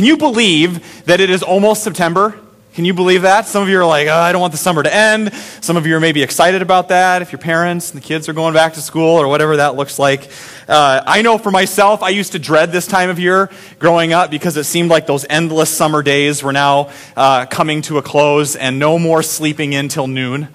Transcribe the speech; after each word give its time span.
Can 0.00 0.06
you 0.06 0.16
believe 0.16 1.04
that 1.04 1.20
it 1.20 1.28
is 1.28 1.42
almost 1.42 1.84
September? 1.84 2.34
Can 2.72 2.86
you 2.86 2.94
believe 2.94 3.20
that? 3.20 3.46
Some 3.46 3.62
of 3.62 3.68
you 3.68 3.78
are 3.80 3.84
like, 3.84 4.08
oh, 4.08 4.14
I 4.14 4.32
don't 4.32 4.40
want 4.40 4.52
the 4.52 4.56
summer 4.56 4.82
to 4.82 4.90
end. 4.90 5.30
Some 5.60 5.76
of 5.76 5.86
you 5.86 5.94
are 5.94 6.00
maybe 6.00 6.22
excited 6.22 6.62
about 6.62 6.88
that 6.88 7.20
if 7.20 7.32
your 7.32 7.38
parents 7.38 7.92
and 7.92 8.00
the 8.00 8.06
kids 8.06 8.26
are 8.26 8.32
going 8.32 8.54
back 8.54 8.72
to 8.72 8.80
school 8.80 9.20
or 9.20 9.28
whatever 9.28 9.58
that 9.58 9.74
looks 9.74 9.98
like. 9.98 10.30
Uh, 10.66 11.02
I 11.06 11.20
know 11.20 11.36
for 11.36 11.50
myself, 11.50 12.02
I 12.02 12.08
used 12.08 12.32
to 12.32 12.38
dread 12.38 12.72
this 12.72 12.86
time 12.86 13.10
of 13.10 13.18
year 13.18 13.50
growing 13.78 14.14
up 14.14 14.30
because 14.30 14.56
it 14.56 14.64
seemed 14.64 14.88
like 14.88 15.06
those 15.06 15.26
endless 15.28 15.68
summer 15.68 16.02
days 16.02 16.42
were 16.42 16.54
now 16.54 16.90
uh, 17.14 17.44
coming 17.44 17.82
to 17.82 17.98
a 17.98 18.02
close 18.02 18.56
and 18.56 18.78
no 18.78 18.98
more 18.98 19.22
sleeping 19.22 19.74
in 19.74 19.88
till 19.88 20.06
noon 20.06 20.48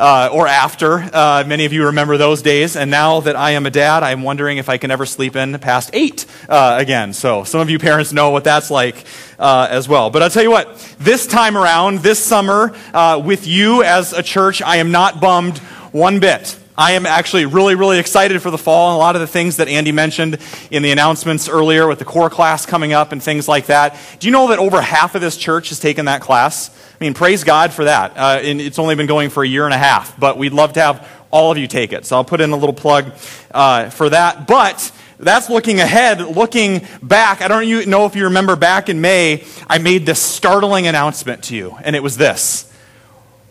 uh, 0.00 0.30
or 0.32 0.48
after. 0.48 1.08
Uh, 1.12 1.44
many 1.46 1.66
of 1.66 1.72
you 1.72 1.86
remember 1.86 2.16
those 2.16 2.40
days. 2.40 2.74
And 2.74 2.90
now 2.90 3.20
that 3.20 3.36
I 3.36 3.52
am 3.52 3.66
a 3.66 3.70
dad, 3.70 4.02
I'm 4.02 4.22
wondering 4.22 4.56
if 4.56 4.68
I 4.68 4.78
can 4.78 4.90
ever 4.90 5.04
sleep 5.04 5.36
in 5.36 5.56
past 5.58 5.90
eight 5.92 6.24
uh, 6.48 6.76
again. 6.80 7.12
So 7.12 7.44
some 7.44 7.60
of 7.60 7.68
you 7.68 7.78
parents 7.78 8.12
know 8.12 8.30
what 8.30 8.42
that's 8.42 8.70
like 8.70 9.04
uh, 9.38 9.68
as 9.70 9.88
well. 9.88 10.10
But 10.10 10.22
I'll 10.22 10.30
tell 10.30 10.42
you 10.42 10.50
what, 10.50 10.74
this 10.98 11.26
time 11.26 11.56
around, 11.56 11.98
this 11.98 12.18
summer, 12.18 12.74
uh, 12.94 13.20
with 13.24 13.46
you 13.46 13.82
as 13.82 14.12
a 14.12 14.22
church, 14.22 14.62
I 14.62 14.76
am 14.76 14.90
not 14.90 15.20
bummed 15.20 15.58
one 15.92 16.18
bit. 16.18 16.56
I 16.78 16.92
am 16.92 17.04
actually 17.04 17.44
really, 17.44 17.74
really 17.74 17.98
excited 17.98 18.40
for 18.40 18.50
the 18.50 18.56
fall 18.56 18.92
and 18.92 18.96
a 18.96 18.98
lot 18.98 19.14
of 19.14 19.20
the 19.20 19.26
things 19.26 19.58
that 19.58 19.68
Andy 19.68 19.92
mentioned 19.92 20.38
in 20.70 20.82
the 20.82 20.92
announcements 20.92 21.46
earlier 21.46 21.86
with 21.86 21.98
the 21.98 22.06
core 22.06 22.30
class 22.30 22.64
coming 22.64 22.94
up 22.94 23.12
and 23.12 23.22
things 23.22 23.46
like 23.46 23.66
that. 23.66 23.98
Do 24.18 24.26
you 24.26 24.32
know 24.32 24.48
that 24.48 24.58
over 24.58 24.80
half 24.80 25.14
of 25.14 25.20
this 25.20 25.36
church 25.36 25.68
has 25.68 25.78
taken 25.78 26.06
that 26.06 26.22
class? 26.22 26.70
I 27.00 27.04
mean, 27.04 27.14
praise 27.14 27.44
God 27.44 27.72
for 27.72 27.84
that. 27.84 28.14
Uh, 28.14 28.40
and 28.42 28.60
it's 28.60 28.78
only 28.78 28.94
been 28.94 29.06
going 29.06 29.30
for 29.30 29.42
a 29.42 29.48
year 29.48 29.64
and 29.64 29.72
a 29.72 29.78
half, 29.78 30.18
but 30.20 30.36
we'd 30.36 30.52
love 30.52 30.74
to 30.74 30.80
have 30.80 31.08
all 31.30 31.50
of 31.50 31.56
you 31.56 31.66
take 31.66 31.94
it. 31.94 32.04
So 32.04 32.16
I'll 32.16 32.24
put 32.24 32.42
in 32.42 32.50
a 32.50 32.56
little 32.56 32.74
plug 32.74 33.12
uh, 33.52 33.88
for 33.88 34.10
that. 34.10 34.46
But 34.46 34.92
that's 35.18 35.48
looking 35.48 35.80
ahead. 35.80 36.20
Looking 36.20 36.86
back, 37.02 37.40
I 37.40 37.48
don't 37.48 37.88
know 37.88 38.04
if 38.04 38.16
you 38.16 38.24
remember 38.24 38.54
back 38.54 38.90
in 38.90 39.00
May, 39.00 39.44
I 39.66 39.78
made 39.78 40.04
this 40.04 40.20
startling 40.20 40.86
announcement 40.86 41.44
to 41.44 41.56
you, 41.56 41.74
and 41.82 41.96
it 41.96 42.02
was 42.02 42.18
this 42.18 42.70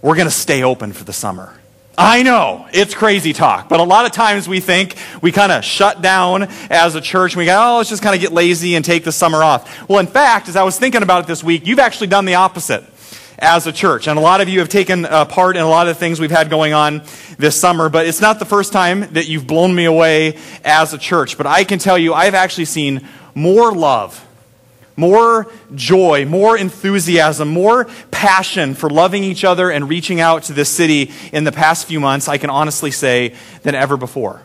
We're 0.04 0.16
going 0.16 0.28
to 0.28 0.32
stay 0.32 0.62
open 0.62 0.94
for 0.94 1.04
the 1.04 1.14
summer. 1.14 1.54
I 1.98 2.24
know, 2.24 2.66
it's 2.72 2.94
crazy 2.94 3.34
talk, 3.34 3.68
but 3.68 3.82
a 3.82 3.84
lot 3.84 4.06
of 4.06 4.14
times 4.14 4.48
we 4.48 4.62
think 4.62 4.96
we 5.22 5.34
kind 5.34 5.52
of 5.52 5.66
shut 5.66 6.02
down 6.02 6.44
as 6.70 6.96
a 6.96 7.02
church 7.02 7.34
and 7.34 7.40
we 7.40 7.46
go, 7.46 7.58
oh, 7.60 7.78
let's 7.78 7.90
just 7.90 8.02
kind 8.02 8.16
of 8.16 8.22
get 8.22 8.32
lazy 8.32 8.76
and 8.76 8.86
take 8.86 9.04
the 9.04 9.12
summer 9.12 9.44
off. 9.44 9.90
Well, 9.90 10.00
in 10.00 10.08
fact, 10.08 10.48
as 10.48 10.56
I 10.56 10.64
was 10.64 10.80
thinking 10.80 11.04
about 11.04 11.26
it 11.26 11.28
this 11.28 11.44
week, 11.44 11.68
you've 11.68 11.80
actually 11.80 12.08
done 12.08 12.24
the 12.24 12.36
opposite 12.36 12.86
as 13.42 13.68
a 13.68 13.72
church. 13.72 14.08
And 14.08 14.18
a 14.18 14.22
lot 14.22 14.42
of 14.42 14.50
you 14.50 14.60
have 14.60 14.70
taken 14.70 15.06
uh, 15.06 15.26
part 15.26 15.56
in 15.56 15.62
a 15.62 15.70
lot 15.70 15.88
of 15.88 15.96
the 15.96 16.00
things 16.00 16.20
we've 16.20 16.32
had 16.32 16.50
going 16.50 16.74
on 16.74 17.04
this 17.38 17.60
summer, 17.60 17.90
but 17.90 18.06
it's 18.06 18.22
not 18.22 18.40
the 18.40 18.46
first 18.46 18.72
time 18.72 19.12
that 19.14 19.28
you've 19.28 19.48
blown 19.48 19.74
me 19.74 19.86
away 19.86 20.38
as 20.64 20.94
a 20.94 20.98
church. 20.98 21.38
But 21.38 21.48
I 21.48 21.64
can 21.64 21.80
tell 21.80 21.98
you, 21.98 22.14
I've 22.14 22.36
actually 22.36 22.66
seen 22.66 23.08
more 23.34 23.72
love, 23.74 24.26
more 24.96 25.48
joy, 25.74 26.26
more 26.26 26.58
enthusiasm, 26.58 27.48
more 27.48 27.86
passion 28.12 28.74
for 28.76 28.90
loving 28.90 29.24
each 29.24 29.44
other 29.44 29.72
and 29.72 29.88
reaching 29.88 30.20
out 30.20 30.44
to 30.44 30.54
this 30.54 30.70
city 30.70 31.12
in 31.32 31.46
the 31.46 31.52
past 31.52 31.88
few 31.88 32.00
months, 32.00 32.28
I 32.28 32.38
can 32.38 32.50
honestly 32.50 32.92
say, 32.92 33.34
than 33.64 33.76
ever 33.76 33.98
before. 33.98 34.42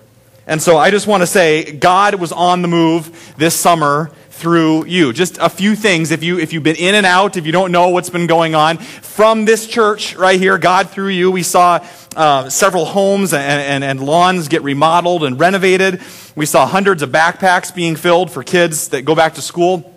And 0.46 0.60
so 0.60 0.76
I 0.76 0.90
just 0.90 1.06
want 1.06 1.22
to 1.22 1.26
say, 1.26 1.72
God 1.72 2.16
was 2.16 2.30
on 2.30 2.60
the 2.62 2.68
move 2.68 3.34
this 3.38 3.58
summer 3.58 4.10
through 4.34 4.86
you. 4.86 5.12
Just 5.12 5.38
a 5.38 5.48
few 5.48 5.76
things 5.76 6.10
if 6.10 6.24
you 6.24 6.38
if 6.38 6.52
you've 6.52 6.62
been 6.62 6.76
in 6.76 6.96
and 6.96 7.06
out, 7.06 7.36
if 7.36 7.46
you 7.46 7.52
don't 7.52 7.70
know 7.70 7.90
what's 7.90 8.10
been 8.10 8.26
going 8.26 8.54
on 8.54 8.78
from 8.78 9.44
this 9.44 9.66
church 9.66 10.16
right 10.16 10.38
here, 10.38 10.58
God 10.58 10.90
through 10.90 11.08
you. 11.08 11.30
We 11.30 11.44
saw 11.44 11.86
uh, 12.16 12.48
several 12.50 12.84
homes 12.84 13.32
and, 13.32 13.42
and, 13.42 13.84
and 13.84 14.04
lawns 14.04 14.48
get 14.48 14.62
remodeled 14.62 15.22
and 15.24 15.38
renovated. 15.38 16.00
We 16.34 16.46
saw 16.46 16.66
hundreds 16.66 17.02
of 17.02 17.10
backpacks 17.10 17.74
being 17.74 17.94
filled 17.94 18.30
for 18.30 18.42
kids 18.42 18.88
that 18.88 19.02
go 19.02 19.14
back 19.14 19.34
to 19.34 19.42
school 19.42 19.93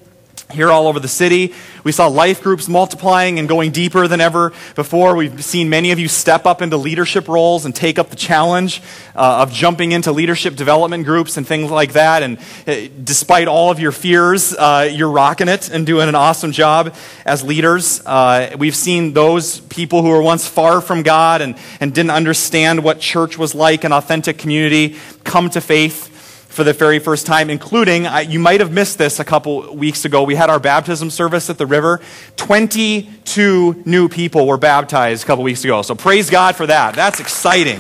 here 0.52 0.72
all 0.72 0.88
over 0.88 1.00
the 1.00 1.08
city. 1.10 1.54
We 1.84 1.92
saw 1.92 2.08
life 2.08 2.42
groups 2.42 2.70
multiplying 2.70 3.38
and 3.38 3.50
going 3.50 3.72
deeper 3.72 4.08
than 4.08 4.22
ever 4.22 4.54
before. 4.76 5.16
We've 5.16 5.44
seen 5.44 5.70
many 5.70 5.92
of 5.92 6.00
you 6.00 6.08
step 6.08 6.46
up 6.46 6.62
into 6.62 6.78
leadership 6.78 7.28
roles 7.28 7.66
and 7.66 7.76
take 7.76 8.00
up 8.00 8.10
the 8.10 8.16
challenge 8.16 8.82
uh, 9.16 9.42
of 9.42 9.52
jumping 9.52 9.92
into 9.92 10.12
leadership 10.12 10.56
development 10.56 11.06
groups 11.06 11.36
and 11.36 11.46
things 11.46 11.70
like 11.70 11.94
that. 11.94 12.24
And 12.24 12.38
uh, 12.66 12.90
despite 13.04 13.48
all 13.48 13.72
of 13.72 13.80
your 13.80 13.92
fears, 13.92 14.54
uh, 14.54 14.90
you're 14.92 15.12
rocking 15.12 15.50
it 15.50 15.70
and 15.70 15.86
doing 15.86 16.08
an 16.08 16.16
awesome 16.16 16.54
job 16.54 16.96
as 17.26 17.44
leaders. 17.44 18.02
Uh, 18.06 18.56
we've 18.58 18.76
seen 18.76 19.14
those 19.14 19.60
people 19.60 20.02
who 20.02 20.10
were 20.10 20.22
once 20.22 20.48
far 20.48 20.80
from 20.80 21.04
God 21.04 21.42
and, 21.42 21.58
and 21.82 21.94
didn't 21.94 22.12
understand 22.12 22.84
what 22.84 23.02
church 23.02 23.38
was 23.38 23.54
like, 23.54 23.84
an 23.84 23.92
authentic 23.92 24.38
community, 24.38 24.96
come 25.26 25.50
to 25.50 25.60
faith 25.60 26.14
for 26.58 26.64
the 26.64 26.74
very 26.74 26.98
first 26.98 27.28
time, 27.28 27.52
including, 27.52 28.08
you 28.30 28.40
might 28.40 28.62
have 28.62 28.72
missed 28.72 28.98
this 28.98 29.20
a 29.20 29.24
couple 29.24 29.76
weeks 29.76 30.06
ago. 30.06 30.24
We 30.24 30.34
had 30.34 30.50
our 30.50 30.60
baptism 30.60 31.12
service 31.12 31.52
at 31.52 31.60
the 31.60 31.68
river. 31.68 32.02
22 32.38 33.84
new 33.86 34.10
people 34.10 34.48
were 34.48 34.58
baptized 34.58 35.24
a 35.24 35.28
couple 35.28 35.44
weeks 35.44 35.64
ago. 35.64 35.84
So 35.84 35.94
praise 35.94 36.32
God 36.32 36.56
for 36.56 36.66
that. 36.66 36.96
That's 36.96 37.20
exciting. 37.20 37.78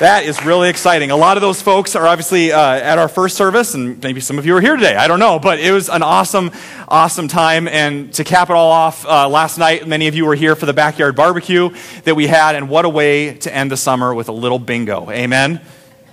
That 0.00 0.24
is 0.24 0.44
really 0.44 0.68
exciting. 0.68 1.10
A 1.10 1.16
lot 1.16 1.38
of 1.38 1.40
those 1.40 1.62
folks 1.62 1.96
are 1.96 2.06
obviously 2.06 2.52
uh, 2.52 2.60
at 2.60 2.98
our 2.98 3.08
first 3.08 3.38
service, 3.38 3.72
and 3.72 4.02
maybe 4.02 4.20
some 4.20 4.38
of 4.38 4.44
you 4.44 4.54
are 4.54 4.60
here 4.60 4.76
today. 4.76 4.94
I 4.94 5.08
don't 5.08 5.18
know, 5.18 5.38
but 5.38 5.58
it 5.58 5.72
was 5.72 5.88
an 5.88 6.02
awesome, 6.02 6.50
awesome 6.88 7.26
time. 7.26 7.68
And 7.68 8.12
to 8.12 8.22
cap 8.22 8.50
it 8.50 8.52
all 8.52 8.70
off, 8.70 9.06
uh, 9.06 9.30
last 9.30 9.56
night, 9.56 9.88
many 9.88 10.08
of 10.08 10.14
you 10.14 10.26
were 10.26 10.34
here 10.34 10.54
for 10.56 10.66
the 10.66 10.74
backyard 10.74 11.16
barbecue 11.16 11.70
that 12.04 12.14
we 12.14 12.26
had, 12.26 12.54
and 12.54 12.68
what 12.68 12.84
a 12.84 12.90
way 12.90 13.32
to 13.38 13.54
end 13.54 13.72
the 13.72 13.78
summer 13.78 14.12
with 14.12 14.28
a 14.28 14.32
little 14.32 14.58
bingo. 14.58 15.10
Amen 15.10 15.62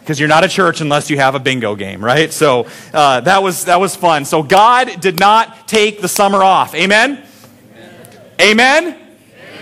because 0.05 0.19
you're 0.19 0.29
not 0.29 0.43
a 0.43 0.47
church 0.47 0.81
unless 0.81 1.09
you 1.09 1.17
have 1.17 1.33
a 1.33 1.39
bingo 1.39 1.75
game, 1.75 2.05
right? 2.05 2.31
So 2.31 2.67
uh, 2.93 3.21
that 3.21 3.41
was 3.41 3.65
that 3.65 3.79
was 3.79 3.95
fun. 3.95 4.23
So 4.23 4.43
God 4.43 5.01
did 5.01 5.19
not 5.19 5.67
take 5.67 5.99
the 5.99 6.07
summer 6.07 6.43
off. 6.43 6.75
Amen. 6.75 7.23
Amen. 8.39 8.39
Amen? 8.39 9.01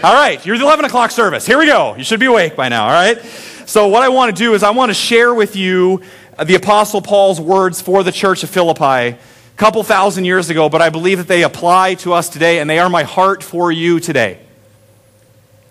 All 0.03 0.13
right, 0.13 0.45
you're 0.45 0.57
the 0.57 0.65
11 0.65 0.83
o'clock 0.83 1.11
service. 1.11 1.45
Here 1.45 1.57
we 1.57 1.65
go. 1.65 1.95
You 1.95 2.03
should 2.03 2.19
be 2.19 2.25
awake 2.25 2.57
by 2.57 2.67
now. 2.67 2.87
All 2.87 2.91
right. 2.91 3.21
So 3.65 3.87
what 3.87 4.03
I 4.03 4.09
want 4.09 4.35
to 4.35 4.37
do 4.37 4.53
is 4.53 4.63
I 4.63 4.71
want 4.71 4.89
to 4.89 4.93
share 4.93 5.33
with 5.33 5.55
you 5.55 6.01
the 6.45 6.55
Apostle 6.55 7.01
Paul's 7.01 7.39
words 7.39 7.81
for 7.81 8.03
the 8.03 8.11
church 8.11 8.43
of 8.43 8.49
Philippi 8.49 8.83
a 8.83 9.17
couple 9.55 9.81
thousand 9.81 10.25
years 10.25 10.49
ago, 10.49 10.67
but 10.67 10.81
I 10.81 10.89
believe 10.89 11.19
that 11.19 11.29
they 11.29 11.43
apply 11.43 11.93
to 11.95 12.11
us 12.11 12.27
today, 12.27 12.59
and 12.59 12.69
they 12.69 12.79
are 12.79 12.89
my 12.89 13.03
heart 13.03 13.43
for 13.43 13.71
you 13.71 14.01
today. 14.01 14.39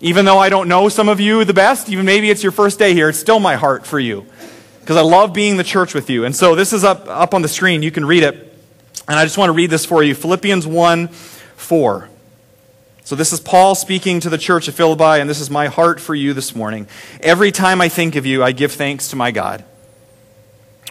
Even 0.01 0.25
though 0.25 0.39
I 0.39 0.49
don't 0.49 0.67
know 0.67 0.89
some 0.89 1.09
of 1.09 1.19
you 1.19 1.45
the 1.45 1.53
best, 1.53 1.89
even 1.89 2.07
maybe 2.07 2.31
it's 2.31 2.41
your 2.41 2.51
first 2.51 2.79
day 2.79 2.95
here, 2.95 3.09
it's 3.09 3.19
still 3.19 3.39
my 3.39 3.55
heart 3.55 3.85
for 3.85 3.99
you 3.99 4.25
because 4.83 4.97
I 4.97 5.01
love 5.01 5.31
being 5.31 5.55
the 5.55 5.63
church 5.63 5.93
with 5.93 6.09
you. 6.09 6.25
And 6.25 6.35
so 6.35 6.55
this 6.55 6.73
is 6.73 6.83
up, 6.83 7.07
up 7.07 7.33
on 7.33 7.41
the 7.41 7.47
screen. 7.47 7.83
You 7.83 7.91
can 7.91 8.03
read 8.03 8.21
it. 8.23 8.35
And 9.07 9.17
I 9.17 9.23
just 9.23 9.37
want 9.37 9.47
to 9.47 9.53
read 9.53 9.69
this 9.69 9.85
for 9.85 10.03
you 10.03 10.13
Philippians 10.13 10.67
1 10.67 11.07
4. 11.07 12.09
So 13.05 13.15
this 13.15 13.31
is 13.31 13.39
Paul 13.39 13.75
speaking 13.75 14.19
to 14.19 14.29
the 14.29 14.37
church 14.37 14.67
of 14.67 14.75
Philippi, 14.75 15.21
and 15.21 15.29
this 15.29 15.39
is 15.39 15.49
my 15.49 15.67
heart 15.67 16.01
for 16.01 16.13
you 16.13 16.33
this 16.33 16.53
morning. 16.53 16.87
Every 17.21 17.51
time 17.51 17.79
I 17.79 17.87
think 17.87 18.17
of 18.17 18.25
you, 18.25 18.43
I 18.43 18.51
give 18.51 18.73
thanks 18.73 19.09
to 19.09 19.15
my 19.15 19.31
God. 19.31 19.63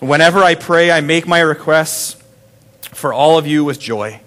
Whenever 0.00 0.42
I 0.42 0.54
pray, 0.54 0.91
I 0.91 1.03
make 1.03 1.26
my 1.26 1.41
requests 1.41 2.16
for 2.92 3.12
all 3.12 3.36
of 3.36 3.47
you 3.47 3.62
with 3.62 3.78
joy. 3.78 4.20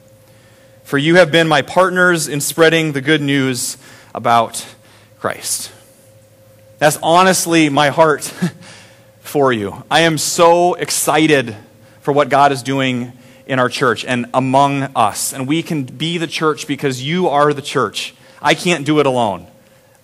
For 0.84 1.00
you 1.00 1.16
have 1.16 1.32
been 1.32 1.48
my 1.48 1.64
partners 1.64 2.28
in 2.28 2.40
spreading 2.40 2.92
the 2.92 3.02
good 3.02 3.22
news 3.22 3.78
about 4.14 4.64
Christ. 5.20 5.72
That's 6.78 7.00
honestly 7.02 7.70
my 7.70 7.90
heart 7.90 8.32
for 9.36 9.52
you. 9.52 9.84
I 9.92 10.04
am 10.04 10.18
so 10.18 10.76
excited 10.76 11.58
for 12.00 12.14
what 12.14 12.30
God 12.30 12.54
is 12.54 12.64
doing 12.64 13.12
in 13.46 13.60
our 13.60 13.68
church 13.68 14.06
and 14.06 14.28
among 14.34 14.84
us. 14.96 15.34
And 15.34 15.46
we 15.46 15.62
can 15.62 15.84
be 15.84 16.18
the 16.18 16.26
church 16.26 16.68
because 16.68 17.04
you 17.04 17.28
are 17.28 17.54
the 17.54 17.62
church. 17.62 18.16
I 18.42 18.54
can't 18.54 18.86
do 18.86 19.02
it 19.02 19.06
alone. 19.06 19.48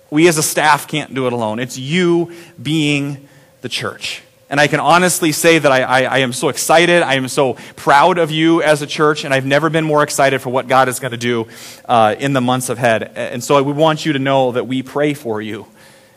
We 0.09 0.27
as 0.27 0.37
a 0.37 0.43
staff 0.43 0.85
can't 0.85 1.13
do 1.13 1.27
it 1.27 1.31
alone. 1.31 1.59
It's 1.59 1.77
you 1.77 2.33
being 2.61 3.25
the 3.61 3.69
church. 3.69 4.21
And 4.49 4.59
I 4.59 4.67
can 4.67 4.81
honestly 4.81 5.31
say 5.31 5.59
that 5.59 5.71
I, 5.71 5.83
I, 5.83 6.01
I, 6.01 6.17
am 6.17 6.33
so 6.33 6.49
excited. 6.49 7.01
I 7.01 7.13
am 7.13 7.29
so 7.29 7.53
proud 7.77 8.17
of 8.17 8.31
you 8.31 8.61
as 8.61 8.81
a 8.81 8.85
church, 8.85 9.23
and 9.23 9.33
I've 9.33 9.45
never 9.45 9.69
been 9.69 9.85
more 9.85 10.03
excited 10.03 10.41
for 10.41 10.49
what 10.49 10.67
God 10.67 10.89
is 10.89 10.99
going 10.99 11.11
to 11.11 11.17
do 11.17 11.47
uh, 11.85 12.17
in 12.19 12.33
the 12.33 12.41
months 12.41 12.67
ahead. 12.67 13.13
And 13.15 13.41
so 13.41 13.63
we 13.63 13.71
want 13.71 14.05
you 14.05 14.11
to 14.11 14.19
know 14.19 14.51
that 14.51 14.67
we 14.67 14.83
pray 14.83 15.13
for 15.13 15.41
you, 15.41 15.67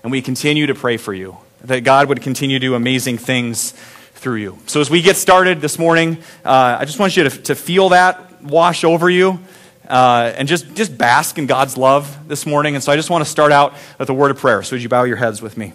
and 0.03 0.11
we 0.11 0.21
continue 0.21 0.67
to 0.67 0.75
pray 0.75 0.97
for 0.97 1.15
you 1.15 1.37
that 1.65 1.83
God 1.83 2.09
would 2.09 2.23
continue 2.23 2.59
to 2.59 2.67
do 2.67 2.75
amazing 2.75 3.19
things 3.19 3.73
through 4.15 4.37
you. 4.37 4.59
So, 4.67 4.81
as 4.81 4.91
we 4.91 5.03
get 5.03 5.17
started 5.17 5.61
this 5.61 5.79
morning, 5.79 6.19
uh, 6.45 6.77
I 6.79 6.85
just 6.85 6.99
want 6.99 7.17
you 7.17 7.25
to, 7.25 7.31
to 7.43 7.55
feel 7.55 7.91
that 7.91 8.43
wash 8.43 8.85
over 8.85 9.09
you 9.09 9.41
uh, 9.89 10.33
and 10.37 10.47
just, 10.47 10.75
just 10.75 10.97
bask 10.97 11.39
in 11.39 11.47
God's 11.47 11.77
love 11.77 12.29
this 12.29 12.47
morning. 12.47 12.75
And 12.75 12.85
so, 12.85 12.93
I 12.93 12.97
just 12.97 13.11
want 13.11 13.25
to 13.25 13.31
start 13.31 13.51
out 13.51 13.75
with 13.99 14.09
a 14.11 14.15
word 14.15 14.31
of 14.31 14.39
prayer. 14.39 14.63
So, 14.63 14.77
would 14.77 14.83
you 14.83 14.89
bow 14.89 15.05
your 15.05 15.17
heads 15.17 15.41
with 15.43 15.57
me? 15.57 15.73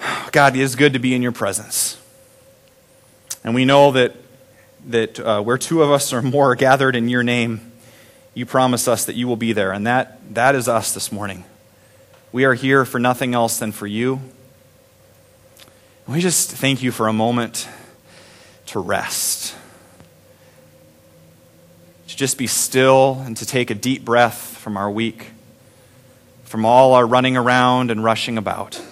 God, 0.32 0.56
it 0.56 0.60
is 0.60 0.76
good 0.76 0.92
to 0.92 0.98
be 0.98 1.14
in 1.14 1.22
your 1.22 1.32
presence. 1.32 1.96
And 3.42 3.54
we 3.54 3.64
know 3.64 3.90
that, 3.92 4.14
that 4.86 5.18
uh, 5.18 5.42
where 5.42 5.58
two 5.58 5.82
of 5.82 5.90
us 5.90 6.12
or 6.12 6.22
more 6.22 6.52
are 6.52 6.56
gathered 6.56 6.94
in 6.94 7.08
your 7.08 7.22
name, 7.22 7.72
you 8.34 8.46
promise 8.46 8.86
us 8.86 9.06
that 9.06 9.16
you 9.16 9.26
will 9.26 9.36
be 9.36 9.52
there. 9.52 9.72
And 9.72 9.86
that, 9.86 10.20
that 10.34 10.54
is 10.54 10.68
us 10.68 10.94
this 10.94 11.10
morning. 11.10 11.44
We 12.32 12.44
are 12.44 12.54
here 12.54 12.84
for 12.84 13.00
nothing 13.00 13.34
else 13.34 13.58
than 13.58 13.72
for 13.72 13.88
you. 13.88 14.20
We 16.06 16.20
just 16.20 16.52
thank 16.52 16.80
you 16.80 16.92
for 16.92 17.08
a 17.08 17.12
moment 17.12 17.68
to 18.66 18.78
rest. 18.78 19.56
to 22.10 22.16
just 22.16 22.36
be 22.36 22.48
still 22.48 23.22
and 23.24 23.36
to 23.36 23.46
take 23.46 23.70
a 23.70 23.74
deep 23.74 24.04
breath 24.04 24.56
from 24.58 24.76
our 24.76 24.90
week, 24.90 25.30
from 26.44 26.64
all 26.64 26.94
our 26.94 27.06
running 27.06 27.36
around 27.36 27.90
and 27.92 28.02
rushing 28.02 28.36
about. 28.36 28.82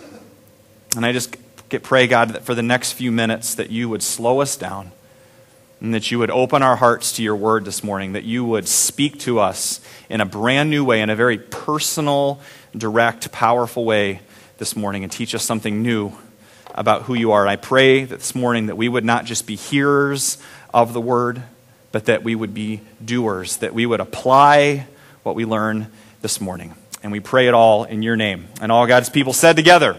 And 0.95 1.05
I 1.05 1.11
just 1.11 1.37
get, 1.69 1.83
pray, 1.83 2.07
God, 2.07 2.31
that 2.31 2.45
for 2.45 2.55
the 2.55 2.63
next 2.63 2.93
few 2.93 3.11
minutes 3.11 3.57
that 3.57 3.71
you 3.71 3.89
would 3.89 4.05
slow 4.05 4.41
us 4.41 4.57
down 4.57 4.93
and 5.81 5.93
that 5.95 6.13
you 6.13 6.21
would 6.21 6.31
open 6.31 6.63
our 6.63 6.77
hearts 6.77 7.13
to 7.17 7.23
your 7.25 7.35
word 7.35 7.65
this 7.65 7.83
morning, 7.83 8.13
that 8.13 8.23
you 8.23 8.45
would 8.45 8.69
speak 8.69 9.19
to 9.21 9.41
us 9.41 9.81
in 10.09 10.21
a 10.21 10.27
brand 10.27 10.71
new 10.71 10.85
way, 10.85 11.01
in 11.01 11.11
a 11.11 11.17
very 11.17 11.39
personal, 11.39 12.41
direct, 12.77 13.31
powerful 13.33 13.85
way 13.85 14.21
this 14.59 14.77
morning, 14.77 15.03
and 15.03 15.13
teach 15.13 15.35
us 15.35 15.45
something 15.45 15.83
new 15.83 16.13
about 16.75 17.03
who 17.03 17.15
you 17.15 17.33
are. 17.33 17.43
And 17.43 17.51
I 17.51 17.57
pray 17.57 18.05
that 18.05 18.19
this 18.19 18.35
morning 18.35 18.67
that 18.67 18.77
we 18.77 18.89
would 18.89 19.05
not 19.05 19.25
just 19.25 19.47
be 19.47 19.57
hearers 19.57 20.39
of 20.73 20.93
the 20.93 21.01
word, 21.01 21.43
but 21.93 22.07
that 22.07 22.23
we 22.23 22.35
would 22.35 22.55
be 22.55 22.81
doers, 23.05 23.59
that 23.59 23.75
we 23.75 23.87
would 23.87 24.01
apply 24.01 24.87
what 25.23 25.35
we 25.35 25.45
learn 25.45 25.89
this 26.23 26.41
morning. 26.41 26.75
And 27.03 27.13
we 27.13 27.21
pray 27.21 27.49
it 27.49 27.55
all 27.55 27.85
in 27.85 28.03
your 28.03 28.17
name. 28.17 28.49
And 28.61 28.73
all 28.73 28.87
God's 28.87 29.09
people 29.09 29.33
said 29.33 29.57
together, 29.57 29.97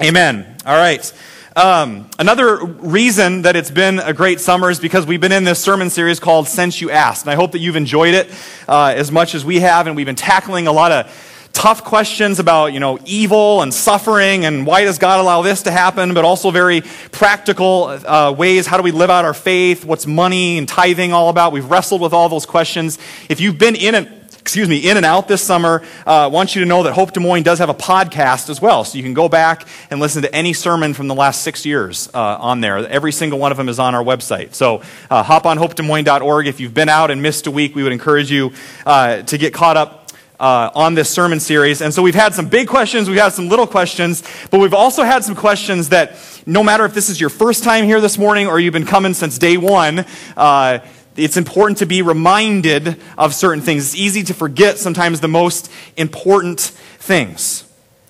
Amen. 0.00 0.02
Amen. 0.02 0.56
All 0.66 0.76
right. 0.76 1.12
Um, 1.54 2.08
another 2.18 2.64
reason 2.64 3.42
that 3.42 3.56
it's 3.56 3.70
been 3.70 3.98
a 3.98 4.14
great 4.14 4.40
summer 4.40 4.70
is 4.70 4.80
because 4.80 5.04
we've 5.04 5.20
been 5.20 5.32
in 5.32 5.44
this 5.44 5.58
sermon 5.58 5.90
series 5.90 6.18
called 6.18 6.48
Since 6.48 6.80
You 6.80 6.90
Asked. 6.90 7.24
And 7.24 7.30
I 7.30 7.34
hope 7.34 7.52
that 7.52 7.58
you've 7.58 7.76
enjoyed 7.76 8.14
it 8.14 8.30
uh, 8.66 8.94
as 8.96 9.12
much 9.12 9.34
as 9.34 9.44
we 9.44 9.60
have. 9.60 9.86
And 9.86 9.94
we've 9.94 10.06
been 10.06 10.16
tackling 10.16 10.66
a 10.66 10.72
lot 10.72 10.92
of 10.92 11.31
tough 11.52 11.84
questions 11.84 12.38
about, 12.38 12.72
you 12.72 12.80
know, 12.80 12.98
evil 13.04 13.62
and 13.62 13.72
suffering 13.72 14.44
and 14.44 14.66
why 14.66 14.84
does 14.84 14.98
God 14.98 15.20
allow 15.20 15.42
this 15.42 15.62
to 15.62 15.70
happen, 15.70 16.14
but 16.14 16.24
also 16.24 16.50
very 16.50 16.80
practical 17.10 17.84
uh, 17.84 18.32
ways. 18.32 18.66
How 18.66 18.76
do 18.76 18.82
we 18.82 18.90
live 18.90 19.10
out 19.10 19.24
our 19.24 19.34
faith? 19.34 19.84
What's 19.84 20.06
money 20.06 20.58
and 20.58 20.68
tithing 20.68 21.12
all 21.12 21.28
about? 21.28 21.52
We've 21.52 21.70
wrestled 21.70 22.00
with 22.00 22.12
all 22.12 22.28
those 22.28 22.46
questions. 22.46 22.98
If 23.28 23.40
you've 23.40 23.58
been 23.58 23.76
in 23.76 23.94
it, 23.94 24.08
excuse 24.42 24.68
me, 24.68 24.90
in 24.90 24.96
and 24.96 25.06
out 25.06 25.28
this 25.28 25.40
summer, 25.40 25.82
uh, 26.04 26.24
I 26.24 26.26
want 26.26 26.56
you 26.56 26.62
to 26.62 26.66
know 26.66 26.82
that 26.82 26.94
Hope 26.94 27.12
Des 27.12 27.20
Moines 27.20 27.44
does 27.44 27.60
have 27.60 27.68
a 27.68 27.74
podcast 27.74 28.50
as 28.50 28.60
well. 28.60 28.82
So 28.82 28.98
you 28.98 29.04
can 29.04 29.14
go 29.14 29.28
back 29.28 29.68
and 29.88 30.00
listen 30.00 30.22
to 30.22 30.34
any 30.34 30.52
sermon 30.52 30.94
from 30.94 31.06
the 31.06 31.14
last 31.14 31.42
six 31.42 31.64
years 31.64 32.10
uh, 32.12 32.18
on 32.18 32.60
there. 32.60 32.78
Every 32.78 33.12
single 33.12 33.38
one 33.38 33.52
of 33.52 33.56
them 33.56 33.68
is 33.68 33.78
on 33.78 33.94
our 33.94 34.02
website. 34.02 34.54
So 34.54 34.82
uh, 35.08 35.22
hop 35.22 35.46
on 35.46 35.58
hopedesmoines.org. 35.58 36.48
If 36.48 36.58
you've 36.58 36.74
been 36.74 36.88
out 36.88 37.12
and 37.12 37.22
missed 37.22 37.46
a 37.46 37.52
week, 37.52 37.76
we 37.76 37.84
would 37.84 37.92
encourage 37.92 38.32
you 38.32 38.52
uh, 38.84 39.22
to 39.22 39.38
get 39.38 39.54
caught 39.54 39.76
up. 39.76 40.01
Uh, 40.42 40.72
on 40.74 40.94
this 40.94 41.08
sermon 41.08 41.38
series. 41.38 41.80
And 41.80 41.94
so 41.94 42.02
we've 42.02 42.16
had 42.16 42.34
some 42.34 42.48
big 42.48 42.66
questions, 42.66 43.08
we've 43.08 43.16
had 43.16 43.32
some 43.32 43.48
little 43.48 43.64
questions, 43.64 44.24
but 44.50 44.58
we've 44.58 44.74
also 44.74 45.04
had 45.04 45.22
some 45.22 45.36
questions 45.36 45.90
that 45.90 46.16
no 46.46 46.64
matter 46.64 46.84
if 46.84 46.94
this 46.94 47.08
is 47.08 47.20
your 47.20 47.30
first 47.30 47.62
time 47.62 47.84
here 47.84 48.00
this 48.00 48.18
morning 48.18 48.48
or 48.48 48.58
you've 48.58 48.72
been 48.72 48.84
coming 48.84 49.14
since 49.14 49.38
day 49.38 49.56
one, 49.56 50.04
uh, 50.36 50.80
it's 51.16 51.36
important 51.36 51.78
to 51.78 51.86
be 51.86 52.02
reminded 52.02 53.00
of 53.16 53.34
certain 53.34 53.62
things. 53.62 53.84
It's 53.84 53.94
easy 53.94 54.24
to 54.24 54.34
forget 54.34 54.78
sometimes 54.78 55.20
the 55.20 55.28
most 55.28 55.70
important 55.96 56.58
things. 56.98 57.62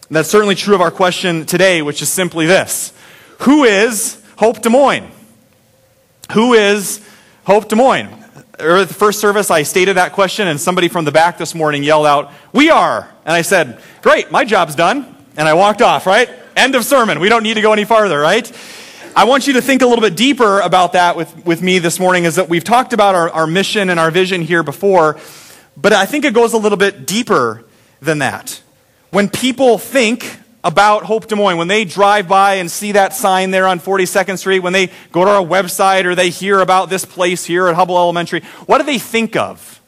And 0.08 0.16
that's 0.16 0.30
certainly 0.30 0.54
true 0.54 0.74
of 0.74 0.80
our 0.80 0.90
question 0.90 1.44
today, 1.44 1.82
which 1.82 2.00
is 2.00 2.08
simply 2.08 2.46
this 2.46 2.94
Who 3.40 3.64
is 3.64 4.22
Hope 4.36 4.62
Des 4.62 4.70
Moines? 4.70 5.10
Who 6.32 6.54
is 6.54 7.06
Hope 7.44 7.68
Des 7.68 7.76
Moines? 7.76 8.21
At 8.58 8.88
the 8.88 8.94
first 8.94 9.20
service, 9.20 9.50
I 9.50 9.62
stated 9.62 9.96
that 9.96 10.12
question, 10.12 10.46
and 10.46 10.60
somebody 10.60 10.88
from 10.88 11.04
the 11.04 11.12
back 11.12 11.38
this 11.38 11.54
morning 11.54 11.82
yelled 11.82 12.06
out, 12.06 12.32
We 12.52 12.70
are. 12.70 13.10
And 13.24 13.34
I 13.34 13.42
said, 13.42 13.80
Great, 14.02 14.30
my 14.30 14.44
job's 14.44 14.74
done. 14.74 15.16
And 15.36 15.48
I 15.48 15.54
walked 15.54 15.80
off, 15.80 16.06
right? 16.06 16.28
End 16.54 16.74
of 16.74 16.84
sermon. 16.84 17.18
We 17.18 17.30
don't 17.30 17.42
need 17.42 17.54
to 17.54 17.62
go 17.62 17.72
any 17.72 17.84
farther, 17.84 18.20
right? 18.20 18.50
I 19.16 19.24
want 19.24 19.46
you 19.46 19.54
to 19.54 19.62
think 19.62 19.80
a 19.80 19.86
little 19.86 20.02
bit 20.02 20.16
deeper 20.16 20.60
about 20.60 20.92
that 20.92 21.16
with, 21.16 21.46
with 21.46 21.62
me 21.62 21.78
this 21.78 21.98
morning, 21.98 22.24
is 22.24 22.36
that 22.36 22.48
we've 22.48 22.64
talked 22.64 22.92
about 22.92 23.14
our, 23.14 23.30
our 23.30 23.46
mission 23.46 23.88
and 23.88 23.98
our 23.98 24.10
vision 24.10 24.42
here 24.42 24.62
before, 24.62 25.18
but 25.76 25.92
I 25.94 26.04
think 26.04 26.24
it 26.24 26.34
goes 26.34 26.52
a 26.52 26.58
little 26.58 26.78
bit 26.78 27.06
deeper 27.06 27.64
than 28.00 28.18
that. 28.18 28.62
When 29.10 29.28
people 29.28 29.78
think 29.78 30.38
about 30.64 31.04
Hope 31.04 31.26
Des 31.26 31.34
Moines, 31.34 31.56
when 31.56 31.68
they 31.68 31.84
drive 31.84 32.28
by 32.28 32.54
and 32.54 32.70
see 32.70 32.92
that 32.92 33.14
sign 33.14 33.50
there 33.50 33.66
on 33.66 33.80
42nd 33.80 34.38
Street, 34.38 34.60
when 34.60 34.72
they 34.72 34.90
go 35.10 35.24
to 35.24 35.30
our 35.30 35.44
website 35.44 36.04
or 36.04 36.14
they 36.14 36.30
hear 36.30 36.60
about 36.60 36.88
this 36.88 37.04
place 37.04 37.44
here 37.44 37.66
at 37.66 37.74
Hubbell 37.74 37.96
Elementary, 37.96 38.42
what 38.66 38.78
do 38.78 38.84
they 38.84 38.98
think 38.98 39.34
of? 39.34 39.80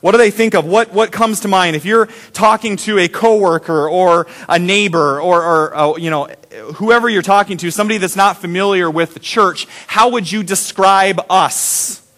What 0.00 0.12
do 0.12 0.18
they 0.18 0.30
think 0.30 0.54
of? 0.54 0.64
What, 0.64 0.92
what 0.92 1.10
comes 1.10 1.40
to 1.40 1.48
mind? 1.48 1.74
If 1.74 1.84
you're 1.84 2.06
talking 2.32 2.76
to 2.78 2.98
a 2.98 3.08
coworker 3.08 3.88
or 3.88 4.28
a 4.48 4.58
neighbor 4.58 5.20
or, 5.20 5.42
or 5.42 5.76
uh, 5.76 5.96
you 5.96 6.10
know, 6.10 6.28
whoever 6.76 7.08
you're 7.08 7.22
talking 7.22 7.56
to, 7.58 7.70
somebody 7.72 7.98
that's 7.98 8.14
not 8.14 8.36
familiar 8.36 8.88
with 8.88 9.14
the 9.14 9.20
church, 9.20 9.66
how 9.88 10.10
would 10.10 10.30
you 10.30 10.44
describe 10.44 11.20
us? 11.28 12.08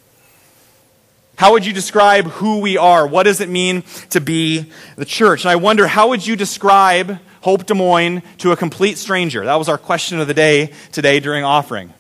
How 1.37 1.53
would 1.53 1.65
you 1.65 1.73
describe 1.73 2.27
who 2.27 2.59
we 2.59 2.77
are? 2.77 3.07
What 3.07 3.23
does 3.23 3.41
it 3.41 3.49
mean 3.49 3.83
to 4.11 4.21
be 4.21 4.71
the 4.97 5.07
church? 5.07 5.45
And 5.45 5.51
I 5.51 5.57
wonder, 5.57 5.87
how 5.87 6.11
would 6.11 6.27
you 6.27 6.37
describe 6.37 7.19
Hope 7.41 7.67
Des 7.67 7.75
Moines 7.75 8.23
to 8.39 8.53
a 8.53 8.57
complete 8.57 8.99
stranger? 8.99 9.45
That 9.45 9.57
was 9.57 9.69
our 9.69 9.79
question 9.79 10.21
of 10.21 10.29
the 10.29 10.35
day 10.35 10.73
today 10.93 11.21
during 11.21 11.45
offering. 11.45 11.93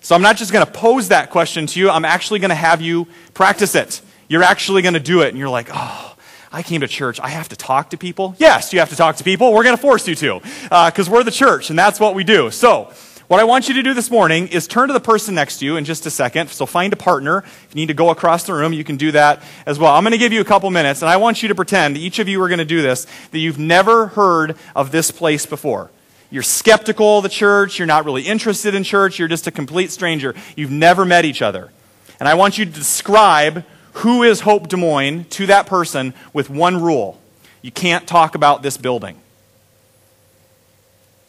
So 0.00 0.14
I'm 0.14 0.22
not 0.22 0.36
just 0.36 0.52
going 0.52 0.64
to 0.64 0.72
pose 0.72 1.08
that 1.08 1.30
question 1.30 1.66
to 1.66 1.80
you, 1.80 1.90
I'm 1.90 2.04
actually 2.04 2.40
going 2.40 2.50
to 2.50 2.54
have 2.54 2.80
you 2.80 3.06
practice 3.34 3.74
it 3.74 4.00
you're 4.30 4.44
actually 4.44 4.80
going 4.80 4.94
to 4.94 5.00
do 5.00 5.20
it. 5.20 5.28
And 5.28 5.38
you're 5.38 5.50
like, 5.50 5.68
oh, 5.74 6.16
I 6.52 6.62
came 6.62 6.80
to 6.80 6.88
church. 6.88 7.20
I 7.20 7.28
have 7.28 7.50
to 7.50 7.56
talk 7.56 7.90
to 7.90 7.98
people. 7.98 8.34
Yes, 8.38 8.72
you 8.72 8.78
have 8.78 8.88
to 8.90 8.96
talk 8.96 9.16
to 9.16 9.24
people. 9.24 9.52
We're 9.52 9.64
going 9.64 9.76
to 9.76 9.82
force 9.82 10.08
you 10.08 10.14
to 10.14 10.40
because 10.62 11.08
uh, 11.08 11.12
we're 11.12 11.24
the 11.24 11.32
church 11.32 11.68
and 11.68 11.78
that's 11.78 12.00
what 12.00 12.14
we 12.14 12.24
do. 12.24 12.50
So, 12.50 12.92
what 13.30 13.38
I 13.38 13.44
want 13.44 13.68
you 13.68 13.74
to 13.74 13.82
do 13.84 13.94
this 13.94 14.10
morning 14.10 14.48
is 14.48 14.66
turn 14.66 14.88
to 14.88 14.92
the 14.92 14.98
person 14.98 15.36
next 15.36 15.58
to 15.58 15.64
you 15.64 15.76
in 15.76 15.84
just 15.84 16.04
a 16.04 16.10
second. 16.10 16.50
So 16.50 16.66
find 16.66 16.92
a 16.92 16.96
partner. 16.96 17.44
If 17.44 17.68
you 17.70 17.76
need 17.76 17.86
to 17.86 17.94
go 17.94 18.10
across 18.10 18.42
the 18.42 18.54
room, 18.54 18.72
you 18.72 18.82
can 18.82 18.96
do 18.96 19.12
that 19.12 19.40
as 19.66 19.78
well. 19.78 19.94
I'm 19.94 20.02
going 20.02 20.10
to 20.10 20.18
give 20.18 20.32
you 20.32 20.40
a 20.40 20.44
couple 20.44 20.68
minutes, 20.72 21.00
and 21.00 21.08
I 21.08 21.16
want 21.16 21.40
you 21.40 21.48
to 21.48 21.54
pretend, 21.54 21.96
each 21.96 22.18
of 22.18 22.28
you 22.28 22.42
are 22.42 22.48
going 22.48 22.58
to 22.58 22.64
do 22.64 22.82
this, 22.82 23.06
that 23.30 23.38
you've 23.38 23.56
never 23.56 24.08
heard 24.08 24.56
of 24.74 24.90
this 24.90 25.12
place 25.12 25.46
before. 25.46 25.92
You're 26.28 26.42
skeptical 26.42 27.18
of 27.18 27.22
the 27.22 27.28
church. 27.28 27.78
You're 27.78 27.86
not 27.86 28.04
really 28.04 28.22
interested 28.22 28.74
in 28.74 28.82
church. 28.82 29.20
You're 29.20 29.28
just 29.28 29.46
a 29.46 29.52
complete 29.52 29.92
stranger. 29.92 30.34
You've 30.56 30.72
never 30.72 31.04
met 31.04 31.24
each 31.24 31.40
other. 31.40 31.70
And 32.18 32.28
I 32.28 32.34
want 32.34 32.58
you 32.58 32.64
to 32.64 32.70
describe 32.72 33.64
who 33.92 34.24
is 34.24 34.40
Hope 34.40 34.66
Des 34.66 34.76
Moines 34.76 35.26
to 35.26 35.46
that 35.46 35.68
person 35.68 36.14
with 36.32 36.50
one 36.50 36.82
rule 36.82 37.20
you 37.62 37.70
can't 37.70 38.08
talk 38.08 38.34
about 38.34 38.64
this 38.64 38.76
building. 38.76 39.20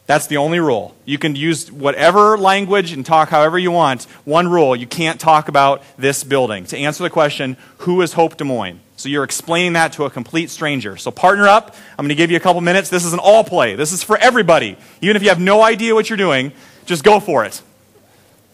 That's 0.08 0.28
the 0.28 0.38
only 0.38 0.60
rule. 0.60 0.96
You 1.06 1.18
can 1.18 1.36
use 1.36 1.72
whatever 1.72 2.38
language 2.38 2.92
and 2.92 3.06
talk 3.06 3.30
however 3.30 3.58
you 3.58 3.72
want. 3.72 4.04
One 4.26 4.48
rule 4.48 4.76
you 4.76 4.88
can't 4.88 5.20
talk 5.20 5.48
about 5.48 5.84
this 5.98 6.24
building. 6.24 6.66
To 6.66 6.78
answer 6.78 7.04
the 7.04 7.10
question, 7.10 7.56
who 7.80 8.02
is 8.02 8.14
Hope 8.14 8.38
Des 8.38 8.44
Moines? 8.44 8.80
So 8.98 9.10
you're 9.10 9.24
explaining 9.24 9.74
that 9.74 9.94
to 9.94 10.06
a 10.06 10.10
complete 10.10 10.50
stranger. 10.50 10.98
So 10.98 11.12
partner 11.12 11.48
up. 11.48 11.76
I'm 11.98 12.04
going 12.04 12.10
to 12.10 12.16
give 12.16 12.30
you 12.30 12.38
a 12.38 12.42
couple 12.42 12.62
minutes. 12.62 12.90
This 12.90 13.06
is 13.06 13.14
an 13.14 13.20
all 13.20 13.44
play. 13.44 13.76
This 13.76 13.94
is 13.94 14.04
for 14.04 14.18
everybody. 14.18 14.78
Even 15.02 15.16
if 15.16 15.24
you 15.24 15.30
have 15.30 15.40
no 15.40 15.64
idea 15.64 15.96
what 15.96 16.10
you're 16.10 16.18
doing, 16.18 16.52
just 16.86 17.04
go 17.04 17.20
for 17.20 17.46
it. 17.46 17.62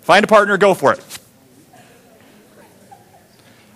Find 0.01 0.23
a 0.23 0.27
partner, 0.27 0.57
go 0.57 0.73
for 0.73 0.93
it. 0.93 1.19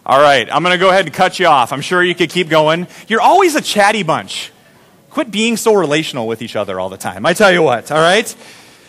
All 0.05 0.22
right, 0.22 0.48
I'm 0.51 0.63
going 0.63 0.74
to 0.74 0.79
go 0.79 0.89
ahead 0.89 1.05
and 1.05 1.13
cut 1.13 1.39
you 1.39 1.48
off. 1.48 1.74
I'm 1.74 1.81
sure 1.81 2.01
you 2.03 2.15
could 2.15 2.29
keep 2.29 2.48
going. 2.48 2.88
You're 3.07 3.22
always 3.22 3.55
a 3.55 3.62
chatty 3.62 4.03
bunch. 4.03 4.51
Quit 5.12 5.30
being 5.30 5.58
so 5.58 5.74
relational 5.74 6.25
with 6.25 6.41
each 6.41 6.56
other 6.56 6.80
all 6.80 6.89
the 6.89 6.98
time. 6.98 7.25
I 7.25 7.34
tell 7.34 7.51
you 7.51 7.62
what, 7.62 7.91
all 7.91 8.00
right? 8.00 8.34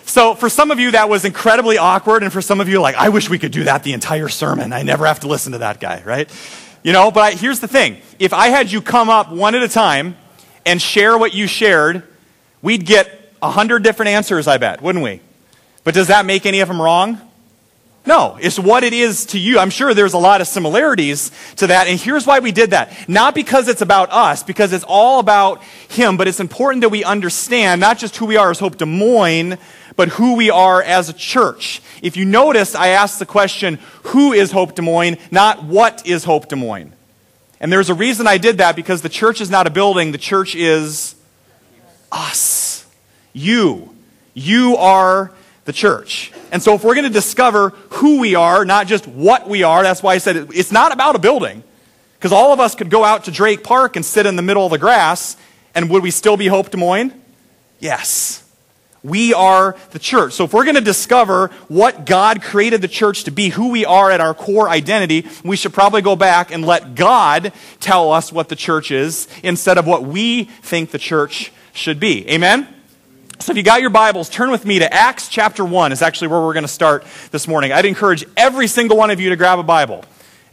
So, 0.04 0.34
for 0.34 0.48
some 0.48 0.70
of 0.70 0.80
you, 0.80 0.92
that 0.92 1.08
was 1.08 1.24
incredibly 1.24 1.78
awkward, 1.78 2.22
and 2.22 2.32
for 2.32 2.40
some 2.40 2.60
of 2.60 2.68
you, 2.68 2.80
like, 2.80 2.94
I 2.96 3.08
wish 3.08 3.28
we 3.28 3.38
could 3.38 3.52
do 3.52 3.64
that 3.64 3.82
the 3.82 3.92
entire 3.92 4.28
sermon. 4.28 4.72
I 4.72 4.82
never 4.82 5.06
have 5.06 5.20
to 5.20 5.28
listen 5.28 5.52
to 5.52 5.58
that 5.58 5.80
guy, 5.80 6.02
right? 6.04 6.30
You 6.82 6.92
know, 6.92 7.10
but 7.10 7.20
I, 7.20 7.30
here's 7.32 7.60
the 7.60 7.68
thing 7.68 7.98
if 8.18 8.32
I 8.32 8.48
had 8.48 8.70
you 8.70 8.82
come 8.82 9.08
up 9.08 9.30
one 9.30 9.54
at 9.54 9.62
a 9.62 9.68
time 9.68 10.16
and 10.64 10.80
share 10.80 11.16
what 11.18 11.34
you 11.34 11.46
shared, 11.46 12.02
we'd 12.62 12.86
get 12.86 13.34
a 13.40 13.50
hundred 13.50 13.82
different 13.82 14.10
answers, 14.10 14.46
I 14.46 14.58
bet, 14.58 14.80
wouldn't 14.80 15.04
we? 15.04 15.20
But 15.84 15.94
does 15.94 16.08
that 16.08 16.24
make 16.26 16.46
any 16.46 16.60
of 16.60 16.68
them 16.68 16.80
wrong? 16.80 17.20
No, 18.04 18.36
it's 18.40 18.58
what 18.58 18.82
it 18.82 18.92
is 18.92 19.26
to 19.26 19.38
you. 19.38 19.60
I'm 19.60 19.70
sure 19.70 19.94
there's 19.94 20.12
a 20.12 20.18
lot 20.18 20.40
of 20.40 20.48
similarities 20.48 21.30
to 21.56 21.68
that. 21.68 21.86
And 21.86 22.00
here's 22.00 22.26
why 22.26 22.40
we 22.40 22.50
did 22.50 22.70
that. 22.70 23.08
Not 23.08 23.32
because 23.32 23.68
it's 23.68 23.80
about 23.80 24.10
us, 24.10 24.42
because 24.42 24.72
it's 24.72 24.84
all 24.88 25.20
about 25.20 25.62
Him, 25.88 26.16
but 26.16 26.26
it's 26.26 26.40
important 26.40 26.80
that 26.80 26.88
we 26.88 27.04
understand 27.04 27.80
not 27.80 27.98
just 27.98 28.16
who 28.16 28.26
we 28.26 28.36
are 28.36 28.50
as 28.50 28.58
Hope 28.58 28.76
Des 28.76 28.86
Moines, 28.86 29.56
but 29.94 30.08
who 30.08 30.34
we 30.34 30.50
are 30.50 30.82
as 30.82 31.08
a 31.08 31.12
church. 31.12 31.80
If 32.02 32.16
you 32.16 32.24
notice, 32.24 32.74
I 32.74 32.88
asked 32.88 33.20
the 33.20 33.26
question, 33.26 33.78
who 34.04 34.32
is 34.32 34.50
Hope 34.50 34.74
Des 34.74 34.82
Moines, 34.82 35.16
not 35.30 35.62
what 35.62 36.04
is 36.04 36.24
Hope 36.24 36.48
Des 36.48 36.56
Moines? 36.56 36.92
And 37.60 37.72
there's 37.72 37.90
a 37.90 37.94
reason 37.94 38.26
I 38.26 38.38
did 38.38 38.58
that 38.58 38.74
because 38.74 39.02
the 39.02 39.08
church 39.08 39.40
is 39.40 39.48
not 39.48 39.68
a 39.68 39.70
building, 39.70 40.10
the 40.10 40.18
church 40.18 40.56
is 40.56 41.14
us. 42.10 42.84
You. 43.32 43.94
You 44.34 44.76
are 44.78 45.30
the 45.64 45.72
church. 45.72 46.32
And 46.50 46.62
so 46.62 46.74
if 46.74 46.84
we're 46.84 46.94
going 46.94 47.06
to 47.06 47.10
discover 47.10 47.70
who 47.90 48.18
we 48.20 48.34
are, 48.34 48.64
not 48.64 48.86
just 48.86 49.06
what 49.06 49.48
we 49.48 49.62
are, 49.62 49.82
that's 49.82 50.02
why 50.02 50.14
I 50.14 50.18
said 50.18 50.36
it's 50.54 50.72
not 50.72 50.92
about 50.92 51.16
a 51.16 51.18
building. 51.18 51.62
Because 52.18 52.32
all 52.32 52.52
of 52.52 52.60
us 52.60 52.74
could 52.74 52.90
go 52.90 53.04
out 53.04 53.24
to 53.24 53.30
Drake 53.30 53.64
Park 53.64 53.96
and 53.96 54.04
sit 54.04 54.26
in 54.26 54.36
the 54.36 54.42
middle 54.42 54.64
of 54.64 54.70
the 54.70 54.78
grass, 54.78 55.36
and 55.74 55.90
would 55.90 56.02
we 56.02 56.10
still 56.10 56.36
be 56.36 56.46
Hope 56.46 56.70
Des 56.70 56.76
Moines? 56.76 57.12
Yes. 57.80 58.44
We 59.02 59.34
are 59.34 59.76
the 59.90 59.98
church. 59.98 60.32
So 60.32 60.44
if 60.44 60.52
we're 60.52 60.62
going 60.64 60.76
to 60.76 60.80
discover 60.80 61.48
what 61.66 62.06
God 62.06 62.40
created 62.40 62.80
the 62.80 62.88
church 62.88 63.24
to 63.24 63.32
be, 63.32 63.48
who 63.48 63.70
we 63.70 63.84
are 63.84 64.12
at 64.12 64.20
our 64.20 64.34
core 64.34 64.68
identity, 64.68 65.26
we 65.42 65.56
should 65.56 65.72
probably 65.72 66.02
go 66.02 66.14
back 66.14 66.52
and 66.52 66.64
let 66.64 66.94
God 66.94 67.52
tell 67.80 68.12
us 68.12 68.32
what 68.32 68.48
the 68.48 68.54
church 68.54 68.92
is 68.92 69.26
instead 69.42 69.76
of 69.76 69.88
what 69.88 70.04
we 70.04 70.44
think 70.44 70.92
the 70.92 70.98
church 70.98 71.50
should 71.72 71.98
be. 71.98 72.28
Amen? 72.30 72.68
So 73.42 73.50
if 73.50 73.56
you 73.56 73.64
got 73.64 73.80
your 73.80 73.90
Bibles, 73.90 74.28
turn 74.28 74.52
with 74.52 74.64
me 74.64 74.78
to 74.78 74.94
Acts 74.94 75.26
chapter 75.26 75.64
1 75.64 75.90
is 75.90 76.00
actually 76.00 76.28
where 76.28 76.40
we're 76.40 76.52
going 76.52 76.62
to 76.62 76.68
start 76.68 77.04
this 77.32 77.48
morning. 77.48 77.72
I'd 77.72 77.84
encourage 77.84 78.24
every 78.36 78.68
single 78.68 78.96
one 78.96 79.10
of 79.10 79.18
you 79.18 79.30
to 79.30 79.36
grab 79.36 79.58
a 79.58 79.64
Bible. 79.64 80.04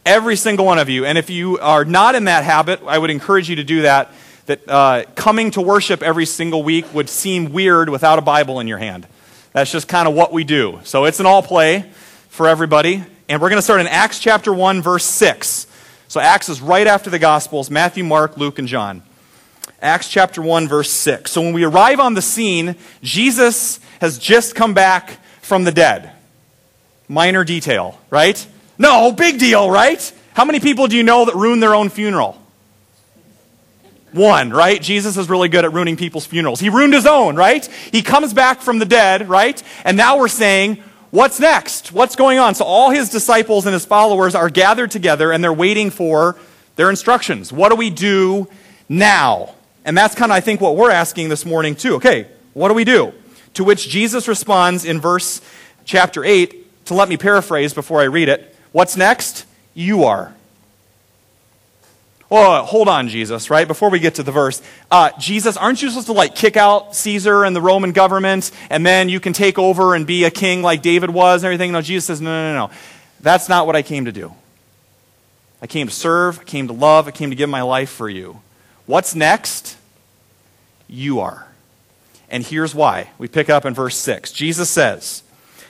Every 0.08 0.36
single 0.36 0.66
one 0.66 0.80
of 0.80 0.90
you. 0.90 1.06
And 1.06 1.16
if 1.16 1.30
you 1.30 1.60
are 1.60 1.86
not 1.86 2.16
in 2.16 2.24
that 2.24 2.44
habit, 2.44 2.82
I 2.88 2.98
would 2.98 3.12
encourage 3.12 3.48
you 3.48 3.58
to 3.58 3.64
do 3.64 3.84
that 3.84 4.12
that 4.48 4.68
uh, 4.68 5.04
coming 5.14 5.52
to 5.52 5.62
worship 5.62 6.02
every 6.02 6.26
single 6.26 6.64
week 6.64 6.92
would 6.92 7.10
seem 7.10 7.54
weird 7.54 7.90
without 7.90 8.18
a 8.18 8.24
Bible 8.24 8.60
in 8.60 8.68
your 8.68 8.80
hand. 8.80 9.06
That's 9.54 9.72
just 9.72 9.88
kind 9.88 10.08
of 10.08 10.16
what 10.16 10.34
we 10.34 10.44
do. 10.44 10.80
So 10.84 11.06
it's 11.06 11.20
an 11.20 11.28
all 11.28 11.44
play 11.44 11.92
for 12.30 12.48
everybody. 12.48 13.04
And 13.30 13.40
we're 13.40 13.50
going 13.50 13.60
to 13.60 13.64
start 13.64 13.82
in 13.82 13.88
Acts 13.88 14.18
chapter 14.18 14.52
1, 14.52 14.82
verse 14.82 15.06
6. 15.06 15.68
So 16.08 16.20
Acts 16.20 16.50
is 16.50 16.60
right 16.60 16.88
after 16.88 17.12
the 17.12 17.20
Gospels 17.20 17.70
Matthew, 17.70 18.04
Mark, 18.04 18.36
Luke, 18.36 18.58
and 18.58 18.68
John. 18.68 19.04
Acts 19.82 20.10
chapter 20.10 20.42
1, 20.42 20.68
verse 20.68 20.92
6. 20.92 21.32
So 21.32 21.42
when 21.42 21.54
we 21.54 21.64
arrive 21.64 22.00
on 22.00 22.14
the 22.14 22.22
scene, 22.22 22.76
Jesus 23.02 23.80
has 24.02 24.18
just 24.18 24.56
come 24.56 24.74
back 24.74 25.20
from 25.42 25.64
the 25.64 25.72
dead. 25.72 26.12
Minor 27.08 27.44
detail, 27.44 28.00
right? 28.10 28.46
No, 28.78 29.12
big 29.12 29.40
deal, 29.40 29.70
right? 29.70 30.14
How 30.34 30.46
many 30.46 30.60
people 30.60 30.88
do 30.88 30.96
you 30.96 31.04
know 31.04 31.26
that 31.26 31.36
ruin 31.36 31.60
their 31.60 31.76
own 31.76 31.90
funeral? 31.90 32.38
One, 34.12 34.50
right? 34.52 34.82
Jesus 34.82 35.18
is 35.18 35.30
really 35.30 35.50
good 35.50 35.66
at 35.66 35.74
ruining 35.74 35.96
people's 35.96 36.26
funerals. 36.26 36.60
He 36.60 36.70
ruined 36.70 36.94
his 36.94 37.06
own, 37.06 37.36
right? 37.36 37.66
He 37.92 38.02
comes 38.02 38.34
back 38.34 38.62
from 38.62 38.80
the 38.80 38.86
dead, 38.86 39.30
right? 39.30 39.62
And 39.86 39.96
now 39.96 40.18
we're 40.18 40.28
saying, 40.28 40.84
what's 41.12 41.40
next? 41.40 41.92
What's 41.92 42.16
going 42.16 42.40
on? 42.40 42.56
So 42.56 42.66
all 42.66 42.90
his 42.90 43.10
disciples 43.10 43.66
and 43.66 43.74
his 43.74 43.86
followers 43.86 44.36
are 44.36 44.50
gathered 44.50 44.92
together 44.92 45.32
and 45.32 45.44
they're 45.44 45.54
waiting 45.54 45.90
for 45.90 46.38
their 46.76 46.90
instructions. 46.90 47.54
What 47.54 47.70
do 47.70 47.76
we 47.76 47.90
do 47.90 48.48
now? 48.88 49.56
And 49.86 49.98
that's 49.98 50.16
kind 50.16 50.32
of, 50.32 50.36
I 50.36 50.40
think, 50.40 50.62
what 50.62 50.76
we're 50.76 50.92
asking 50.92 51.30
this 51.30 51.46
morning, 51.46 51.76
too. 51.76 51.96
Okay, 51.96 52.28
what 52.54 52.68
do 52.68 52.74
we 52.74 52.84
do? 52.84 53.14
To 53.56 53.64
which 53.64 53.90
Jesus 53.90 54.28
responds 54.28 54.86
in 54.86 55.00
verse 55.00 55.42
chapter 55.86 56.24
8, 56.24 56.86
to 56.86 56.94
let 56.94 57.10
me 57.10 57.18
paraphrase 57.18 57.74
before 57.74 58.02
I 58.02 58.06
read 58.06 58.30
it. 58.30 58.56
What's 58.72 58.96
next? 58.96 59.46
You 59.74 60.04
are. 60.04 60.34
Oh, 62.32 62.64
hold 62.64 62.88
on, 62.88 63.08
Jesus, 63.08 63.50
right? 63.50 63.68
Before 63.68 63.90
we 63.90 63.98
get 63.98 64.16
to 64.16 64.24
the 64.24 64.32
verse. 64.32 64.62
Uh, 64.92 65.10
Jesus, 65.18 65.58
aren't 65.58 65.82
you 65.82 65.90
supposed 65.90 66.08
to 66.08 66.14
like 66.14 66.36
kick 66.36 66.58
out 66.58 66.96
Caesar 66.96 67.44
and 67.44 67.56
the 67.56 67.62
Roman 67.62 67.92
government 67.92 68.52
and 68.70 68.86
then 68.86 69.10
you 69.10 69.20
can 69.20 69.34
take 69.34 69.58
over 69.58 69.96
and 69.96 70.06
be 70.06 70.26
a 70.26 70.32
king 70.32 70.62
like 70.62 70.84
David 70.84 71.10
was 71.10 71.42
and 71.42 71.48
everything? 71.48 71.72
No, 71.72 71.82
Jesus 71.82 72.06
says, 72.06 72.22
no, 72.22 72.30
no, 72.30 72.54
no, 72.54 72.68
no. 72.68 72.74
That's 73.20 73.50
not 73.50 73.66
what 73.66 73.76
I 73.76 73.82
came 73.82 74.06
to 74.06 74.12
do. 74.12 74.32
I 75.60 75.68
came 75.68 75.88
to 75.88 75.94
serve, 75.94 76.40
I 76.40 76.44
came 76.44 76.68
to 76.68 76.74
love, 76.74 77.08
I 77.08 77.12
came 77.12 77.32
to 77.32 77.36
give 77.36 77.50
my 77.50 77.64
life 77.64 77.90
for 77.90 78.08
you. 78.08 78.40
What's 78.90 79.14
next? 79.14 79.78
You 80.88 81.20
are. 81.20 81.46
And 82.28 82.44
here's 82.44 82.74
why. 82.74 83.12
We 83.20 83.28
pick 83.28 83.48
up 83.48 83.64
in 83.64 83.76
verse 83.76 83.96
6. 83.96 84.32
Jesus 84.32 84.68
says, 84.68 85.22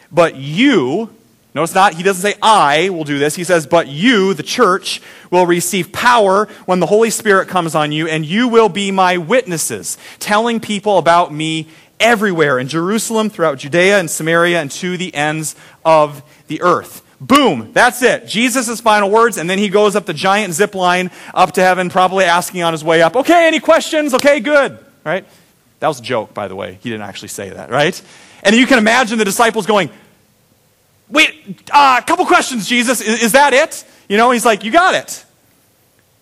But 0.09 0.38
you, 0.38 1.13
Notice 1.53 1.75
not, 1.75 1.95
he 1.95 2.03
doesn't 2.03 2.21
say, 2.21 2.38
I 2.41 2.89
will 2.91 3.03
do 3.03 3.19
this. 3.19 3.35
He 3.35 3.43
says, 3.43 3.67
but 3.67 3.89
you, 3.89 4.33
the 4.35 4.43
church, 4.43 5.01
will 5.31 5.45
receive 5.45 5.91
power 5.91 6.45
when 6.65 6.79
the 6.79 6.85
Holy 6.85 7.09
Spirit 7.09 7.49
comes 7.49 7.75
on 7.75 7.91
you, 7.91 8.07
and 8.07 8.25
you 8.25 8.47
will 8.47 8.69
be 8.69 8.89
my 8.89 9.17
witnesses, 9.17 9.97
telling 10.19 10.61
people 10.61 10.97
about 10.97 11.33
me 11.33 11.67
everywhere 11.99 12.57
in 12.57 12.69
Jerusalem, 12.69 13.29
throughout 13.29 13.57
Judea 13.57 13.99
and 13.99 14.09
Samaria, 14.09 14.61
and 14.61 14.71
to 14.71 14.95
the 14.95 15.13
ends 15.13 15.57
of 15.83 16.23
the 16.47 16.61
earth. 16.61 17.03
Boom, 17.21 17.71
that's 17.73 18.01
it. 18.01 18.27
Jesus' 18.27 18.79
final 18.79 19.09
words, 19.09 19.38
and 19.38 19.49
then 19.49 19.57
he 19.57 19.67
goes 19.67 19.95
up 19.95 20.05
the 20.05 20.13
giant 20.13 20.53
zip 20.53 20.73
line 20.73 21.11
up 21.33 21.51
to 21.53 21.61
heaven, 21.61 21.89
probably 21.89 22.23
asking 22.23 22.61
on 22.63 22.71
his 22.73 22.83
way 22.83 23.01
up, 23.01 23.15
okay, 23.17 23.45
any 23.47 23.59
questions? 23.59 24.13
Okay, 24.13 24.39
good. 24.39 24.79
Right? 25.03 25.25
That 25.79 25.88
was 25.88 25.99
a 25.99 26.03
joke, 26.03 26.33
by 26.33 26.47
the 26.47 26.55
way. 26.55 26.77
He 26.81 26.89
didn't 26.89 27.03
actually 27.03 27.29
say 27.29 27.49
that, 27.49 27.69
right? 27.69 28.01
And 28.43 28.55
you 28.55 28.65
can 28.65 28.77
imagine 28.77 29.17
the 29.17 29.25
disciples 29.25 29.65
going, 29.65 29.89
Wait, 31.09 31.63
a 31.73 31.77
uh, 31.77 32.01
couple 32.01 32.25
questions, 32.25 32.69
Jesus. 32.69 33.01
Is, 33.01 33.23
is 33.23 33.31
that 33.31 33.53
it? 33.53 33.83
You 34.07 34.17
know, 34.17 34.31
he's 34.31 34.45
like, 34.45 34.63
You 34.63 34.71
got 34.71 34.95
it. 34.95 35.25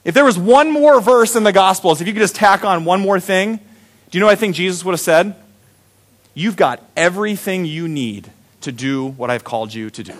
If 0.03 0.13
there 0.13 0.23
was 0.23 0.39
one 0.39 0.71
more 0.71 1.01
verse 1.01 1.35
in 1.35 1.43
the 1.43 1.51
Gospels, 1.51 1.99
if 1.99 2.07
you 2.07 2.13
could 2.13 2.21
just 2.21 2.35
tack 2.35 2.63
on 2.63 2.85
one 2.85 3.01
more 3.01 3.19
thing, 3.19 3.57
do 3.57 4.17
you 4.17 4.21
know 4.21 4.27
what 4.27 4.31
I 4.31 4.35
think 4.35 4.55
Jesus 4.55 4.85
would 4.85 4.93
have 4.93 5.01
said? 5.01 5.35
You've 6.33 6.55
got 6.55 6.81
everything 6.95 7.65
you 7.65 7.87
need 7.87 8.31
to 8.61 8.71
do 8.71 9.07
what 9.07 9.29
I've 9.29 9.43
called 9.43 9.73
you 9.73 9.89
to 9.89 10.03
do. 10.03 10.13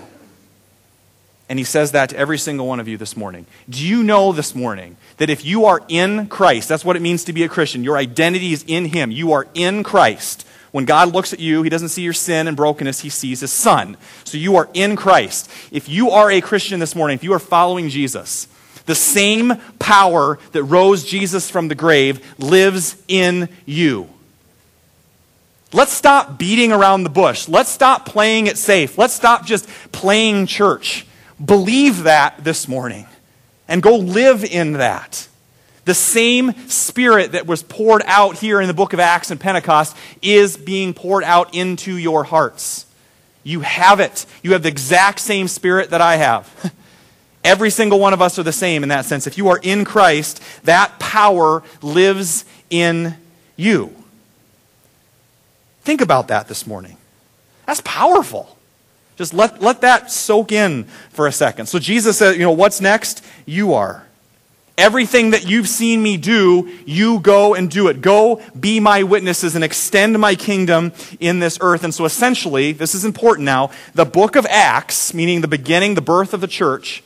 And 1.50 1.58
he 1.58 1.66
says 1.66 1.92
that 1.94 2.10
to 2.10 2.18
every 2.18 2.38
single 2.38 2.68
one 2.68 2.80
of 2.80 2.88
you 2.88 2.98
this 2.98 3.16
morning. 3.16 3.46
Do 3.70 3.86
you 3.86 4.04
know 4.04 4.34
this 4.34 4.54
morning 4.54 4.98
that 5.18 5.30
if 5.30 5.46
you 5.46 5.66
are 5.66 5.82
in 5.88 6.27
Christ, 6.27 6.68
that's 6.68 6.84
what 6.84 6.98
it 6.98 7.01
means 7.01 7.24
to 7.25 7.34
be 7.34 7.44
a 7.44 7.50
Christian, 7.50 7.84
your 7.84 7.98
identity 7.98 8.51
is 8.51 8.66
in 8.68 8.86
him. 8.86 9.12
You 9.12 9.32
are 9.32 9.48
in 9.54 9.84
Christ. 9.84 10.46
When 10.72 10.86
God 10.86 11.13
looks 11.13 11.34
at 11.34 11.39
you, 11.39 11.63
He 11.63 11.70
doesn't 11.70 11.89
see 11.89 12.04
your 12.04 12.13
sin 12.13 12.48
and 12.48 12.56
brokenness, 12.56 13.00
He 13.00 13.10
sees 13.10 13.39
His 13.39 13.51
Son. 13.51 13.98
So 14.25 14.38
you 14.38 14.58
are 14.58 14.70
in 14.74 14.96
Christ. 14.96 15.50
If 15.72 15.89
you 15.89 16.12
are 16.12 16.30
a 16.30 16.42
Christian 16.42 16.80
this 16.80 16.96
morning, 16.96 17.16
if 17.16 17.24
you 17.24 17.34
are 17.34 17.39
following 17.39 17.89
Jesus, 17.89 18.48
the 18.86 18.94
same 18.94 19.56
power 19.80 20.38
that 20.51 20.63
rose 20.63 21.04
Jesus 21.04 21.50
from 21.50 21.68
the 21.68 21.74
grave 21.74 22.24
lives 22.38 22.96
in 23.08 23.50
you. 23.66 24.08
Let's 25.74 25.94
stop 25.94 26.38
beating 26.38 26.72
around 26.72 27.04
the 27.04 27.10
bush. 27.10 27.48
Let's 27.48 27.70
stop 27.70 28.06
playing 28.06 28.46
it 28.46 28.58
safe. 28.58 29.00
Let's 29.00 29.16
stop 29.16 29.48
just 29.48 29.68
playing 29.92 30.46
church. 30.46 31.07
Believe 31.44 32.03
that 32.03 32.44
this 32.44 32.67
morning 32.67 33.08
and 33.67 33.82
go 33.82 33.98
live 33.98 34.44
in 34.44 34.74
that. 34.74 35.27
The 35.86 35.94
same 35.94 36.53
Spirit 36.67 37.32
that 37.32 37.48
was 37.48 37.63
poured 37.63 38.03
out 38.06 38.38
here 38.38 38.60
in 38.60 38.67
the 38.67 38.74
book 38.74 38.94
of 38.94 39.00
Acts 39.00 39.32
and 39.32 39.39
Pentecost 39.39 39.96
is 40.22 40.58
being 40.58 40.94
poured 40.94 41.24
out 41.24 41.53
into 41.53 41.96
your 41.96 42.24
hearts. 42.24 42.86
You 43.44 43.62
have 43.62 44.00
it. 44.01 44.25
You 44.44 44.51
have 44.53 44.63
the 44.63 44.70
exact 44.70 45.20
same 45.20 45.48
Spirit 45.48 45.91
that 45.91 46.01
I 46.01 46.17
have. 46.17 46.74
Every 47.44 47.70
single 47.70 48.00
one 48.00 48.13
of 48.13 48.22
us 48.22 48.38
are 48.38 48.44
the 48.44 48.51
same 48.51 48.84
in 48.84 48.89
that 48.89 49.06
sense. 49.06 49.27
If 49.27 49.38
you 49.38 49.48
are 49.48 49.60
in 49.63 49.86
Christ, 49.86 50.44
that 50.63 51.00
power 51.00 51.63
lives 51.82 52.44
in 52.70 53.15
you. 53.56 53.96
Think 55.84 56.01
about 56.01 56.27
that 56.27 56.50
this 56.50 56.67
morning. 56.67 56.98
That's 57.65 57.82
powerful. 57.86 58.57
Just 59.18 59.34
let, 59.34 59.62
let 59.62 59.82
that 59.82 60.12
soak 60.12 60.52
in 60.52 60.86
for 61.10 61.28
a 61.28 61.32
second. 61.32 61.66
So 61.66 61.80
Jesus 61.80 62.18
says, 62.18 62.38
you 62.38 62.44
know, 62.44 62.52
what's 62.52 62.80
next? 62.80 63.26
You 63.46 63.74
are. 63.74 64.06
Everything 64.78 65.32
that 65.32 65.48
you've 65.48 65.68
seen 65.68 66.04
me 66.04 66.18
do, 66.18 66.72
you 66.86 67.20
go 67.20 67.56
and 67.56 67.70
do 67.70 67.88
it. 67.88 68.00
Go 68.00 68.44
be 68.58 68.80
my 68.80 69.02
witnesses 69.02 69.56
and 69.56 69.64
extend 69.64 70.20
my 70.20 70.36
kingdom 70.36 70.94
in 71.20 71.40
this 71.40 71.58
earth. 71.62 71.84
And 71.84 71.92
so 71.92 72.06
essentially, 72.06 72.74
this 72.74 72.94
is 72.94 73.04
important 73.04 73.46
now, 73.46 73.72
the 73.96 74.06
book 74.06 74.36
of 74.36 74.46
Acts, 74.46 75.16
meaning 75.16 75.42
the 75.42 75.48
beginning, 75.48 75.96
the 75.96 76.02
birth 76.02 76.32
of 76.32 76.42
the 76.42 76.48
church, 76.48 77.04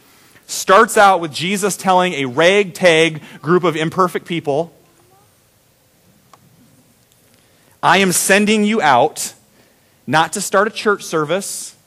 starts 0.47 0.97
out 0.97 1.21
with 1.21 1.31
Jesus 1.31 1.77
telling 1.77 2.11
a 2.11 2.25
ragtag 2.25 3.21
group 3.41 3.63
of 3.63 3.77
imperfect 3.77 4.25
people, 4.25 4.73
I 7.81 7.99
am 7.99 8.11
sending 8.11 8.65
you 8.65 8.81
out 8.81 9.33
not 10.05 10.33
to 10.33 10.41
start 10.41 10.67
a 10.67 10.71
church 10.71 11.03
service, 11.03 11.77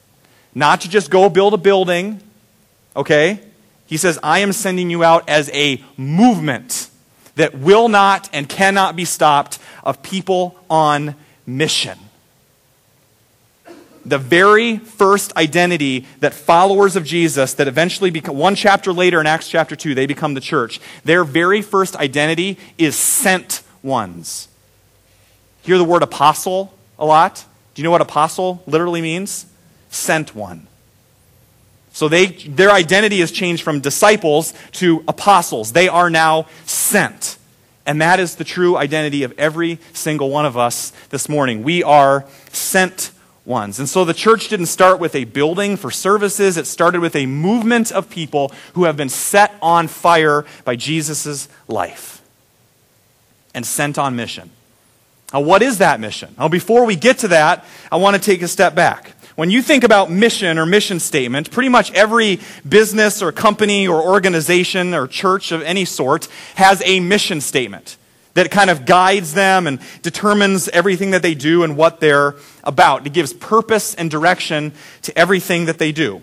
not 0.55 0.81
to 0.81 0.89
just 0.89 1.11
go 1.11 1.29
build 1.29 1.53
a 1.53 1.57
building, 1.57 2.21
okay? 2.95 3.41
He 3.85 3.97
says, 3.97 4.17
I 4.23 4.39
am 4.39 4.53
sending 4.53 4.89
you 4.89 5.03
out 5.03 5.29
as 5.29 5.51
a 5.53 5.83
movement 5.97 6.89
that 7.35 7.55
will 7.57 7.89
not 7.89 8.29
and 8.33 8.47
cannot 8.47 8.95
be 8.95 9.05
stopped 9.05 9.59
of 9.83 10.01
people 10.01 10.57
on 10.69 11.15
mission. 11.45 11.99
The 14.05 14.17
very 14.17 14.77
first 14.77 15.35
identity 15.35 16.05
that 16.19 16.33
followers 16.33 16.95
of 16.95 17.03
Jesus, 17.03 17.55
that 17.55 17.67
eventually 17.67 18.11
become, 18.11 18.37
one 18.37 18.55
chapter 18.55 18.93
later 18.93 19.19
in 19.19 19.27
Acts 19.27 19.49
chapter 19.49 19.75
2, 19.75 19.95
they 19.95 20.05
become 20.05 20.35
the 20.35 20.41
church, 20.41 20.79
their 21.03 21.23
very 21.23 21.61
first 21.61 21.95
identity 21.95 22.57
is 22.77 22.95
sent 22.95 23.63
ones. 23.81 24.47
Hear 25.63 25.77
the 25.77 25.83
word 25.83 26.03
apostle 26.03 26.73
a 26.97 27.05
lot? 27.05 27.45
Do 27.73 27.81
you 27.81 27.83
know 27.83 27.91
what 27.91 28.01
apostle 28.01 28.63
literally 28.67 29.01
means? 29.01 29.47
Sent 29.95 30.35
one. 30.35 30.67
So 31.93 32.09
they, 32.09 32.25
their 32.25 32.69
identity 32.71 33.21
has 33.21 33.31
changed 33.31 33.63
from 33.63 33.79
disciples 33.79 34.53
to 34.73 35.05
apostles. 35.07 35.71
They 35.71 35.87
are 35.87 36.09
now 36.09 36.47
sent. 36.65 37.37
And 37.85 38.01
that 38.01 38.19
is 38.19 38.35
the 38.35 38.43
true 38.43 38.75
identity 38.75 39.23
of 39.23 39.33
every 39.37 39.79
single 39.93 40.29
one 40.29 40.45
of 40.45 40.57
us 40.57 40.91
this 41.11 41.29
morning. 41.29 41.63
We 41.63 41.81
are 41.81 42.25
sent 42.51 43.11
ones. 43.45 43.79
And 43.79 43.87
so 43.87 44.03
the 44.03 44.13
church 44.13 44.49
didn't 44.49 44.65
start 44.65 44.99
with 44.99 45.15
a 45.15 45.23
building 45.23 45.77
for 45.77 45.89
services, 45.89 46.57
it 46.57 46.67
started 46.67 46.99
with 46.99 47.15
a 47.15 47.25
movement 47.25 47.93
of 47.93 48.09
people 48.09 48.51
who 48.73 48.83
have 48.83 48.97
been 48.97 49.07
set 49.07 49.53
on 49.61 49.87
fire 49.87 50.45
by 50.65 50.75
Jesus' 50.75 51.47
life 51.69 52.21
and 53.53 53.65
sent 53.65 53.97
on 53.97 54.17
mission. 54.17 54.49
Now, 55.33 55.41
what 55.41 55.61
is 55.61 55.77
that 55.77 55.99
mission? 55.99 56.35
Now, 56.37 56.49
before 56.49 56.85
we 56.85 56.95
get 56.95 57.19
to 57.19 57.29
that, 57.29 57.65
I 57.91 57.95
want 57.95 58.15
to 58.15 58.21
take 58.21 58.41
a 58.41 58.47
step 58.47 58.75
back. 58.75 59.14
When 59.35 59.49
you 59.49 59.61
think 59.61 59.83
about 59.83 60.09
mission 60.09 60.57
or 60.57 60.65
mission 60.65 61.01
statement, 61.01 61.51
pretty 61.51 61.67
much 61.67 61.91
every 61.91 62.39
business 62.67 63.21
or 63.21 63.33
company 63.33 63.85
or 63.85 64.01
organization 64.01 64.93
or 64.93 65.07
church 65.07 65.51
of 65.51 65.61
any 65.61 65.83
sort 65.83 66.29
has 66.55 66.81
a 66.85 67.01
mission 67.01 67.41
statement 67.41 67.97
that 68.35 68.49
kind 68.49 68.69
of 68.69 68.85
guides 68.85 69.33
them 69.33 69.67
and 69.67 69.81
determines 70.01 70.69
everything 70.69 71.11
that 71.11 71.21
they 71.21 71.35
do 71.35 71.63
and 71.63 71.75
what 71.75 71.99
they're 71.99 72.35
about. 72.63 73.05
It 73.05 73.11
gives 73.11 73.33
purpose 73.33 73.93
and 73.93 74.09
direction 74.09 74.71
to 75.01 75.17
everything 75.17 75.65
that 75.65 75.79
they 75.79 75.91
do. 75.91 76.21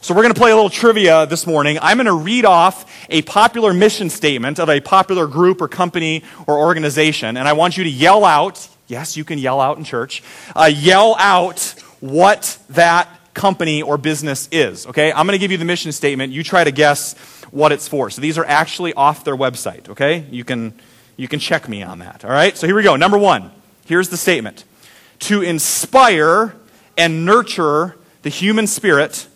So 0.00 0.14
we're 0.14 0.22
going 0.22 0.34
to 0.34 0.40
play 0.40 0.50
a 0.50 0.54
little 0.54 0.70
trivia 0.70 1.26
this 1.26 1.46
morning. 1.46 1.78
I'm 1.82 1.98
going 1.98 2.06
to 2.06 2.14
read 2.14 2.46
off 2.46 3.06
a 3.10 3.20
popular 3.22 3.74
mission 3.74 4.08
statement 4.08 4.58
of 4.58 4.70
a 4.70 4.80
popular 4.80 5.26
group 5.26 5.60
or 5.60 5.68
company 5.68 6.24
or 6.46 6.58
organization, 6.58 7.36
and 7.36 7.46
I 7.46 7.52
want 7.52 7.76
you 7.76 7.84
to 7.84 7.90
yell 7.90 8.24
out, 8.24 8.66
yes, 8.86 9.14
you 9.14 9.24
can 9.24 9.38
yell 9.38 9.60
out 9.60 9.76
in 9.76 9.84
church, 9.84 10.22
uh, 10.54 10.70
yell 10.72 11.16
out 11.18 11.74
what 12.00 12.58
that 12.70 13.08
company 13.34 13.82
or 13.82 13.98
business 13.98 14.48
is, 14.50 14.86
okay? 14.86 15.12
I'm 15.12 15.26
going 15.26 15.38
to 15.38 15.38
give 15.38 15.52
you 15.52 15.58
the 15.58 15.64
mission 15.64 15.92
statement. 15.92 16.32
You 16.32 16.42
try 16.42 16.64
to 16.64 16.70
guess 16.70 17.14
what 17.50 17.72
it's 17.72 17.86
for. 17.86 18.10
So 18.10 18.20
these 18.20 18.38
are 18.38 18.44
actually 18.44 18.94
off 18.94 19.24
their 19.24 19.36
website, 19.36 19.88
okay? 19.90 20.26
You 20.30 20.44
can, 20.44 20.74
you 21.16 21.28
can 21.28 21.38
check 21.38 21.68
me 21.68 21.82
on 21.82 21.98
that, 22.00 22.24
all 22.24 22.30
right? 22.30 22.56
So 22.56 22.66
here 22.66 22.76
we 22.76 22.82
go. 22.82 22.96
Number 22.96 23.18
one, 23.18 23.50
here's 23.84 24.08
the 24.08 24.16
statement 24.16 24.64
To 25.20 25.42
inspire 25.42 26.56
and 26.96 27.24
nurture 27.24 27.96
the 28.22 28.30
human 28.30 28.66
spirit 28.66 29.28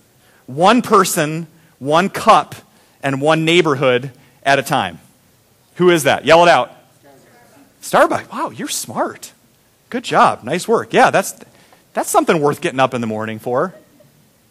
one 0.47 0.83
person, 0.83 1.47
one 1.79 2.09
cup, 2.09 2.57
and 3.02 3.21
one 3.21 3.45
neighborhood 3.45 4.11
at 4.43 4.59
a 4.59 4.62
time. 4.62 4.99
Who 5.76 5.90
is 5.90 6.02
that? 6.05 6.25
Yell 6.25 6.43
it 6.43 6.49
out. 6.49 6.73
Starbucks. 7.81 8.31
Wow, 8.33 8.50
you're 8.50 8.69
smart. 8.69 9.33
Good 9.88 10.05
job. 10.05 10.43
Nice 10.45 10.69
work. 10.69 10.93
Yeah, 10.93 11.11
that's, 11.11 11.33
that's 11.92 12.11
something 12.11 12.40
worth 12.40 12.61
getting 12.61 12.80
up 12.80 12.94
in 12.94 13.00
the 13.00 13.06
morning 13.06 13.38
for, 13.38 13.75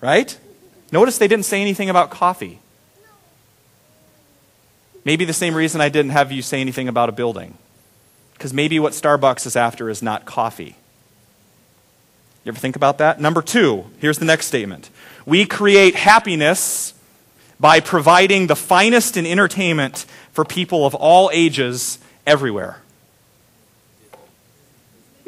right? 0.01 0.38
Notice 0.91 1.17
they 1.17 1.27
didn't 1.27 1.46
say 1.46 1.62
anything 1.62 1.89
about 1.89 2.10
coffee. 2.10 2.60
Maybe 5.05 5.25
the 5.25 5.34
same 5.34 5.55
reason 5.55 5.81
I 5.81 5.89
didn't 5.89 6.12
have 6.12 6.31
you 6.31 6.41
say 6.41 6.62
anything 6.62 6.88
about 6.88 7.10
a 7.10 7.13
building. 7.13 7.58
Because 8.34 8.53
maybe 8.53 8.79
what 8.79 8.93
Starbucks 8.93 9.46
is 9.46 9.55
after 9.55 9.89
is 9.89 10.01
not 10.01 10.25
coffee. 10.25 10.75
You 12.43 12.51
ever 12.51 12.60
think 12.60 12.75
about 12.75 12.98
that? 13.00 13.19
Number 13.19 13.41
two, 13.41 13.86
here's 14.00 14.17
the 14.17 14.25
next 14.25 14.48
statement 14.48 14.89
we 15.25 15.46
create 15.46 15.96
happiness 15.96 16.93
by 17.60 17.79
providing 17.79 18.48
the 18.48 18.55
finest 18.55 19.17
in 19.17 19.25
entertainment 19.25 20.05
for 20.31 20.46
people 20.46 20.86
of 20.86 20.96
all 20.96 21.29
ages 21.34 22.00
everywhere. 22.25 22.81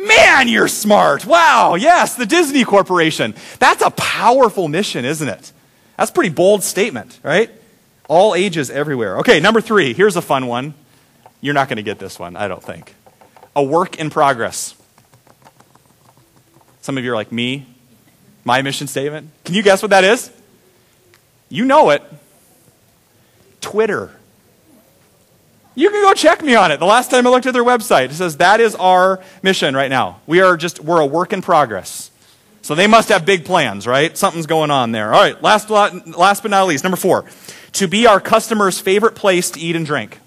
Man, 0.08 0.48
you're 0.48 0.68
smart. 0.68 1.26
Wow, 1.26 1.76
yes, 1.76 2.16
the 2.16 2.26
Disney 2.26 2.64
Corporation. 2.64 3.36
That's 3.60 3.82
a 3.82 3.92
powerful 3.92 4.68
mission, 4.68 5.06
isn't 5.06 5.28
it? 5.28 5.52
That's 5.98 6.10
a 6.10 6.14
pretty 6.14 6.30
bold 6.30 6.64
statement, 6.64 7.20
right? 7.24 7.52
All 8.08 8.34
ages 8.36 8.70
everywhere. 8.70 9.20
Okay, 9.20 9.40
number 9.40 9.62
three. 9.62 9.94
Here's 9.94 10.16
a 10.16 10.22
fun 10.22 10.48
one. 10.48 10.74
You're 11.42 11.54
not 11.54 11.70
going 11.70 11.78
to 11.78 11.84
get 11.84 12.00
this 12.00 12.20
one, 12.20 12.36
I 12.36 12.48
don't 12.48 12.64
think. 12.64 12.96
A 13.56 13.64
work 13.64 14.00
in 14.00 14.10
progress. 14.10 14.76
Some 16.82 16.98
of 16.98 17.04
you 17.04 17.12
are 17.12 17.16
like, 17.16 17.32
me? 17.32 17.68
My 18.44 18.62
mission 18.62 18.88
statement? 18.88 19.30
Can 19.44 19.56
you 19.56 19.62
guess 19.62 19.82
what 19.82 19.92
that 19.92 20.04
is? 20.04 20.32
You 21.50 21.66
know 21.66 21.92
it. 21.92 22.02
Twitter. 23.60 24.12
You 25.74 25.90
can 25.90 26.04
go 26.04 26.14
check 26.14 26.44
me 26.44 26.56
on 26.56 26.72
it. 26.72 26.80
The 26.80 26.86
last 26.86 27.12
time 27.12 27.26
I 27.26 27.30
looked 27.30 27.46
at 27.46 27.54
their 27.54 27.64
website, 27.64 28.06
it 28.06 28.14
says 28.14 28.38
that 28.38 28.60
is 28.60 28.76
our 28.76 29.24
mission 29.42 29.76
right 29.76 29.90
now. 29.90 30.20
We 30.28 30.42
are 30.42 30.58
just, 30.58 30.82
we're 30.82 31.00
a 31.00 31.06
work 31.06 31.32
in 31.32 31.42
progress. 31.42 32.12
So 32.62 32.76
they 32.76 32.88
must 32.88 33.10
have 33.10 33.26
big 33.26 33.46
plans, 33.46 33.88
right? 33.88 34.16
Something's 34.18 34.46
going 34.46 34.70
on 34.70 34.92
there. 34.92 35.14
All 35.14 35.22
right, 35.22 35.42
last, 35.42 35.70
last 35.70 36.42
but 36.44 36.52
not 36.52 36.68
least, 36.68 36.84
number 36.84 36.98
four. 36.98 37.26
To 37.74 37.88
be 37.88 38.06
our 38.06 38.20
customer's 38.20 38.80
favorite 38.80 39.16
place 39.16 39.50
to 39.52 39.60
eat 39.60 39.76
and 39.76 39.86
drink. 39.86 40.20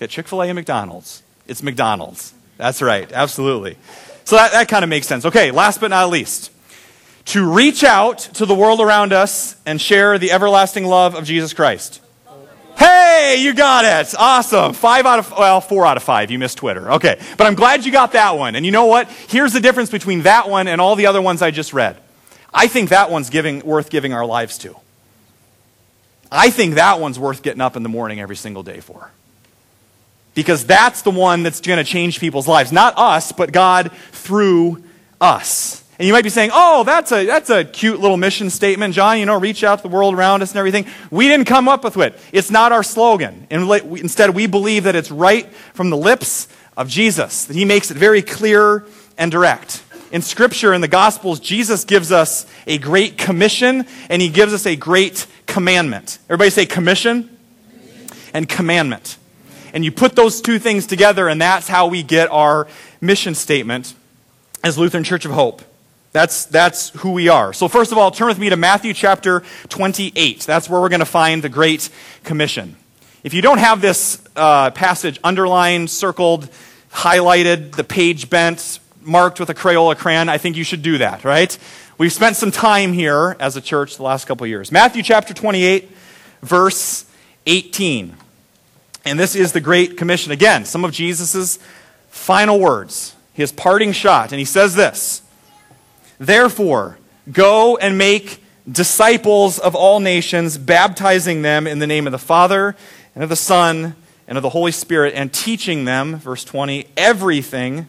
At 0.00 0.08
Chick 0.08 0.28
fil 0.28 0.42
A 0.42 0.46
and 0.46 0.54
McDonald's. 0.54 1.22
It's 1.46 1.62
McDonald's. 1.62 2.32
That's 2.56 2.80
right, 2.80 3.12
absolutely. 3.12 3.76
So 4.24 4.36
that, 4.36 4.52
that 4.52 4.68
kind 4.68 4.82
of 4.82 4.88
makes 4.88 5.06
sense. 5.06 5.26
Okay, 5.26 5.50
last 5.50 5.78
but 5.80 5.88
not 5.88 6.08
least. 6.08 6.50
To 7.26 7.52
reach 7.52 7.84
out 7.84 8.18
to 8.34 8.46
the 8.46 8.54
world 8.54 8.80
around 8.80 9.12
us 9.12 9.56
and 9.66 9.80
share 9.80 10.18
the 10.18 10.32
everlasting 10.32 10.84
love 10.84 11.14
of 11.14 11.24
Jesus 11.24 11.52
Christ. 11.52 12.00
Hey, 12.76 13.36
you 13.40 13.52
got 13.52 13.84
it. 13.84 14.14
Awesome. 14.18 14.72
Five 14.72 15.04
out 15.04 15.18
of, 15.18 15.30
well, 15.32 15.60
four 15.60 15.84
out 15.86 15.96
of 15.98 16.02
five. 16.02 16.30
You 16.30 16.38
missed 16.38 16.58
Twitter. 16.58 16.92
Okay. 16.92 17.20
But 17.36 17.46
I'm 17.46 17.54
glad 17.54 17.84
you 17.84 17.92
got 17.92 18.12
that 18.12 18.38
one. 18.38 18.56
And 18.56 18.64
you 18.64 18.72
know 18.72 18.86
what? 18.86 19.08
Here's 19.28 19.52
the 19.52 19.60
difference 19.60 19.90
between 19.90 20.22
that 20.22 20.48
one 20.48 20.66
and 20.66 20.80
all 20.80 20.96
the 20.96 21.06
other 21.06 21.20
ones 21.20 21.42
I 21.42 21.50
just 21.50 21.74
read. 21.74 21.98
I 22.52 22.66
think 22.66 22.88
that 22.88 23.10
one's 23.10 23.30
giving, 23.30 23.60
worth 23.60 23.90
giving 23.90 24.12
our 24.12 24.24
lives 24.24 24.56
to. 24.58 24.74
I 26.32 26.50
think 26.50 26.76
that 26.76 27.00
one's 27.00 27.18
worth 27.18 27.42
getting 27.42 27.60
up 27.60 27.76
in 27.76 27.82
the 27.82 27.88
morning 27.88 28.20
every 28.20 28.36
single 28.36 28.62
day 28.62 28.80
for 28.80 29.10
because 30.34 30.64
that's 30.64 31.02
the 31.02 31.10
one 31.10 31.42
that's 31.42 31.60
going 31.60 31.78
to 31.78 31.84
change 31.84 32.20
people's 32.20 32.48
lives. 32.48 32.72
Not 32.72 32.94
us, 32.96 33.32
but 33.32 33.52
God 33.52 33.92
through 34.12 34.82
us. 35.20 35.79
And 36.00 36.06
you 36.06 36.14
might 36.14 36.24
be 36.24 36.30
saying, 36.30 36.48
oh, 36.50 36.82
that's 36.82 37.12
a, 37.12 37.26
that's 37.26 37.50
a 37.50 37.62
cute 37.62 38.00
little 38.00 38.16
mission 38.16 38.48
statement, 38.48 38.94
John, 38.94 39.18
you 39.18 39.26
know, 39.26 39.38
reach 39.38 39.62
out 39.62 39.80
to 39.80 39.82
the 39.82 39.90
world 39.94 40.14
around 40.14 40.40
us 40.40 40.50
and 40.50 40.58
everything. 40.58 40.86
We 41.10 41.28
didn't 41.28 41.44
come 41.44 41.68
up 41.68 41.84
with 41.84 41.98
it. 41.98 42.18
It's 42.32 42.50
not 42.50 42.72
our 42.72 42.82
slogan. 42.82 43.46
Instead, 43.50 44.30
we 44.30 44.46
believe 44.46 44.84
that 44.84 44.96
it's 44.96 45.10
right 45.10 45.46
from 45.74 45.90
the 45.90 45.98
lips 45.98 46.48
of 46.74 46.88
Jesus, 46.88 47.44
that 47.44 47.54
he 47.54 47.66
makes 47.66 47.90
it 47.90 47.98
very 47.98 48.22
clear 48.22 48.86
and 49.18 49.30
direct. 49.30 49.84
In 50.10 50.22
Scripture, 50.22 50.72
in 50.72 50.80
the 50.80 50.88
Gospels, 50.88 51.38
Jesus 51.38 51.84
gives 51.84 52.10
us 52.10 52.46
a 52.66 52.78
great 52.78 53.18
commission 53.18 53.84
and 54.08 54.22
he 54.22 54.30
gives 54.30 54.54
us 54.54 54.64
a 54.64 54.76
great 54.76 55.26
commandment. 55.44 56.18
Everybody 56.30 56.48
say 56.48 56.64
commission 56.64 57.36
and 58.32 58.48
commandment. 58.48 59.18
And 59.74 59.84
you 59.84 59.92
put 59.92 60.16
those 60.16 60.40
two 60.40 60.58
things 60.58 60.86
together, 60.86 61.28
and 61.28 61.42
that's 61.42 61.68
how 61.68 61.88
we 61.88 62.02
get 62.02 62.30
our 62.30 62.68
mission 63.02 63.34
statement 63.34 63.92
as 64.64 64.78
Lutheran 64.78 65.04
Church 65.04 65.26
of 65.26 65.32
Hope. 65.32 65.60
That's, 66.12 66.46
that's 66.46 66.90
who 66.90 67.12
we 67.12 67.28
are. 67.28 67.52
So, 67.52 67.68
first 67.68 67.92
of 67.92 67.98
all, 67.98 68.10
turn 68.10 68.26
with 68.26 68.38
me 68.38 68.50
to 68.50 68.56
Matthew 68.56 68.92
chapter 68.92 69.44
28. 69.68 70.40
That's 70.40 70.68
where 70.68 70.80
we're 70.80 70.88
going 70.88 71.00
to 71.00 71.06
find 71.06 71.42
the 71.42 71.48
Great 71.48 71.88
Commission. 72.24 72.76
If 73.22 73.32
you 73.32 73.42
don't 73.42 73.58
have 73.58 73.80
this 73.80 74.20
uh, 74.34 74.70
passage 74.70 75.20
underlined, 75.22 75.88
circled, 75.88 76.48
highlighted, 76.92 77.76
the 77.76 77.84
page 77.84 78.28
bent, 78.28 78.80
marked 79.02 79.38
with 79.38 79.50
a 79.50 79.54
Crayola 79.54 79.96
crayon, 79.96 80.28
I 80.28 80.38
think 80.38 80.56
you 80.56 80.64
should 80.64 80.82
do 80.82 80.98
that, 80.98 81.24
right? 81.24 81.56
We've 81.96 82.12
spent 82.12 82.36
some 82.36 82.50
time 82.50 82.92
here 82.92 83.36
as 83.38 83.56
a 83.56 83.60
church 83.60 83.96
the 83.96 84.02
last 84.02 84.26
couple 84.26 84.46
years. 84.46 84.72
Matthew 84.72 85.02
chapter 85.02 85.32
28, 85.32 85.90
verse 86.42 87.04
18. 87.46 88.16
And 89.04 89.18
this 89.18 89.36
is 89.36 89.52
the 89.52 89.60
Great 89.60 89.96
Commission. 89.96 90.32
Again, 90.32 90.64
some 90.64 90.84
of 90.84 90.92
Jesus' 90.92 91.58
final 92.08 92.58
words, 92.58 93.14
his 93.32 93.52
parting 93.52 93.92
shot. 93.92 94.32
And 94.32 94.38
he 94.38 94.44
says 94.44 94.74
this 94.74 95.22
Therefore, 96.20 96.98
go 97.32 97.78
and 97.78 97.96
make 97.96 98.44
disciples 98.70 99.58
of 99.58 99.74
all 99.74 100.00
nations, 100.00 100.58
baptizing 100.58 101.40
them 101.40 101.66
in 101.66 101.78
the 101.78 101.86
name 101.86 102.06
of 102.06 102.12
the 102.12 102.18
Father, 102.18 102.76
and 103.14 103.24
of 103.24 103.30
the 103.30 103.36
Son, 103.36 103.96
and 104.28 104.36
of 104.36 104.42
the 104.42 104.50
Holy 104.50 104.70
Spirit, 104.70 105.14
and 105.16 105.32
teaching 105.32 105.86
them, 105.86 106.16
verse 106.16 106.44
20, 106.44 106.86
everything 106.96 107.88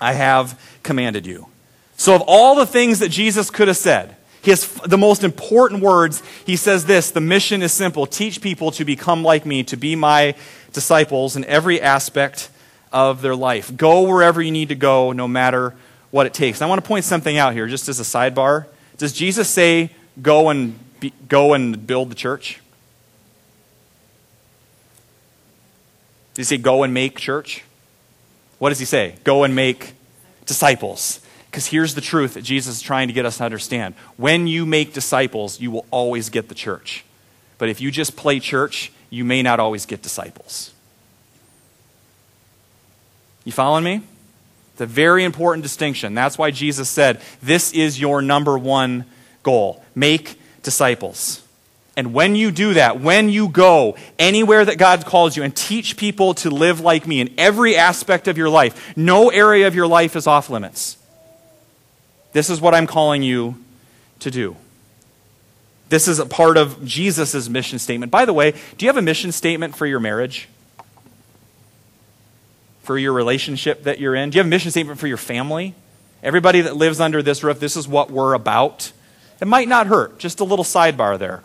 I 0.00 0.14
have 0.14 0.58
commanded 0.82 1.26
you. 1.26 1.46
So, 1.98 2.14
of 2.14 2.22
all 2.26 2.54
the 2.56 2.66
things 2.66 3.00
that 3.00 3.10
Jesus 3.10 3.50
could 3.50 3.68
have 3.68 3.76
said, 3.76 4.16
he 4.40 4.50
has 4.50 4.72
the 4.86 4.96
most 4.96 5.22
important 5.22 5.82
words. 5.82 6.22
He 6.46 6.56
says 6.56 6.86
this 6.86 7.10
The 7.10 7.20
mission 7.20 7.60
is 7.60 7.72
simple 7.72 8.06
teach 8.06 8.40
people 8.40 8.70
to 8.72 8.84
become 8.84 9.22
like 9.22 9.44
me, 9.44 9.64
to 9.64 9.76
be 9.76 9.96
my 9.96 10.34
disciples 10.72 11.36
in 11.36 11.44
every 11.44 11.80
aspect 11.80 12.48
of 12.90 13.20
their 13.20 13.36
life. 13.36 13.76
Go 13.76 14.02
wherever 14.02 14.40
you 14.40 14.50
need 14.50 14.70
to 14.70 14.74
go, 14.74 15.12
no 15.12 15.28
matter 15.28 15.74
what 16.10 16.26
it 16.26 16.34
takes. 16.34 16.60
And 16.60 16.66
I 16.66 16.68
want 16.68 16.82
to 16.82 16.88
point 16.88 17.04
something 17.04 17.36
out 17.36 17.52
here, 17.52 17.66
just 17.66 17.88
as 17.88 18.00
a 18.00 18.02
sidebar. 18.02 18.66
Does 18.96 19.12
Jesus 19.12 19.48
say, 19.48 19.90
go 20.20 20.48
and, 20.48 20.78
be, 21.00 21.12
go 21.28 21.54
and 21.54 21.86
build 21.86 22.10
the 22.10 22.14
church? 22.14 22.60
Does 26.34 26.48
he 26.48 26.56
say, 26.56 26.62
go 26.62 26.82
and 26.82 26.94
make 26.94 27.18
church? 27.18 27.64
What 28.58 28.70
does 28.70 28.78
he 28.78 28.84
say? 28.84 29.16
Go 29.24 29.44
and 29.44 29.54
make 29.54 29.94
disciples. 30.46 31.20
Because 31.50 31.66
here's 31.66 31.94
the 31.94 32.00
truth 32.00 32.34
that 32.34 32.42
Jesus 32.42 32.76
is 32.76 32.82
trying 32.82 33.08
to 33.08 33.14
get 33.14 33.24
us 33.24 33.38
to 33.38 33.44
understand. 33.44 33.94
When 34.16 34.46
you 34.46 34.66
make 34.66 34.92
disciples, 34.92 35.60
you 35.60 35.70
will 35.70 35.86
always 35.90 36.28
get 36.28 36.48
the 36.48 36.54
church. 36.54 37.04
But 37.58 37.68
if 37.68 37.80
you 37.80 37.90
just 37.90 38.16
play 38.16 38.38
church, 38.38 38.92
you 39.10 39.24
may 39.24 39.42
not 39.42 39.58
always 39.58 39.86
get 39.86 40.02
disciples. 40.02 40.72
You 43.44 43.52
following 43.52 43.84
me? 43.84 44.02
It's 44.78 44.82
a 44.84 44.86
very 44.86 45.24
important 45.24 45.64
distinction. 45.64 46.14
That's 46.14 46.38
why 46.38 46.52
Jesus 46.52 46.88
said, 46.88 47.20
This 47.42 47.72
is 47.72 47.98
your 47.98 48.22
number 48.22 48.56
one 48.56 49.06
goal 49.42 49.82
make 49.96 50.38
disciples. 50.62 51.42
And 51.96 52.14
when 52.14 52.36
you 52.36 52.52
do 52.52 52.74
that, 52.74 53.00
when 53.00 53.28
you 53.28 53.48
go 53.48 53.96
anywhere 54.20 54.64
that 54.64 54.78
God 54.78 55.04
calls 55.04 55.36
you 55.36 55.42
and 55.42 55.56
teach 55.56 55.96
people 55.96 56.32
to 56.34 56.50
live 56.50 56.78
like 56.78 57.08
me 57.08 57.20
in 57.20 57.34
every 57.38 57.74
aspect 57.74 58.28
of 58.28 58.38
your 58.38 58.48
life, 58.48 58.96
no 58.96 59.30
area 59.30 59.66
of 59.66 59.74
your 59.74 59.88
life 59.88 60.14
is 60.14 60.28
off 60.28 60.48
limits. 60.48 60.96
This 62.32 62.48
is 62.48 62.60
what 62.60 62.72
I'm 62.72 62.86
calling 62.86 63.24
you 63.24 63.56
to 64.20 64.30
do. 64.30 64.54
This 65.88 66.06
is 66.06 66.20
a 66.20 66.26
part 66.26 66.56
of 66.56 66.84
Jesus' 66.84 67.48
mission 67.48 67.80
statement. 67.80 68.12
By 68.12 68.26
the 68.26 68.32
way, 68.32 68.52
do 68.52 68.86
you 68.86 68.88
have 68.88 68.96
a 68.96 69.02
mission 69.02 69.32
statement 69.32 69.74
for 69.74 69.86
your 69.86 69.98
marriage? 69.98 70.48
For 72.88 72.96
your 72.96 73.12
relationship 73.12 73.82
that 73.82 74.00
you're 74.00 74.14
in? 74.14 74.30
Do 74.30 74.36
you 74.36 74.40
have 74.40 74.46
a 74.46 74.48
mission 74.48 74.70
statement 74.70 74.98
for 74.98 75.08
your 75.08 75.18
family? 75.18 75.74
Everybody 76.22 76.62
that 76.62 76.74
lives 76.74 77.00
under 77.00 77.22
this 77.22 77.44
roof, 77.44 77.60
this 77.60 77.76
is 77.76 77.86
what 77.86 78.10
we're 78.10 78.32
about. 78.32 78.92
It 79.42 79.46
might 79.46 79.68
not 79.68 79.88
hurt. 79.88 80.18
Just 80.18 80.40
a 80.40 80.44
little 80.44 80.64
sidebar 80.64 81.18
there. 81.18 81.42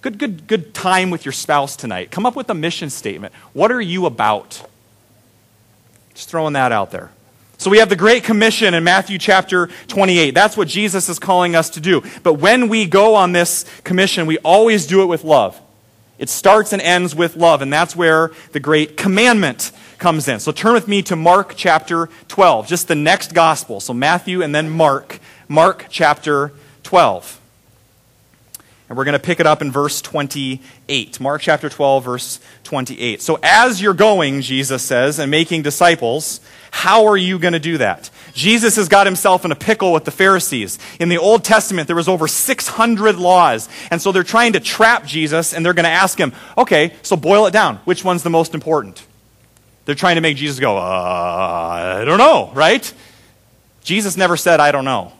Good, 0.00 0.16
good, 0.16 0.46
good 0.46 0.72
time 0.72 1.10
with 1.10 1.26
your 1.26 1.32
spouse 1.32 1.76
tonight. 1.76 2.10
Come 2.10 2.24
up 2.24 2.34
with 2.34 2.48
a 2.48 2.54
mission 2.54 2.88
statement. 2.88 3.34
What 3.52 3.70
are 3.72 3.80
you 3.82 4.06
about? 4.06 4.66
Just 6.14 6.30
throwing 6.30 6.54
that 6.54 6.72
out 6.72 6.90
there. 6.90 7.10
So 7.58 7.68
we 7.68 7.76
have 7.76 7.90
the 7.90 7.94
Great 7.94 8.24
Commission 8.24 8.72
in 8.72 8.84
Matthew 8.84 9.18
chapter 9.18 9.66
28. 9.88 10.30
That's 10.30 10.56
what 10.56 10.68
Jesus 10.68 11.10
is 11.10 11.18
calling 11.18 11.54
us 11.54 11.68
to 11.68 11.80
do. 11.80 12.02
But 12.22 12.40
when 12.40 12.70
we 12.70 12.86
go 12.86 13.16
on 13.16 13.32
this 13.32 13.66
commission, 13.84 14.24
we 14.24 14.38
always 14.38 14.86
do 14.86 15.02
it 15.02 15.06
with 15.08 15.24
love. 15.24 15.60
It 16.16 16.30
starts 16.30 16.72
and 16.72 16.80
ends 16.80 17.14
with 17.14 17.36
love, 17.36 17.60
and 17.60 17.70
that's 17.70 17.94
where 17.94 18.30
the 18.52 18.60
Great 18.60 18.96
Commandment 18.96 19.72
comes 19.98 20.28
in. 20.28 20.40
So 20.40 20.52
turn 20.52 20.74
with 20.74 20.88
me 20.88 21.02
to 21.02 21.16
Mark 21.16 21.54
chapter 21.56 22.08
12, 22.28 22.66
just 22.66 22.88
the 22.88 22.94
next 22.94 23.32
gospel. 23.32 23.80
So 23.80 23.94
Matthew 23.94 24.42
and 24.42 24.54
then 24.54 24.70
Mark. 24.70 25.20
Mark 25.48 25.86
chapter 25.90 26.52
12. 26.82 27.40
And 28.88 28.98
we're 28.98 29.04
going 29.04 29.18
to 29.18 29.24
pick 29.24 29.40
it 29.40 29.46
up 29.46 29.62
in 29.62 29.72
verse 29.72 30.02
28. 30.02 31.18
Mark 31.18 31.40
chapter 31.40 31.70
12, 31.70 32.04
verse 32.04 32.40
28. 32.64 33.22
So, 33.22 33.38
as 33.42 33.80
you're 33.80 33.94
going, 33.94 34.42
Jesus 34.42 34.82
says, 34.82 35.18
and 35.18 35.30
making 35.30 35.62
disciples, 35.62 36.40
how 36.70 37.06
are 37.06 37.16
you 37.16 37.38
going 37.38 37.54
to 37.54 37.58
do 37.58 37.78
that? 37.78 38.10
Jesus 38.34 38.76
has 38.76 38.88
got 38.88 39.06
himself 39.06 39.44
in 39.46 39.52
a 39.52 39.56
pickle 39.56 39.92
with 39.92 40.04
the 40.04 40.10
Pharisees. 40.10 40.78
In 41.00 41.08
the 41.08 41.16
Old 41.16 41.44
Testament, 41.44 41.86
there 41.86 41.96
was 41.96 42.08
over 42.08 42.28
600 42.28 43.16
laws. 43.16 43.70
And 43.90 44.02
so 44.02 44.12
they're 44.12 44.22
trying 44.22 44.52
to 44.52 44.60
trap 44.60 45.06
Jesus, 45.06 45.54
and 45.54 45.64
they're 45.64 45.72
going 45.72 45.84
to 45.84 45.90
ask 45.90 46.18
him, 46.18 46.34
okay, 46.58 46.92
so 47.00 47.16
boil 47.16 47.46
it 47.46 47.52
down. 47.52 47.76
Which 47.84 48.04
one's 48.04 48.22
the 48.22 48.30
most 48.30 48.54
important? 48.54 49.06
They're 49.84 49.94
trying 49.94 50.14
to 50.16 50.20
make 50.20 50.36
Jesus 50.36 50.58
go, 50.60 50.78
uh, 50.78 50.80
I 52.00 52.04
don't 52.04 52.18
know, 52.18 52.50
right? 52.54 52.92
Jesus 53.82 54.16
never 54.16 54.36
said, 54.36 54.60
I 54.60 54.72
don't 54.72 54.84
know. 54.84 55.12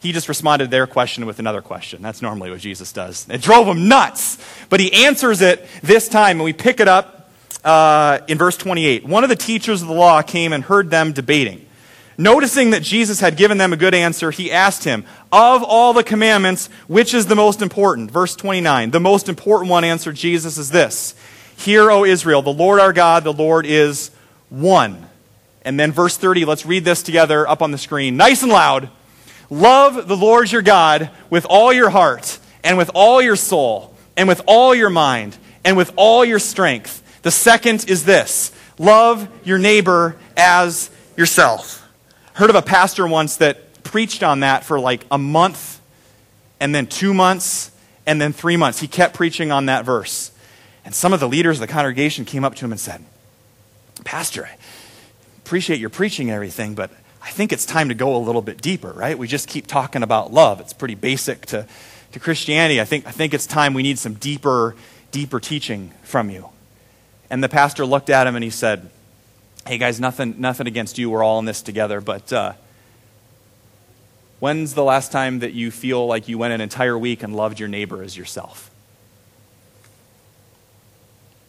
He 0.00 0.12
just 0.12 0.28
responded 0.28 0.66
to 0.66 0.70
their 0.70 0.86
question 0.86 1.26
with 1.26 1.38
another 1.38 1.62
question. 1.62 2.02
That's 2.02 2.20
normally 2.20 2.50
what 2.50 2.60
Jesus 2.60 2.92
does. 2.92 3.26
It 3.30 3.40
drove 3.40 3.68
him 3.68 3.88
nuts. 3.88 4.36
But 4.68 4.80
he 4.80 5.06
answers 5.06 5.40
it 5.40 5.66
this 5.82 6.08
time, 6.08 6.38
and 6.38 6.44
we 6.44 6.52
pick 6.52 6.80
it 6.80 6.88
up 6.88 7.30
uh, 7.64 8.18
in 8.26 8.36
verse 8.36 8.56
28. 8.56 9.06
One 9.06 9.22
of 9.22 9.30
the 9.30 9.36
teachers 9.36 9.80
of 9.80 9.88
the 9.88 9.94
law 9.94 10.20
came 10.22 10.52
and 10.52 10.64
heard 10.64 10.90
them 10.90 11.12
debating. 11.12 11.66
Noticing 12.18 12.70
that 12.70 12.82
Jesus 12.82 13.20
had 13.20 13.36
given 13.36 13.58
them 13.58 13.72
a 13.72 13.76
good 13.76 13.94
answer, 13.94 14.30
he 14.30 14.52
asked 14.52 14.84
him, 14.84 15.04
Of 15.30 15.62
all 15.62 15.92
the 15.92 16.04
commandments, 16.04 16.68
which 16.86 17.14
is 17.14 17.26
the 17.26 17.36
most 17.36 17.62
important? 17.62 18.10
Verse 18.10 18.36
29. 18.36 18.90
The 18.90 19.00
most 19.00 19.28
important 19.28 19.70
one, 19.70 19.84
answered 19.84 20.16
Jesus, 20.16 20.58
is 20.58 20.70
this 20.70 21.14
Hear, 21.62 21.92
O 21.92 22.04
Israel, 22.04 22.42
the 22.42 22.52
Lord 22.52 22.80
our 22.80 22.92
God, 22.92 23.22
the 23.22 23.32
Lord 23.32 23.66
is 23.66 24.10
one. 24.48 25.06
And 25.64 25.78
then 25.78 25.92
verse 25.92 26.16
30, 26.16 26.44
let's 26.44 26.66
read 26.66 26.84
this 26.84 27.04
together 27.04 27.48
up 27.48 27.62
on 27.62 27.70
the 27.70 27.78
screen, 27.78 28.16
nice 28.16 28.42
and 28.42 28.50
loud. 28.50 28.90
Love 29.48 30.08
the 30.08 30.16
Lord 30.16 30.50
your 30.50 30.62
God 30.62 31.10
with 31.30 31.46
all 31.48 31.72
your 31.72 31.90
heart, 31.90 32.40
and 32.64 32.76
with 32.76 32.90
all 32.96 33.22
your 33.22 33.36
soul, 33.36 33.94
and 34.16 34.26
with 34.26 34.42
all 34.48 34.74
your 34.74 34.90
mind, 34.90 35.38
and 35.64 35.76
with 35.76 35.92
all 35.94 36.24
your 36.24 36.40
strength. 36.40 37.00
The 37.22 37.30
second 37.30 37.88
is 37.88 38.04
this 38.04 38.50
love 38.76 39.28
your 39.44 39.58
neighbor 39.58 40.16
as 40.36 40.90
yourself. 41.16 41.88
Heard 42.32 42.50
of 42.50 42.56
a 42.56 42.62
pastor 42.62 43.06
once 43.06 43.36
that 43.36 43.84
preached 43.84 44.24
on 44.24 44.40
that 44.40 44.64
for 44.64 44.80
like 44.80 45.06
a 45.12 45.18
month, 45.18 45.80
and 46.58 46.74
then 46.74 46.88
two 46.88 47.14
months, 47.14 47.70
and 48.04 48.20
then 48.20 48.32
three 48.32 48.56
months. 48.56 48.80
He 48.80 48.88
kept 48.88 49.14
preaching 49.14 49.52
on 49.52 49.66
that 49.66 49.84
verse. 49.84 50.31
And 50.84 50.94
some 50.94 51.12
of 51.12 51.20
the 51.20 51.28
leaders 51.28 51.58
of 51.58 51.66
the 51.66 51.72
congregation 51.72 52.24
came 52.24 52.44
up 52.44 52.54
to 52.56 52.64
him 52.64 52.72
and 52.72 52.80
said, 52.80 53.04
Pastor, 54.04 54.46
I 54.46 54.56
appreciate 55.44 55.78
your 55.78 55.90
preaching 55.90 56.28
and 56.28 56.34
everything, 56.34 56.74
but 56.74 56.90
I 57.22 57.30
think 57.30 57.52
it's 57.52 57.64
time 57.64 57.88
to 57.88 57.94
go 57.94 58.16
a 58.16 58.18
little 58.18 58.42
bit 58.42 58.60
deeper, 58.60 58.92
right? 58.92 59.16
We 59.16 59.28
just 59.28 59.48
keep 59.48 59.66
talking 59.66 60.02
about 60.02 60.32
love. 60.32 60.60
It's 60.60 60.72
pretty 60.72 60.96
basic 60.96 61.46
to, 61.46 61.66
to 62.12 62.20
Christianity. 62.20 62.80
I 62.80 62.84
think, 62.84 63.06
I 63.06 63.12
think 63.12 63.32
it's 63.32 63.46
time 63.46 63.74
we 63.74 63.82
need 63.82 63.98
some 63.98 64.14
deeper, 64.14 64.74
deeper 65.12 65.38
teaching 65.38 65.92
from 66.02 66.30
you. 66.30 66.48
And 67.30 67.42
the 67.42 67.48
pastor 67.48 67.86
looked 67.86 68.10
at 68.10 68.26
him 68.26 68.34
and 68.34 68.42
he 68.42 68.50
said, 68.50 68.90
Hey 69.64 69.78
guys, 69.78 70.00
nothing, 70.00 70.34
nothing 70.38 70.66
against 70.66 70.98
you. 70.98 71.08
We're 71.08 71.22
all 71.22 71.38
in 71.38 71.44
this 71.44 71.62
together. 71.62 72.00
But 72.00 72.32
uh, 72.32 72.54
when's 74.40 74.74
the 74.74 74.82
last 74.82 75.12
time 75.12 75.38
that 75.38 75.52
you 75.52 75.70
feel 75.70 76.04
like 76.04 76.26
you 76.26 76.36
went 76.36 76.52
an 76.52 76.60
entire 76.60 76.98
week 76.98 77.22
and 77.22 77.36
loved 77.36 77.60
your 77.60 77.68
neighbor 77.68 78.02
as 78.02 78.16
yourself? 78.16 78.71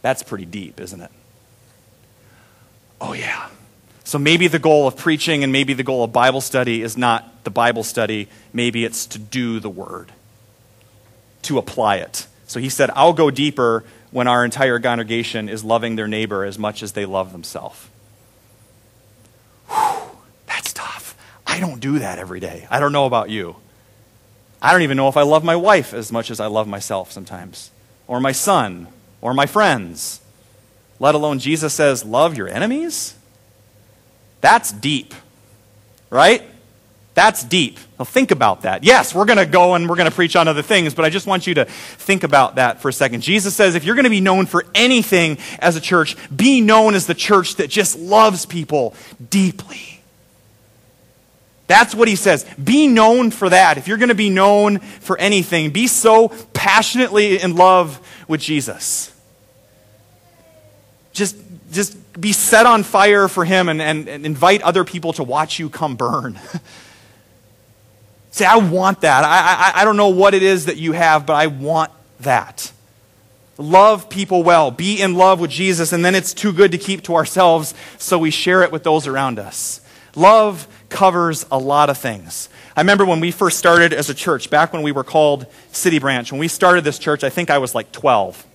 That's 0.03 0.21
pretty 0.21 0.45
deep, 0.45 0.79
isn't 0.79 1.01
it? 1.01 1.09
Oh, 3.01 3.13
yeah. 3.13 3.49
So 4.03 4.19
maybe 4.19 4.47
the 4.47 4.59
goal 4.59 4.85
of 4.85 4.97
preaching 4.97 5.43
and 5.43 5.51
maybe 5.51 5.73
the 5.73 5.83
goal 5.83 6.03
of 6.03 6.13
Bible 6.13 6.41
study 6.41 6.83
is 6.83 6.95
not 6.95 7.43
the 7.43 7.49
Bible 7.49 7.83
study. 7.83 8.27
Maybe 8.53 8.85
it's 8.85 9.07
to 9.07 9.17
do 9.17 9.59
the 9.59 9.69
word, 9.69 10.11
to 11.43 11.57
apply 11.57 11.95
it. 11.97 12.27
So 12.47 12.59
he 12.59 12.69
said, 12.69 12.91
I'll 12.95 13.13
go 13.13 13.31
deeper 13.31 13.83
when 14.11 14.27
our 14.27 14.45
entire 14.45 14.79
congregation 14.79 15.49
is 15.49 15.63
loving 15.63 15.95
their 15.95 16.07
neighbor 16.07 16.43
as 16.43 16.59
much 16.59 16.83
as 16.83 16.91
they 16.91 17.05
love 17.05 17.31
themselves. 17.31 17.87
That's 20.45 20.73
tough. 20.73 21.17
I 21.47 21.59
don't 21.59 21.79
do 21.79 21.99
that 21.99 22.19
every 22.19 22.39
day. 22.39 22.67
I 22.69 22.79
don't 22.79 22.91
know 22.91 23.05
about 23.05 23.29
you. 23.29 23.55
I 24.61 24.71
don't 24.71 24.83
even 24.83 24.97
know 24.97 25.07
if 25.07 25.17
I 25.17 25.23
love 25.23 25.43
my 25.43 25.55
wife 25.55 25.93
as 25.93 26.11
much 26.11 26.29
as 26.29 26.39
I 26.39 26.47
love 26.47 26.67
myself 26.67 27.11
sometimes, 27.11 27.71
or 28.07 28.19
my 28.19 28.33
son, 28.33 28.87
or 29.23 29.33
my 29.33 29.45
friends. 29.45 30.19
Let 30.99 31.15
alone 31.15 31.39
Jesus 31.39 31.73
says, 31.73 32.03
Love 32.03 32.38
your 32.38 32.47
enemies? 32.47 33.15
That's 34.41 34.71
deep, 34.71 35.15
right? 36.09 36.43
That's 37.13 37.43
deep. 37.43 37.77
Now 37.97 38.05
think 38.05 38.31
about 38.31 38.63
that. 38.63 38.83
Yes, 38.83 39.15
we're 39.15 39.25
going 39.25 39.38
to 39.38 39.45
go 39.45 39.75
and 39.75 39.88
we're 39.88 39.95
going 39.95 40.09
to 40.09 40.15
preach 40.15 40.36
on 40.36 40.47
other 40.47 40.62
things, 40.62 40.93
but 40.93 41.05
I 41.05 41.09
just 41.09 41.25
want 41.25 41.47
you 41.47 41.53
to 41.53 41.65
think 41.65 42.23
about 42.23 42.55
that 42.55 42.81
for 42.81 42.89
a 42.89 42.93
second. 42.93 43.21
Jesus 43.21 43.55
says 43.55 43.75
if 43.75 43.86
you're 43.86 43.95
going 43.95 44.03
to 44.03 44.09
be 44.09 44.19
known 44.19 44.45
for 44.45 44.65
anything 44.75 45.38
as 45.59 45.77
a 45.77 45.81
church, 45.81 46.17
be 46.36 46.59
known 46.59 46.93
as 46.93 47.07
the 47.07 47.13
church 47.13 47.55
that 47.55 47.69
just 47.69 47.97
loves 47.97 48.45
people 48.45 48.93
deeply. 49.29 50.01
That's 51.67 51.95
what 51.95 52.09
he 52.09 52.17
says. 52.17 52.45
Be 52.62 52.88
known 52.88 53.31
for 53.31 53.47
that. 53.47 53.77
If 53.77 53.88
you're 53.88 53.97
going 53.97 54.09
to 54.09 54.15
be 54.15 54.29
known 54.29 54.79
for 54.79 55.17
anything, 55.17 55.71
be 55.71 55.88
so 55.88 56.27
passionately 56.53 57.41
in 57.41 57.55
love 57.55 58.05
with 58.27 58.41
Jesus. 58.41 59.12
Just 61.13 61.38
just 61.71 61.97
be 62.19 62.32
set 62.32 62.65
on 62.65 62.84
fire 62.84 63.28
for 63.28 63.43
him 63.45 63.67
and, 63.67 63.82
and, 63.82 64.08
and 64.08 64.26
invite 64.26 64.62
other 64.62 64.84
people 64.84 65.13
to 65.13 65.23
watch 65.23 65.60
you 65.60 65.69
come 65.69 65.95
burn. 65.95 66.39
Say, 68.32 68.45
I 68.45 68.58
want 68.58 69.02
that. 69.02 69.23
I, 69.23 69.71
I, 69.78 69.82
I 69.82 69.86
don't 69.86 69.97
know 69.97 70.10
what 70.10 70.34
it 70.34 70.43
is 70.43 70.65
that 70.65 70.78
you 70.78 70.93
have, 70.93 71.26
but 71.26 71.34
I 71.34 71.47
want 71.47 71.91
that. 72.21 72.71
Love 73.58 74.10
people 74.10 74.41
well. 74.41 74.71
Be 74.71 74.99
in 75.02 75.13
love 75.15 75.39
with 75.39 75.52
Jesus, 75.52 75.93
and 75.93 76.04
then 76.04 76.15
it's 76.15 76.34
too 76.34 76.52
good 76.52 76.71
to 76.71 76.78
keep 76.78 77.04
to 77.04 77.15
ourselves, 77.15 77.76
so 77.99 78.17
we 78.17 78.32
share 78.32 78.63
it 78.63 78.71
with 78.71 78.84
those 78.84 79.06
around 79.06 79.38
us. 79.38 79.82
Love 80.15 80.67
covers 80.89 81.45
a 81.52 81.58
lot 81.60 81.89
of 81.89 81.97
things. 81.97 82.49
I 82.76 82.82
remember 82.82 83.06
when 83.06 83.19
we 83.19 83.30
first 83.30 83.60
started 83.60 83.93
as 83.93 84.10
a 84.10 84.15
church, 84.15 84.49
back 84.49 84.73
when 84.73 84.82
we 84.82 84.91
were 84.91 85.04
called 85.04 85.45
City 85.71 85.99
Branch, 85.99 86.32
when 86.32 86.39
we 86.39 86.47
started 86.47 86.84
this 86.84 86.97
church, 86.97 87.23
I 87.23 87.30
think 87.30 87.52
I 87.52 87.60
was 87.60 87.76
like 87.76 87.91
12 87.91 88.47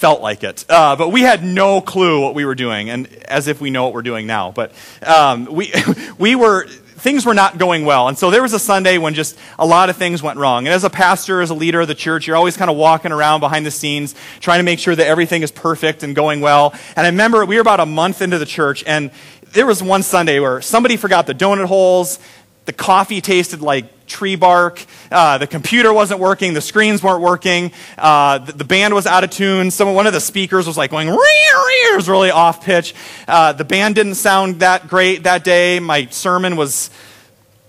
felt 0.00 0.22
like 0.22 0.42
it. 0.42 0.64
Uh, 0.66 0.96
but 0.96 1.10
we 1.10 1.20
had 1.20 1.44
no 1.44 1.82
clue 1.82 2.22
what 2.22 2.34
we 2.34 2.46
were 2.46 2.54
doing, 2.54 2.88
and 2.88 3.06
as 3.24 3.48
if 3.48 3.60
we 3.60 3.68
know 3.68 3.84
what 3.84 3.92
we're 3.92 4.00
doing 4.00 4.26
now. 4.26 4.50
But 4.50 4.72
um, 5.06 5.44
we, 5.44 5.70
we 6.18 6.34
were, 6.34 6.66
things 6.66 7.26
were 7.26 7.34
not 7.34 7.58
going 7.58 7.84
well. 7.84 8.08
And 8.08 8.16
so 8.16 8.30
there 8.30 8.40
was 8.40 8.54
a 8.54 8.58
Sunday 8.58 8.96
when 8.96 9.12
just 9.12 9.38
a 9.58 9.66
lot 9.66 9.90
of 9.90 9.96
things 9.96 10.22
went 10.22 10.38
wrong. 10.38 10.66
And 10.66 10.72
as 10.72 10.84
a 10.84 10.90
pastor, 10.90 11.42
as 11.42 11.50
a 11.50 11.54
leader 11.54 11.82
of 11.82 11.88
the 11.88 11.94
church, 11.94 12.26
you're 12.26 12.36
always 12.36 12.56
kind 12.56 12.70
of 12.70 12.78
walking 12.78 13.12
around 13.12 13.40
behind 13.40 13.66
the 13.66 13.70
scenes, 13.70 14.14
trying 14.40 14.58
to 14.58 14.62
make 14.64 14.78
sure 14.78 14.96
that 14.96 15.06
everything 15.06 15.42
is 15.42 15.50
perfect 15.52 16.02
and 16.02 16.16
going 16.16 16.40
well. 16.40 16.74
And 16.96 17.06
I 17.06 17.10
remember 17.10 17.44
we 17.44 17.56
were 17.56 17.60
about 17.60 17.80
a 17.80 17.86
month 17.86 18.22
into 18.22 18.38
the 18.38 18.46
church, 18.46 18.82
and 18.86 19.10
there 19.52 19.66
was 19.66 19.82
one 19.82 20.02
Sunday 20.02 20.40
where 20.40 20.62
somebody 20.62 20.96
forgot 20.96 21.26
the 21.26 21.34
donut 21.34 21.66
holes, 21.66 22.18
the 22.64 22.72
coffee 22.72 23.20
tasted 23.20 23.60
like 23.60 23.99
tree 24.10 24.36
bark. 24.36 24.84
Uh, 25.10 25.38
the 25.38 25.46
computer 25.46 25.92
wasn't 25.92 26.20
working. 26.20 26.52
The 26.52 26.60
screens 26.60 27.02
weren't 27.02 27.22
working. 27.22 27.72
Uh, 27.96 28.38
the, 28.38 28.52
the, 28.52 28.64
band 28.64 28.92
was 28.92 29.06
out 29.06 29.24
of 29.24 29.30
tune. 29.30 29.70
Some, 29.70 29.94
one 29.94 30.06
of 30.06 30.12
the 30.12 30.20
speakers 30.20 30.66
was 30.66 30.76
like 30.76 30.90
going, 30.90 31.08
ree, 31.08 31.16
it 31.16 31.96
was 31.96 32.08
really 32.08 32.30
off 32.30 32.64
pitch. 32.64 32.94
Uh, 33.26 33.52
the 33.52 33.64
band 33.64 33.94
didn't 33.94 34.16
sound 34.16 34.60
that 34.60 34.88
great 34.88 35.22
that 35.22 35.44
day. 35.44 35.80
My 35.80 36.06
sermon 36.06 36.56
was 36.56 36.90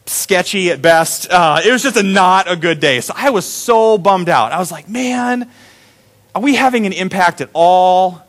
sketchy 0.06 0.72
at 0.72 0.82
best. 0.82 1.30
Uh, 1.32 1.62
it 1.64 1.72
was 1.72 1.84
just 1.84 1.96
a 1.96 2.04
not 2.04 2.52
a 2.52 2.56
good 2.56 2.80
day. 2.80 3.02
So 3.02 3.14
I 3.16 3.30
was 3.30 3.46
so 3.46 3.98
bummed 3.98 4.30
out. 4.30 4.52
I 4.52 4.60
was 4.60 4.72
like, 4.72 4.90
man, 4.90 5.50
are 6.36 6.42
we 6.42 6.56
having 6.56 6.86
an 6.86 6.94
impact 6.94 7.42
at 7.42 7.50
all? 7.54 8.26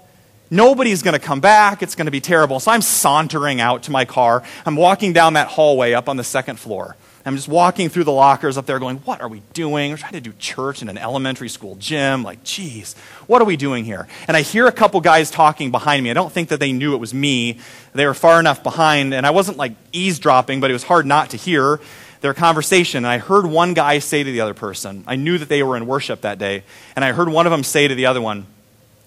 Nobody's 0.50 1.02
going 1.02 1.18
to 1.18 1.24
come 1.24 1.40
back. 1.40 1.82
It's 1.82 1.94
going 1.94 2.06
to 2.06 2.12
be 2.12 2.20
terrible. 2.20 2.60
So 2.60 2.70
I'm 2.70 2.82
sauntering 2.82 3.60
out 3.60 3.84
to 3.84 3.90
my 3.90 4.04
car. 4.04 4.42
I'm 4.66 4.76
walking 4.76 5.12
down 5.12 5.32
that 5.34 5.48
hallway 5.48 5.92
up 5.92 6.08
on 6.08 6.16
the 6.16 6.24
second 6.24 6.58
floor. 6.58 6.96
I'm 7.24 7.36
just 7.36 7.48
walking 7.48 7.88
through 7.88 8.04
the 8.04 8.12
lockers 8.12 8.58
up 8.58 8.66
there 8.66 8.78
going, 8.78 8.96
What 8.98 9.20
are 9.20 9.28
we 9.28 9.42
doing? 9.52 9.90
We're 9.90 9.96
trying 9.96 10.12
to 10.12 10.20
do 10.20 10.32
church 10.38 10.82
in 10.82 10.88
an 10.88 10.98
elementary 10.98 11.48
school 11.48 11.76
gym. 11.76 12.22
Like, 12.24 12.42
geez, 12.42 12.94
what 13.26 13.40
are 13.40 13.44
we 13.44 13.56
doing 13.56 13.84
here? 13.84 14.08
And 14.26 14.36
I 14.36 14.42
hear 14.42 14.66
a 14.66 14.72
couple 14.72 15.00
guys 15.00 15.30
talking 15.30 15.70
behind 15.70 16.02
me. 16.02 16.10
I 16.10 16.14
don't 16.14 16.32
think 16.32 16.48
that 16.48 16.58
they 16.58 16.72
knew 16.72 16.94
it 16.94 16.98
was 16.98 17.14
me. 17.14 17.58
They 17.94 18.06
were 18.06 18.14
far 18.14 18.40
enough 18.40 18.62
behind, 18.62 19.14
and 19.14 19.24
I 19.24 19.30
wasn't 19.30 19.56
like 19.56 19.72
eavesdropping, 19.92 20.60
but 20.60 20.70
it 20.70 20.72
was 20.72 20.82
hard 20.82 21.06
not 21.06 21.30
to 21.30 21.36
hear 21.36 21.80
their 22.22 22.34
conversation. 22.34 22.98
And 22.98 23.06
I 23.06 23.18
heard 23.18 23.46
one 23.46 23.74
guy 23.74 23.98
say 23.98 24.22
to 24.22 24.30
the 24.30 24.40
other 24.40 24.54
person, 24.54 25.04
I 25.06 25.16
knew 25.16 25.38
that 25.38 25.48
they 25.48 25.62
were 25.62 25.76
in 25.76 25.86
worship 25.86 26.22
that 26.22 26.38
day, 26.38 26.64
and 26.96 27.04
I 27.04 27.12
heard 27.12 27.28
one 27.28 27.46
of 27.46 27.50
them 27.52 27.62
say 27.62 27.86
to 27.86 27.94
the 27.94 28.06
other 28.06 28.20
one, 28.20 28.46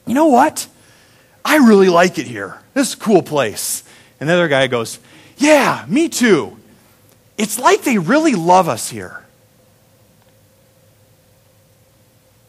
You 0.05 0.13
know 0.13 0.27
what? 0.27 0.67
I 1.43 1.57
really 1.57 1.89
like 1.89 2.17
it 2.17 2.27
here. 2.27 2.59
This 2.73 2.89
is 2.89 2.93
a 2.93 2.97
cool 2.97 3.21
place. 3.21 3.83
And 4.19 4.29
the 4.29 4.33
other 4.33 4.47
guy 4.47 4.67
goes, 4.67 4.99
Yeah, 5.37 5.85
me 5.87 6.07
too. 6.09 6.57
It's 7.37 7.59
like 7.59 7.83
they 7.83 7.97
really 7.97 8.35
love 8.35 8.69
us 8.69 8.89
here. 8.89 9.23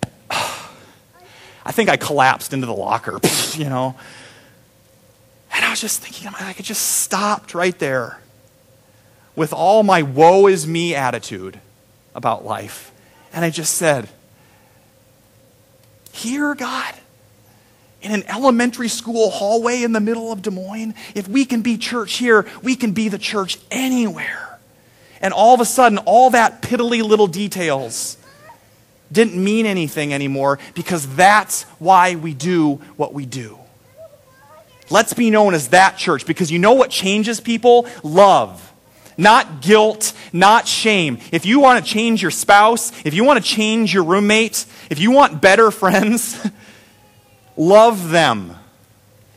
I 0.30 1.72
think 1.72 1.88
I 1.88 1.96
collapsed 1.96 2.52
into 2.52 2.66
the 2.66 2.74
locker, 2.74 3.18
you 3.54 3.68
know. 3.68 3.96
And 5.52 5.64
I 5.64 5.70
was 5.70 5.80
just 5.80 6.02
thinking, 6.02 6.30
I 6.38 6.52
could 6.52 6.64
just 6.64 7.00
stopped 7.00 7.54
right 7.54 7.78
there 7.78 8.20
with 9.34 9.52
all 9.52 9.82
my 9.82 10.02
woe 10.02 10.46
is 10.46 10.66
me 10.66 10.94
attitude 10.94 11.60
about 12.14 12.44
life. 12.44 12.92
And 13.32 13.44
I 13.44 13.50
just 13.50 13.74
said, 13.74 14.08
Here, 16.12 16.54
God, 16.54 16.94
in 18.02 18.12
an 18.12 18.24
elementary 18.28 18.88
school 18.88 19.30
hallway 19.30 19.82
in 19.82 19.92
the 19.92 20.00
middle 20.00 20.32
of 20.32 20.42
Des 20.42 20.50
Moines, 20.50 20.94
if 21.14 21.28
we 21.28 21.44
can 21.44 21.60
be 21.62 21.76
church 21.76 22.14
here, 22.14 22.46
we 22.62 22.76
can 22.76 22.92
be 22.92 23.08
the 23.08 23.18
church 23.18 23.58
anywhere. 23.70 24.45
And 25.26 25.34
all 25.34 25.54
of 25.54 25.60
a 25.60 25.64
sudden, 25.64 25.98
all 25.98 26.30
that 26.30 26.62
piddly 26.62 27.02
little 27.02 27.26
details 27.26 28.16
didn't 29.10 29.42
mean 29.42 29.66
anything 29.66 30.14
anymore 30.14 30.60
because 30.76 31.16
that's 31.16 31.64
why 31.80 32.14
we 32.14 32.32
do 32.32 32.74
what 32.96 33.12
we 33.12 33.26
do. 33.26 33.58
Let's 34.88 35.14
be 35.14 35.30
known 35.30 35.52
as 35.52 35.70
that 35.70 35.96
church 35.96 36.26
because 36.26 36.52
you 36.52 36.60
know 36.60 36.74
what 36.74 36.90
changes 36.90 37.40
people? 37.40 37.88
Love. 38.04 38.72
Not 39.18 39.62
guilt, 39.62 40.12
not 40.32 40.68
shame. 40.68 41.18
If 41.32 41.44
you 41.44 41.58
want 41.58 41.84
to 41.84 41.90
change 41.92 42.22
your 42.22 42.30
spouse, 42.30 42.92
if 43.04 43.12
you 43.12 43.24
want 43.24 43.44
to 43.44 43.44
change 43.44 43.92
your 43.92 44.04
roommate, 44.04 44.64
if 44.90 45.00
you 45.00 45.10
want 45.10 45.42
better 45.42 45.70
friends, 45.72 46.38
love 47.56 48.10
them. 48.10 48.54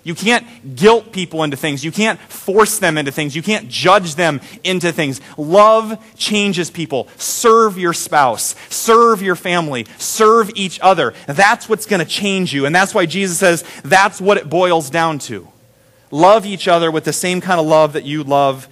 You 0.03 0.15
can't 0.15 0.75
guilt 0.75 1.12
people 1.12 1.43
into 1.43 1.57
things. 1.57 1.83
You 1.83 1.91
can't 1.91 2.19
force 2.19 2.79
them 2.79 2.97
into 2.97 3.12
things. 3.12 3.35
You 3.35 3.43
can't 3.43 3.67
judge 3.67 4.15
them 4.15 4.39
into 4.63 4.91
things. 4.91 5.19
Love 5.38 6.01
changes 6.15 6.71
people. 6.71 7.09
Serve 7.17 7.77
your 7.77 7.93
spouse. 7.93 8.55
Serve 8.69 9.21
your 9.21 9.35
family. 9.35 9.85
Serve 9.97 10.51
each 10.55 10.79
other. 10.79 11.13
That's 11.27 11.67
what's 11.67 11.85
going 11.85 11.99
to 11.99 12.09
change 12.09 12.53
you. 12.53 12.65
And 12.65 12.73
that's 12.73 12.93
why 12.93 13.05
Jesus 13.05 13.38
says 13.38 13.63
that's 13.83 14.21
what 14.21 14.38
it 14.38 14.49
boils 14.49 14.89
down 14.89 15.19
to. 15.19 15.47
Love 16.12 16.45
each 16.45 16.67
other 16.67 16.89
with 16.89 17.03
the 17.03 17.13
same 17.13 17.41
kind 17.41 17.59
of 17.59 17.67
love 17.67 17.93
that 17.93 18.05
you 18.05 18.23
love 18.23 18.67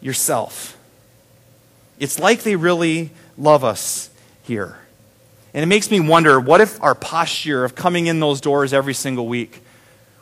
yourself. 0.00 0.78
It's 1.98 2.18
like 2.18 2.42
they 2.42 2.56
really 2.56 3.10
love 3.36 3.64
us 3.64 4.08
here. 4.44 4.78
And 5.52 5.62
it 5.62 5.66
makes 5.66 5.90
me 5.90 6.00
wonder 6.00 6.38
what 6.38 6.60
if 6.60 6.80
our 6.82 6.94
posture 6.94 7.64
of 7.64 7.74
coming 7.74 8.06
in 8.06 8.20
those 8.20 8.40
doors 8.40 8.72
every 8.72 8.94
single 8.94 9.26
week 9.26 9.63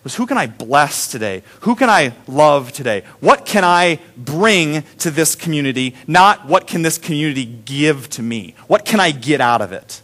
was 0.05 0.17
who 0.17 0.27
can 0.27 0.37
I 0.37 0.47
bless 0.47 1.09
today? 1.09 1.43
Who 1.61 1.77
can 1.77 1.89
I 1.89 2.13
love 2.27 2.73
today? 2.73 3.05
What 3.21 3.47
can 3.47 3.65
I 3.65 4.01
bring 4.17 4.83
to 4.99 5.11
this 5.11 5.35
community? 5.35 5.95
Not 6.07 6.47
what 6.47 6.67
can 6.67 6.83
this 6.83 6.99
community 6.99 7.45
give 7.45 8.09
to 8.11 8.23
me? 8.23 8.55
What 8.67 8.85
can 8.85 8.99
I 8.99 9.13
get 9.13 9.41
out 9.41 9.63
of 9.63 9.73
it? 9.73 10.03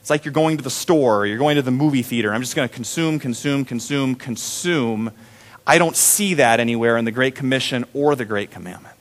It's 0.00 0.10
like 0.10 0.24
you're 0.24 0.32
going 0.32 0.56
to 0.56 0.64
the 0.64 0.70
store 0.70 1.20
or 1.20 1.26
you're 1.26 1.38
going 1.38 1.56
to 1.56 1.62
the 1.62 1.70
movie 1.70 2.02
theater. 2.02 2.34
I'm 2.34 2.40
just 2.40 2.56
going 2.56 2.68
to 2.68 2.74
consume, 2.74 3.18
consume, 3.18 3.64
consume, 3.64 4.14
consume. 4.14 5.12
I 5.66 5.78
don't 5.78 5.96
see 5.96 6.34
that 6.34 6.60
anywhere 6.60 6.96
in 6.96 7.04
the 7.04 7.12
Great 7.12 7.34
Commission 7.34 7.84
or 7.94 8.16
the 8.16 8.24
Great 8.24 8.50
Commandment. 8.50 8.96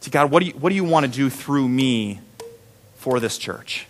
See, 0.00 0.10
God, 0.10 0.30
what 0.30 0.40
do 0.40 0.46
you, 0.46 0.52
what 0.52 0.70
do 0.70 0.74
you 0.74 0.84
want 0.84 1.06
to 1.06 1.12
do 1.12 1.30
through 1.30 1.68
me 1.68 2.20
for 2.96 3.20
this 3.20 3.38
church? 3.38 3.86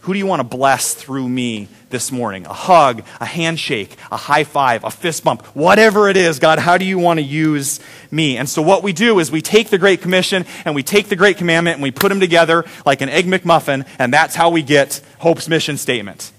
Who 0.00 0.14
do 0.14 0.18
you 0.18 0.26
want 0.26 0.40
to 0.40 0.56
bless 0.56 0.94
through 0.94 1.28
me 1.28 1.68
this 1.90 2.10
morning? 2.10 2.46
A 2.46 2.54
hug, 2.54 3.04
a 3.20 3.26
handshake, 3.26 3.96
a 4.10 4.16
high 4.16 4.44
five, 4.44 4.82
a 4.82 4.90
fist 4.90 5.24
bump, 5.24 5.42
whatever 5.54 6.08
it 6.08 6.16
is, 6.16 6.38
God, 6.38 6.58
how 6.58 6.78
do 6.78 6.86
you 6.86 6.98
want 6.98 7.18
to 7.18 7.22
use 7.22 7.80
me? 8.10 8.38
And 8.38 8.48
so 8.48 8.62
what 8.62 8.82
we 8.82 8.94
do 8.94 9.18
is 9.18 9.30
we 9.30 9.42
take 9.42 9.68
the 9.68 9.76
Great 9.76 10.00
Commission 10.00 10.46
and 10.64 10.74
we 10.74 10.82
take 10.82 11.08
the 11.08 11.16
Great 11.16 11.36
Commandment 11.36 11.74
and 11.74 11.82
we 11.82 11.90
put 11.90 12.08
them 12.08 12.18
together 12.18 12.64
like 12.86 13.02
an 13.02 13.10
Egg 13.10 13.26
McMuffin, 13.26 13.86
and 13.98 14.12
that's 14.12 14.34
how 14.34 14.48
we 14.48 14.62
get 14.62 15.02
Hope's 15.18 15.48
mission 15.48 15.76
statement 15.76 16.32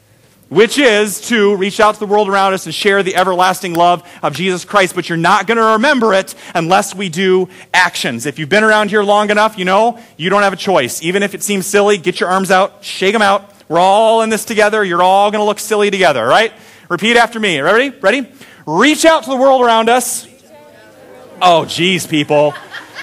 which 0.52 0.78
is 0.78 1.21
to 1.21 1.56
reach 1.56 1.80
out 1.80 1.93
to 1.93 2.00
the 2.02 2.06
world 2.06 2.28
around 2.28 2.54
us 2.54 2.65
and 2.65 2.76
share 2.76 3.02
the 3.04 3.15
everlasting 3.15 3.74
love 3.74 4.06
of 4.21 4.34
Jesus 4.34 4.65
Christ. 4.65 4.93
But 4.95 5.08
you're 5.08 5.17
not 5.17 5.47
going 5.47 5.58
to 5.58 5.63
remember 5.63 6.13
it 6.13 6.36
unless 6.54 6.93
we 6.93 7.08
do 7.08 7.47
actions. 7.74 8.26
If 8.26 8.38
you've 8.38 8.50
been 8.50 8.65
around 8.65 8.89
here 8.89 9.02
long 9.02 9.30
enough, 9.30 9.58
you 9.58 9.63
know 9.63 9.97
you 10.17 10.30
don't 10.30 10.41
have 10.41 10.52
a 10.52 10.58
choice. 10.58 11.02
Even 11.02 11.24
if 11.24 11.34
it 11.34 11.41
seems 11.41 11.65
silly, 11.65 11.97
get 11.97 12.19
your 12.19 12.28
arms 12.28 12.52
out, 12.52 12.84
shake 12.84 13.13
them 13.13 13.21
out. 13.21 13.50
We're 13.71 13.79
all 13.79 14.21
in 14.21 14.29
this 14.29 14.43
together. 14.43 14.84
You're 14.84 15.01
all 15.01 15.31
going 15.31 15.39
to 15.39 15.45
look 15.45 15.57
silly 15.57 15.89
together, 15.89 16.27
right? 16.27 16.51
Repeat 16.89 17.15
after 17.15 17.39
me. 17.39 17.62
Ready? 17.62 17.89
Ready? 18.01 18.27
Reach 18.65 19.05
out 19.05 19.23
to 19.23 19.29
the 19.29 19.38
world 19.38 19.62
around 19.62 19.88
us. 19.88 20.27
Oh, 21.41 21.63
geez, 21.63 22.05
people. 22.05 22.53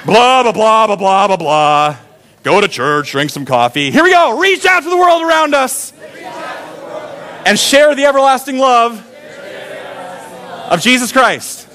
Blah, 0.04 0.42
blah, 0.42 0.52
blah, 0.52 0.87
blah, 0.87 0.96
blah, 0.96 1.26
blah, 1.26 1.37
blah. 1.38 1.96
Go 2.42 2.61
to 2.61 2.68
church, 2.68 3.12
drink 3.12 3.31
some 3.31 3.46
coffee. 3.46 3.90
Here 3.90 4.04
we 4.04 4.11
go. 4.11 4.38
Reach 4.38 4.66
out 4.66 4.83
to 4.83 4.90
the 4.90 4.96
world 4.98 5.22
around 5.22 5.54
us 5.54 5.94
and 7.46 7.59
share 7.59 7.94
the 7.94 8.04
everlasting 8.04 8.59
love 8.59 9.02
of 10.70 10.83
Jesus 10.83 11.12
Christ. 11.12 11.66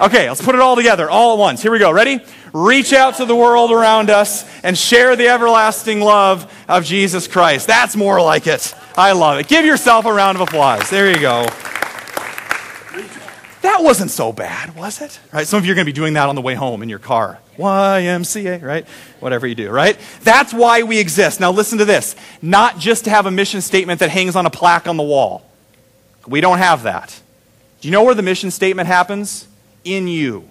Okay, 0.00 0.28
let's 0.28 0.42
put 0.42 0.54
it 0.54 0.60
all 0.60 0.76
together, 0.76 1.10
all 1.10 1.32
at 1.32 1.40
once. 1.40 1.60
Here 1.60 1.72
we 1.72 1.80
go. 1.80 1.90
Ready? 1.90 2.20
Reach 2.52 2.92
out 2.92 3.16
to 3.16 3.24
the 3.24 3.36
world 3.36 3.70
around 3.70 4.10
us 4.10 4.44
and 4.62 4.76
share 4.76 5.16
the 5.16 5.28
everlasting 5.28 6.00
love 6.00 6.52
of 6.68 6.84
Jesus 6.84 7.26
Christ. 7.26 7.66
That's 7.66 7.96
more 7.96 8.20
like 8.20 8.46
it. 8.46 8.74
I 8.96 9.12
love 9.12 9.38
it. 9.38 9.48
Give 9.48 9.64
yourself 9.64 10.06
a 10.06 10.12
round 10.12 10.36
of 10.36 10.48
applause. 10.48 10.88
There 10.90 11.10
you 11.10 11.20
go. 11.20 11.46
That 13.62 13.82
wasn't 13.82 14.10
so 14.10 14.32
bad, 14.32 14.76
was 14.76 15.00
it? 15.00 15.18
Right? 15.32 15.46
Some 15.46 15.58
of 15.58 15.66
you 15.66 15.72
are 15.72 15.74
going 15.74 15.84
to 15.84 15.92
be 15.92 15.94
doing 15.94 16.14
that 16.14 16.28
on 16.28 16.34
the 16.36 16.40
way 16.40 16.54
home 16.54 16.82
in 16.82 16.88
your 16.88 17.00
car. 17.00 17.38
YMCA, 17.56 18.62
right? 18.62 18.86
Whatever 19.18 19.46
you 19.46 19.56
do, 19.56 19.70
right? 19.70 19.98
That's 20.22 20.54
why 20.54 20.84
we 20.84 20.98
exist. 20.98 21.40
Now 21.40 21.50
listen 21.50 21.78
to 21.78 21.84
this. 21.84 22.14
Not 22.40 22.78
just 22.78 23.04
to 23.04 23.10
have 23.10 23.26
a 23.26 23.30
mission 23.30 23.60
statement 23.60 24.00
that 24.00 24.10
hangs 24.10 24.36
on 24.36 24.46
a 24.46 24.50
plaque 24.50 24.86
on 24.86 24.96
the 24.96 25.02
wall. 25.02 25.44
We 26.26 26.40
don't 26.40 26.58
have 26.58 26.84
that. 26.84 27.20
Do 27.80 27.88
you 27.88 27.92
know 27.92 28.04
where 28.04 28.14
the 28.14 28.22
mission 28.22 28.50
statement 28.50 28.86
happens? 28.86 29.48
In 29.84 30.06
you. 30.06 30.48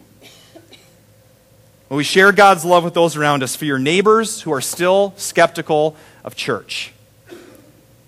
When 1.87 1.97
we 1.97 2.03
share 2.03 2.31
God's 2.31 2.65
love 2.65 2.83
with 2.83 2.93
those 2.93 3.15
around 3.15 3.43
us, 3.43 3.55
for 3.55 3.65
your 3.65 3.79
neighbors 3.79 4.41
who 4.41 4.51
are 4.51 4.61
still 4.61 5.13
skeptical 5.15 5.95
of 6.23 6.35
church, 6.35 6.91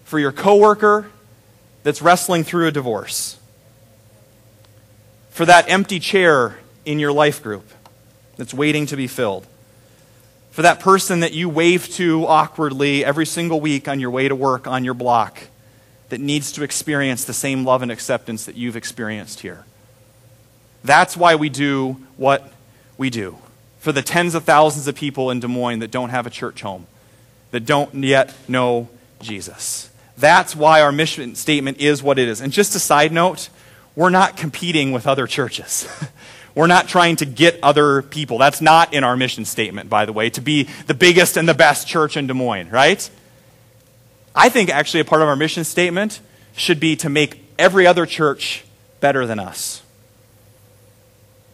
for 0.04 0.20
your 0.20 0.34
coworker 0.34 1.10
that's 1.84 2.02
wrestling 2.02 2.44
through 2.44 2.68
a 2.68 2.72
divorce, 2.72 3.40
for 5.30 5.46
that 5.46 5.70
empty 5.70 6.00
chair 6.00 6.60
in 6.84 7.00
your 7.00 7.14
life 7.14 7.42
group 7.42 7.66
that's 8.36 8.54
waiting 8.54 8.86
to 8.88 8.98
be 8.98 9.08
filled. 9.08 9.48
For 10.52 10.64
that 10.64 10.82
person 10.82 11.22
that 11.22 11.32
you 11.32 11.48
wave 11.48 11.88
to 11.94 12.26
awkwardly 12.26 13.06
every 13.06 13.26
single 13.26 13.62
week 13.62 13.88
on 13.88 14.02
your 14.02 14.10
way 14.10 14.28
to 14.28 14.36
work 14.36 14.68
on 14.68 14.84
your 14.84 14.94
block 14.94 15.40
that 16.10 16.20
needs 16.20 16.52
to 16.54 16.64
experience 16.64 17.24
the 17.24 17.34
same 17.34 17.64
love 17.64 17.82
and 17.82 17.92
acceptance 17.92 18.46
that 18.46 18.56
you've 18.56 18.76
experienced 18.76 19.40
here. 19.40 19.64
That's 20.84 21.16
why 21.16 21.36
we 21.36 21.48
do 21.48 21.98
what 22.18 22.52
we 22.98 23.10
do. 23.10 23.38
For 23.80 23.92
the 23.92 24.02
tens 24.02 24.36
of 24.36 24.44
thousands 24.44 24.88
of 24.88 24.96
people 24.96 25.32
in 25.32 25.40
Des 25.40 25.48
Moines 25.48 25.80
that 25.80 25.92
don't 25.92 26.10
have 26.10 26.28
a 26.28 26.30
church 26.30 26.62
home, 26.62 26.88
that 27.52 27.66
don't 27.66 27.94
yet 27.96 28.34
know 28.48 28.90
Jesus. 29.22 29.90
That's 30.18 30.56
why 30.56 30.82
our 30.82 30.92
mission 30.92 31.36
statement 31.36 31.80
is 31.80 32.04
what 32.04 32.20
it 32.20 32.28
is. 32.28 32.42
And 32.42 32.52
just 32.52 32.76
a 32.76 32.80
side 32.80 33.12
note, 33.12 33.50
we're 33.96 34.10
not 34.10 34.38
competing 34.38 34.92
with 34.92 35.08
other 35.08 35.28
churches. 35.28 35.88
We're 36.56 36.68
not 36.68 36.88
trying 36.88 37.16
to 37.18 37.26
get 37.26 37.60
other 37.64 38.02
people. 38.02 38.38
That's 38.38 38.60
not 38.60 38.94
in 38.94 39.04
our 39.04 39.16
mission 39.16 39.46
statement, 39.46 39.90
by 39.90 40.06
the 40.06 40.12
way, 40.12 40.30
to 40.32 40.42
be 40.42 40.64
the 40.88 40.94
biggest 40.94 41.38
and 41.38 41.48
the 41.48 41.54
best 41.54 41.88
church 41.88 42.18
in 42.18 42.28
Des 42.28 42.34
Moines, 42.34 42.70
right? 42.70 43.10
I 44.36 44.50
think 44.50 44.70
actually 44.70 45.02
a 45.02 45.06
part 45.06 45.22
of 45.22 45.28
our 45.28 45.36
mission 45.36 45.64
statement 45.64 46.20
should 46.56 46.80
be 46.80 46.96
to 46.98 47.10
make 47.10 47.42
every 47.58 47.88
other 47.88 48.06
church 48.06 48.66
better 49.00 49.26
than 49.26 49.40
us. 49.40 49.82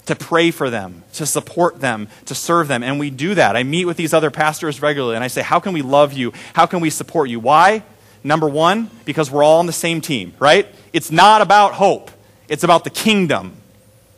To 0.05 0.15
pray 0.15 0.51
for 0.51 0.69
them, 0.69 1.03
to 1.13 1.25
support 1.25 1.81
them, 1.81 2.07
to 2.25 2.35
serve 2.35 2.67
them. 2.67 2.83
And 2.83 2.99
we 2.99 3.09
do 3.09 3.35
that. 3.35 3.55
I 3.55 3.63
meet 3.63 3.85
with 3.85 3.97
these 3.97 4.13
other 4.13 4.31
pastors 4.31 4.81
regularly 4.81 5.15
and 5.15 5.23
I 5.23 5.27
say, 5.27 5.41
How 5.41 5.59
can 5.59 5.73
we 5.73 5.81
love 5.81 6.13
you? 6.13 6.33
How 6.53 6.65
can 6.65 6.79
we 6.79 6.89
support 6.89 7.29
you? 7.29 7.39
Why? 7.39 7.83
Number 8.23 8.49
one, 8.49 8.89
because 9.05 9.29
we're 9.29 9.43
all 9.43 9.59
on 9.59 9.67
the 9.67 9.73
same 9.73 10.01
team, 10.01 10.33
right? 10.39 10.67
It's 10.93 11.11
not 11.11 11.41
about 11.41 11.73
hope, 11.73 12.09
it's 12.47 12.63
about 12.63 12.83
the 12.83 12.89
kingdom, 12.89 13.55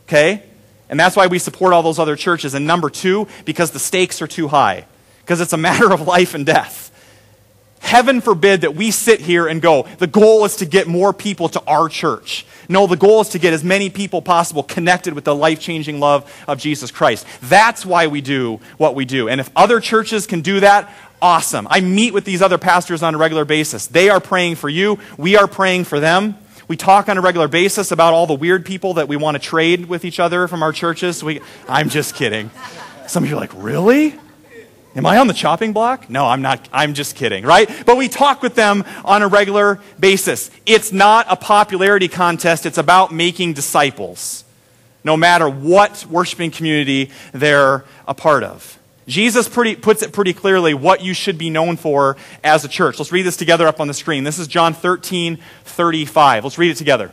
okay? 0.06 0.42
And 0.88 0.98
that's 0.98 1.14
why 1.14 1.26
we 1.26 1.38
support 1.38 1.74
all 1.74 1.82
those 1.82 1.98
other 1.98 2.16
churches. 2.16 2.54
And 2.54 2.66
number 2.66 2.88
two, 2.88 3.28
because 3.44 3.72
the 3.72 3.78
stakes 3.78 4.22
are 4.22 4.26
too 4.26 4.48
high, 4.48 4.86
because 5.20 5.42
it's 5.42 5.52
a 5.52 5.56
matter 5.68 5.92
of 5.92 6.06
life 6.06 6.34
and 6.34 6.46
death. 6.46 6.86
Heaven 7.80 8.20
forbid 8.20 8.62
that 8.62 8.74
we 8.74 8.90
sit 8.90 9.20
here 9.20 9.46
and 9.46 9.62
go, 9.62 9.84
the 9.98 10.06
goal 10.06 10.44
is 10.44 10.56
to 10.56 10.66
get 10.66 10.86
more 10.86 11.12
people 11.12 11.48
to 11.50 11.62
our 11.66 11.88
church. 11.88 12.44
No, 12.68 12.86
the 12.86 12.96
goal 12.96 13.20
is 13.22 13.30
to 13.30 13.38
get 13.38 13.52
as 13.52 13.64
many 13.64 13.88
people 13.88 14.20
possible 14.20 14.62
connected 14.62 15.14
with 15.14 15.24
the 15.24 15.34
life 15.34 15.60
changing 15.60 16.00
love 16.00 16.30
of 16.46 16.58
Jesus 16.58 16.90
Christ. 16.90 17.26
That's 17.42 17.86
why 17.86 18.08
we 18.08 18.20
do 18.20 18.60
what 18.76 18.94
we 18.94 19.04
do. 19.04 19.28
And 19.28 19.40
if 19.40 19.50
other 19.56 19.80
churches 19.80 20.26
can 20.26 20.42
do 20.42 20.60
that, 20.60 20.92
awesome. 21.22 21.66
I 21.70 21.80
meet 21.80 22.12
with 22.12 22.24
these 22.24 22.42
other 22.42 22.58
pastors 22.58 23.02
on 23.02 23.14
a 23.14 23.18
regular 23.18 23.44
basis. 23.44 23.86
They 23.86 24.10
are 24.10 24.20
praying 24.20 24.56
for 24.56 24.68
you, 24.68 24.98
we 25.16 25.36
are 25.36 25.46
praying 25.46 25.84
for 25.84 26.00
them. 26.00 26.36
We 26.68 26.76
talk 26.76 27.08
on 27.08 27.16
a 27.16 27.22
regular 27.22 27.48
basis 27.48 27.92
about 27.92 28.12
all 28.12 28.26
the 28.26 28.34
weird 28.34 28.66
people 28.66 28.94
that 28.94 29.08
we 29.08 29.16
want 29.16 29.36
to 29.36 29.38
trade 29.38 29.86
with 29.86 30.04
each 30.04 30.20
other 30.20 30.46
from 30.48 30.62
our 30.62 30.72
churches. 30.72 31.24
We, 31.24 31.40
I'm 31.66 31.88
just 31.88 32.14
kidding. 32.14 32.50
Some 33.06 33.24
of 33.24 33.30
you 33.30 33.36
are 33.36 33.40
like, 33.40 33.52
really? 33.54 34.14
Am 34.98 35.06
I 35.06 35.18
on 35.18 35.28
the 35.28 35.32
chopping 35.32 35.72
block? 35.72 36.10
No, 36.10 36.26
I'm 36.26 36.42
not. 36.42 36.68
I'm 36.72 36.92
just 36.92 37.14
kidding, 37.14 37.44
right? 37.44 37.70
But 37.86 37.96
we 37.96 38.08
talk 38.08 38.42
with 38.42 38.56
them 38.56 38.84
on 39.04 39.22
a 39.22 39.28
regular 39.28 39.78
basis. 40.00 40.50
It's 40.66 40.90
not 40.90 41.26
a 41.30 41.36
popularity 41.36 42.08
contest, 42.08 42.66
it's 42.66 42.78
about 42.78 43.14
making 43.14 43.52
disciples, 43.52 44.42
no 45.04 45.16
matter 45.16 45.48
what 45.48 46.04
worshiping 46.10 46.50
community 46.50 47.12
they're 47.32 47.84
a 48.08 48.14
part 48.14 48.42
of. 48.42 48.76
Jesus 49.06 49.48
pretty, 49.48 49.76
puts 49.76 50.02
it 50.02 50.12
pretty 50.12 50.32
clearly 50.32 50.74
what 50.74 51.00
you 51.00 51.14
should 51.14 51.38
be 51.38 51.48
known 51.48 51.76
for 51.76 52.16
as 52.42 52.64
a 52.64 52.68
church. 52.68 52.98
Let's 52.98 53.12
read 53.12 53.22
this 53.22 53.36
together 53.36 53.68
up 53.68 53.78
on 53.78 53.86
the 53.86 53.94
screen. 53.94 54.24
This 54.24 54.40
is 54.40 54.48
John 54.48 54.74
13, 54.74 55.38
35. 55.64 56.42
Let's 56.42 56.58
read 56.58 56.72
it 56.72 56.76
together. 56.76 57.12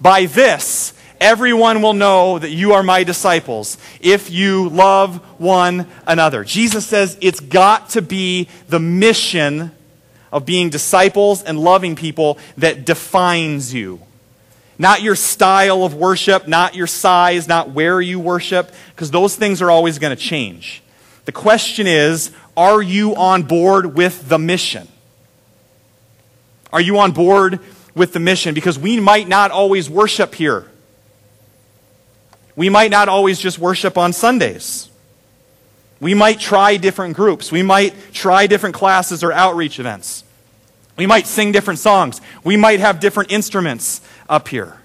By 0.00 0.26
this, 0.26 0.93
Everyone 1.20 1.80
will 1.80 1.92
know 1.92 2.38
that 2.38 2.50
you 2.50 2.72
are 2.72 2.82
my 2.82 3.04
disciples 3.04 3.78
if 4.00 4.30
you 4.30 4.68
love 4.68 5.16
one 5.40 5.86
another. 6.06 6.44
Jesus 6.44 6.86
says 6.86 7.16
it's 7.20 7.40
got 7.40 7.90
to 7.90 8.02
be 8.02 8.48
the 8.68 8.80
mission 8.80 9.70
of 10.32 10.44
being 10.44 10.68
disciples 10.68 11.42
and 11.42 11.58
loving 11.58 11.94
people 11.94 12.38
that 12.56 12.84
defines 12.84 13.72
you. 13.72 14.00
Not 14.78 15.02
your 15.02 15.14
style 15.14 15.84
of 15.84 15.94
worship, 15.94 16.48
not 16.48 16.74
your 16.74 16.88
size, 16.88 17.46
not 17.46 17.70
where 17.70 18.00
you 18.00 18.18
worship, 18.18 18.72
because 18.90 19.12
those 19.12 19.36
things 19.36 19.62
are 19.62 19.70
always 19.70 20.00
going 20.00 20.14
to 20.14 20.20
change. 20.20 20.82
The 21.24 21.32
question 21.32 21.86
is 21.86 22.32
are 22.56 22.82
you 22.82 23.14
on 23.14 23.44
board 23.44 23.94
with 23.94 24.28
the 24.28 24.38
mission? 24.38 24.88
Are 26.72 26.80
you 26.80 26.98
on 26.98 27.12
board 27.12 27.60
with 27.94 28.12
the 28.12 28.20
mission? 28.20 28.54
Because 28.54 28.78
we 28.78 28.98
might 28.98 29.28
not 29.28 29.52
always 29.52 29.88
worship 29.88 30.34
here. 30.34 30.66
We 32.56 32.68
might 32.68 32.90
not 32.90 33.08
always 33.08 33.38
just 33.38 33.58
worship 33.58 33.98
on 33.98 34.12
Sundays. 34.12 34.88
We 36.00 36.14
might 36.14 36.38
try 36.38 36.76
different 36.76 37.16
groups. 37.16 37.50
We 37.50 37.62
might 37.62 37.94
try 38.12 38.46
different 38.46 38.74
classes 38.74 39.24
or 39.24 39.32
outreach 39.32 39.80
events. 39.80 40.24
We 40.96 41.06
might 41.06 41.26
sing 41.26 41.50
different 41.52 41.80
songs. 41.80 42.20
We 42.44 42.56
might 42.56 42.80
have 42.80 43.00
different 43.00 43.32
instruments 43.32 44.00
up 44.28 44.48
here. 44.48 44.76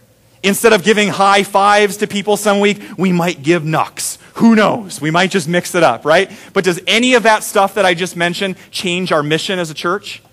Instead 0.42 0.74
of 0.74 0.84
giving 0.84 1.10
high 1.10 1.44
fives 1.44 1.98
to 1.98 2.08
people 2.08 2.38
some 2.38 2.60
week, 2.60 2.82
we 2.98 3.12
might 3.12 3.44
give 3.44 3.64
knucks. 3.64 4.18
Who 4.36 4.56
knows? 4.56 5.02
We 5.02 5.12
might 5.12 5.32
just 5.32 5.50
mix 5.50 5.76
it 5.76 5.84
up, 5.84 6.06
right? 6.06 6.32
But 6.54 6.64
does 6.64 6.80
any 6.88 7.14
of 7.16 7.24
that 7.24 7.44
stuff 7.44 7.74
that 7.76 7.86
I 7.86 7.94
just 7.94 8.16
mentioned 8.16 8.56
change 8.72 9.12
our 9.12 9.22
mission 9.22 9.60
as 9.60 9.70
a 9.70 9.74
church? 9.74 10.24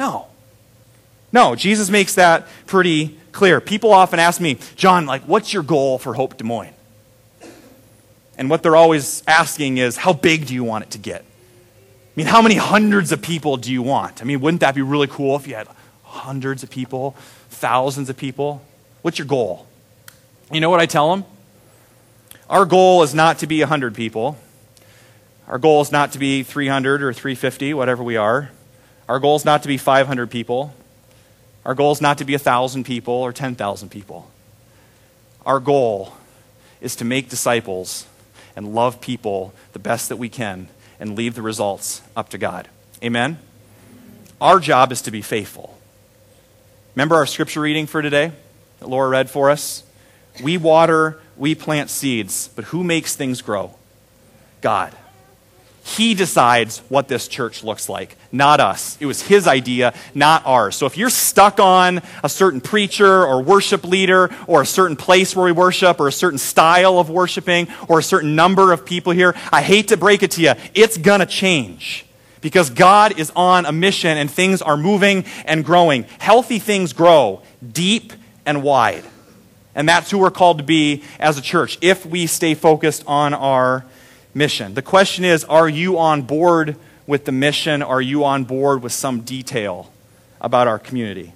No. 0.00 0.28
No, 1.32 1.54
Jesus 1.54 1.90
makes 1.90 2.14
that 2.14 2.46
pretty 2.66 3.18
clear. 3.32 3.60
People 3.60 3.92
often 3.92 4.18
ask 4.18 4.40
me, 4.40 4.58
John, 4.76 5.06
like, 5.06 5.22
what's 5.22 5.52
your 5.52 5.62
goal 5.62 5.98
for 5.98 6.14
Hope 6.14 6.36
Des 6.36 6.44
Moines? 6.44 6.72
And 8.38 8.50
what 8.50 8.62
they're 8.62 8.76
always 8.76 9.22
asking 9.26 9.78
is, 9.78 9.96
how 9.96 10.12
big 10.12 10.46
do 10.46 10.54
you 10.54 10.64
want 10.64 10.84
it 10.84 10.90
to 10.90 10.98
get? 10.98 11.22
I 11.22 12.12
mean, 12.16 12.26
how 12.26 12.40
many 12.40 12.54
hundreds 12.54 13.12
of 13.12 13.20
people 13.20 13.56
do 13.56 13.72
you 13.72 13.82
want? 13.82 14.22
I 14.22 14.24
mean, 14.24 14.40
wouldn't 14.40 14.60
that 14.60 14.74
be 14.74 14.82
really 14.82 15.06
cool 15.06 15.36
if 15.36 15.46
you 15.46 15.54
had 15.54 15.68
hundreds 16.02 16.62
of 16.62 16.70
people, 16.70 17.16
thousands 17.50 18.08
of 18.08 18.16
people? 18.16 18.62
What's 19.02 19.18
your 19.18 19.26
goal? 19.26 19.66
You 20.50 20.60
know 20.60 20.70
what 20.70 20.80
I 20.80 20.86
tell 20.86 21.14
them? 21.14 21.24
Our 22.48 22.64
goal 22.64 23.02
is 23.02 23.14
not 23.14 23.38
to 23.40 23.46
be 23.46 23.60
100 23.60 23.94
people. 23.94 24.38
Our 25.48 25.58
goal 25.58 25.82
is 25.82 25.92
not 25.92 26.12
to 26.12 26.18
be 26.18 26.42
300 26.42 27.02
or 27.02 27.12
350, 27.12 27.74
whatever 27.74 28.02
we 28.02 28.16
are. 28.16 28.50
Our 29.08 29.18
goal 29.18 29.36
is 29.36 29.44
not 29.44 29.62
to 29.62 29.68
be 29.68 29.76
500 29.76 30.30
people. 30.30 30.74
Our 31.66 31.74
goal 31.74 31.90
is 31.90 32.00
not 32.00 32.18
to 32.18 32.24
be 32.24 32.34
1,000 32.34 32.84
people 32.84 33.12
or 33.12 33.32
10,000 33.32 33.88
people. 33.88 34.30
Our 35.44 35.58
goal 35.58 36.14
is 36.80 36.94
to 36.96 37.04
make 37.04 37.28
disciples 37.28 38.06
and 38.54 38.72
love 38.72 39.00
people 39.00 39.52
the 39.72 39.80
best 39.80 40.08
that 40.08 40.16
we 40.16 40.28
can 40.28 40.68
and 41.00 41.16
leave 41.16 41.34
the 41.34 41.42
results 41.42 42.02
up 42.16 42.28
to 42.28 42.38
God. 42.38 42.68
Amen? 43.02 43.40
Our 44.40 44.60
job 44.60 44.92
is 44.92 45.02
to 45.02 45.10
be 45.10 45.22
faithful. 45.22 45.76
Remember 46.94 47.16
our 47.16 47.26
scripture 47.26 47.62
reading 47.62 47.88
for 47.88 48.00
today 48.00 48.30
that 48.78 48.88
Laura 48.88 49.08
read 49.08 49.28
for 49.28 49.50
us? 49.50 49.82
We 50.40 50.56
water, 50.58 51.20
we 51.36 51.56
plant 51.56 51.90
seeds, 51.90 52.48
but 52.54 52.66
who 52.66 52.84
makes 52.84 53.16
things 53.16 53.42
grow? 53.42 53.74
God. 54.60 54.94
He 55.86 56.14
decides 56.14 56.78
what 56.88 57.06
this 57.06 57.28
church 57.28 57.62
looks 57.62 57.88
like, 57.88 58.16
not 58.32 58.58
us. 58.58 58.98
It 58.98 59.06
was 59.06 59.22
his 59.22 59.46
idea, 59.46 59.94
not 60.16 60.44
ours. 60.44 60.74
So 60.74 60.86
if 60.86 60.96
you're 60.98 61.10
stuck 61.10 61.60
on 61.60 62.02
a 62.24 62.28
certain 62.28 62.60
preacher 62.60 63.24
or 63.24 63.40
worship 63.40 63.84
leader 63.84 64.34
or 64.48 64.62
a 64.62 64.66
certain 64.66 64.96
place 64.96 65.36
where 65.36 65.44
we 65.44 65.52
worship 65.52 66.00
or 66.00 66.08
a 66.08 66.12
certain 66.12 66.40
style 66.40 66.98
of 66.98 67.08
worshiping 67.08 67.68
or 67.86 68.00
a 68.00 68.02
certain 68.02 68.34
number 68.34 68.72
of 68.72 68.84
people 68.84 69.12
here, 69.12 69.36
I 69.52 69.62
hate 69.62 69.88
to 69.88 69.96
break 69.96 70.24
it 70.24 70.32
to 70.32 70.42
you. 70.42 70.54
It's 70.74 70.98
going 70.98 71.20
to 71.20 71.26
change 71.26 72.04
because 72.40 72.68
God 72.68 73.16
is 73.16 73.30
on 73.36 73.64
a 73.64 73.70
mission 73.70 74.18
and 74.18 74.28
things 74.28 74.62
are 74.62 74.76
moving 74.76 75.24
and 75.44 75.64
growing. 75.64 76.02
Healthy 76.18 76.58
things 76.58 76.94
grow 76.94 77.42
deep 77.64 78.12
and 78.44 78.64
wide. 78.64 79.04
And 79.76 79.88
that's 79.88 80.10
who 80.10 80.18
we're 80.18 80.32
called 80.32 80.58
to 80.58 80.64
be 80.64 81.04
as 81.20 81.38
a 81.38 81.42
church 81.42 81.78
if 81.80 82.04
we 82.04 82.26
stay 82.26 82.54
focused 82.54 83.04
on 83.06 83.34
our 83.34 83.84
mission. 84.36 84.74
The 84.74 84.82
question 84.82 85.24
is 85.24 85.42
are 85.44 85.68
you 85.68 85.98
on 85.98 86.22
board 86.22 86.76
with 87.06 87.24
the 87.24 87.32
mission? 87.32 87.82
Are 87.82 88.02
you 88.02 88.24
on 88.24 88.44
board 88.44 88.82
with 88.82 88.92
some 88.92 89.22
detail 89.22 89.90
about 90.40 90.68
our 90.68 90.78
community? 90.78 91.32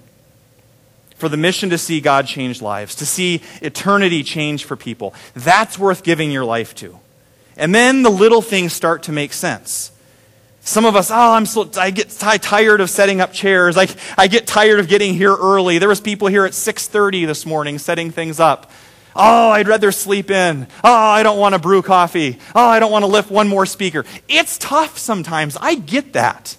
For 1.15 1.27
the 1.27 1.37
mission 1.37 1.69
to 1.69 1.77
see 1.77 1.99
God 2.01 2.25
change 2.25 2.61
lives, 2.61 2.95
to 2.95 3.05
see 3.05 3.41
eternity 3.61 4.23
change 4.23 4.65
for 4.65 4.75
people, 4.75 5.13
that's 5.35 5.77
worth 5.77 6.03
giving 6.03 6.31
your 6.31 6.45
life 6.45 6.73
to. 6.75 6.99
And 7.57 7.75
then 7.75 8.01
the 8.01 8.09
little 8.09 8.41
things 8.41 8.73
start 8.73 9.03
to 9.03 9.11
make 9.11 9.33
sense. 9.33 9.91
Some 10.61 10.85
of 10.85 10.95
us, 10.95 11.09
oh, 11.11 11.33
I'm 11.33 11.45
so, 11.45 11.69
I 11.77 11.89
get 11.89 12.09
tired 12.09 12.81
of 12.81 12.89
setting 12.89 13.19
up 13.19 13.33
chairs. 13.33 13.77
I, 13.77 13.87
I 14.17 14.27
get 14.27 14.45
tired 14.45 14.79
of 14.79 14.87
getting 14.87 15.15
here 15.15 15.35
early. 15.35 15.79
There 15.79 15.89
was 15.89 15.99
people 16.01 16.27
here 16.27 16.45
at 16.45 16.51
6.30 16.51 17.25
this 17.25 17.45
morning 17.45 17.79
setting 17.79 18.11
things 18.11 18.39
up. 18.39 18.71
Oh, 19.15 19.49
I'd 19.49 19.67
rather 19.67 19.91
sleep 19.91 20.31
in. 20.31 20.67
Oh, 20.83 20.93
I 20.93 21.23
don't 21.23 21.37
want 21.37 21.53
to 21.53 21.59
brew 21.59 21.81
coffee. 21.81 22.39
Oh, 22.55 22.67
I 22.67 22.79
don't 22.79 22.91
want 22.91 23.03
to 23.03 23.07
lift 23.07 23.29
one 23.29 23.47
more 23.47 23.65
speaker. 23.65 24.05
It's 24.29 24.57
tough 24.57 24.97
sometimes. 24.97 25.57
I 25.59 25.75
get 25.75 26.13
that. 26.13 26.57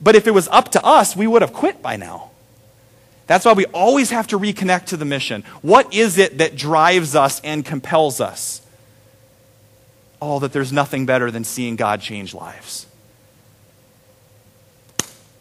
But 0.00 0.14
if 0.14 0.26
it 0.26 0.32
was 0.32 0.48
up 0.48 0.70
to 0.72 0.84
us, 0.84 1.16
we 1.16 1.26
would 1.26 1.42
have 1.42 1.52
quit 1.52 1.80
by 1.80 1.96
now. 1.96 2.30
That's 3.26 3.46
why 3.46 3.54
we 3.54 3.64
always 3.66 4.10
have 4.10 4.26
to 4.28 4.38
reconnect 4.38 4.86
to 4.86 4.98
the 4.98 5.06
mission. 5.06 5.44
What 5.62 5.94
is 5.94 6.18
it 6.18 6.38
that 6.38 6.56
drives 6.56 7.14
us 7.16 7.40
and 7.40 7.64
compels 7.64 8.20
us? 8.20 8.60
Oh, 10.20 10.38
that 10.40 10.52
there's 10.52 10.72
nothing 10.72 11.06
better 11.06 11.30
than 11.30 11.44
seeing 11.44 11.76
God 11.76 12.02
change 12.02 12.34
lives. 12.34 12.86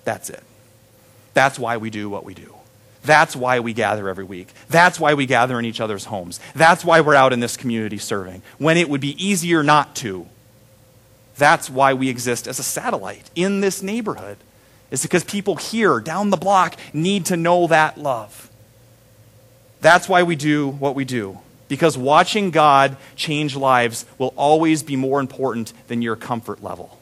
That's 0.06 0.30
it. 0.30 0.44
That's 1.34 1.58
why 1.60 1.78
we 1.78 1.90
do 1.90 2.10
what 2.10 2.24
we 2.24 2.34
do. 2.34 2.54
That's 3.04 3.36
why 3.36 3.60
we 3.60 3.74
gather 3.74 4.08
every 4.10 4.24
week. 4.24 4.48
That's 4.70 5.00
why 5.00 5.13
we 5.13 5.25
gather 5.25 5.60
in 5.60 5.65
each 5.65 5.82
other's 5.82 6.06
homes. 6.06 6.40
That's 6.56 6.86
why 6.86 7.02
we're 7.02 7.15
out 7.15 7.34
in 7.34 7.42
this 7.42 7.58
community 7.58 7.98
serving, 7.98 8.42
when 8.58 8.77
it 8.77 8.90
would 8.90 9.02
be 9.02 9.23
easier 9.23 9.62
not 9.62 9.96
to. 9.98 10.27
That's 11.38 11.69
why 11.69 11.94
we 11.94 12.10
exist 12.10 12.48
as 12.48 12.60
a 12.60 12.63
satellite 12.63 13.30
in 13.36 13.60
this 13.60 13.82
neighborhood. 13.82 14.38
It's 14.92 15.04
because 15.04 15.23
people 15.23 15.56
here, 15.56 16.00
down 16.00 16.30
the 16.30 16.38
block, 16.38 16.77
need 16.94 17.25
to 17.25 17.38
know 17.38 17.67
that 17.67 17.98
love. 17.98 18.50
That's 19.82 20.08
why 20.08 20.23
we 20.23 20.36
do 20.36 20.69
what 20.69 20.96
we 20.96 21.04
do. 21.04 21.40
Because 21.67 21.98
watching 21.98 22.52
God 22.52 22.98
change 23.15 23.56
lives 23.56 24.06
will 24.17 24.34
always 24.38 24.84
be 24.84 24.96
more 24.96 25.19
important 25.19 25.73
than 25.88 26.02
your 26.02 26.15
comfort 26.15 26.63
level. 26.63 27.00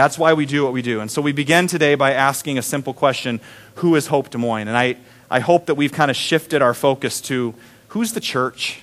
That's 0.00 0.16
why 0.16 0.32
we 0.32 0.46
do 0.46 0.64
what 0.64 0.72
we 0.72 0.80
do. 0.80 1.00
And 1.02 1.10
so 1.10 1.20
we 1.20 1.32
begin 1.32 1.66
today 1.66 1.94
by 1.94 2.14
asking 2.14 2.56
a 2.56 2.62
simple 2.62 2.94
question 2.94 3.38
Who 3.74 3.96
is 3.96 4.06
Hope 4.06 4.30
Des 4.30 4.38
Moines? 4.38 4.66
And 4.66 4.74
I, 4.74 4.96
I 5.30 5.40
hope 5.40 5.66
that 5.66 5.74
we've 5.74 5.92
kind 5.92 6.10
of 6.10 6.16
shifted 6.16 6.62
our 6.62 6.72
focus 6.72 7.20
to 7.20 7.52
who's 7.88 8.14
the 8.14 8.20
church? 8.20 8.80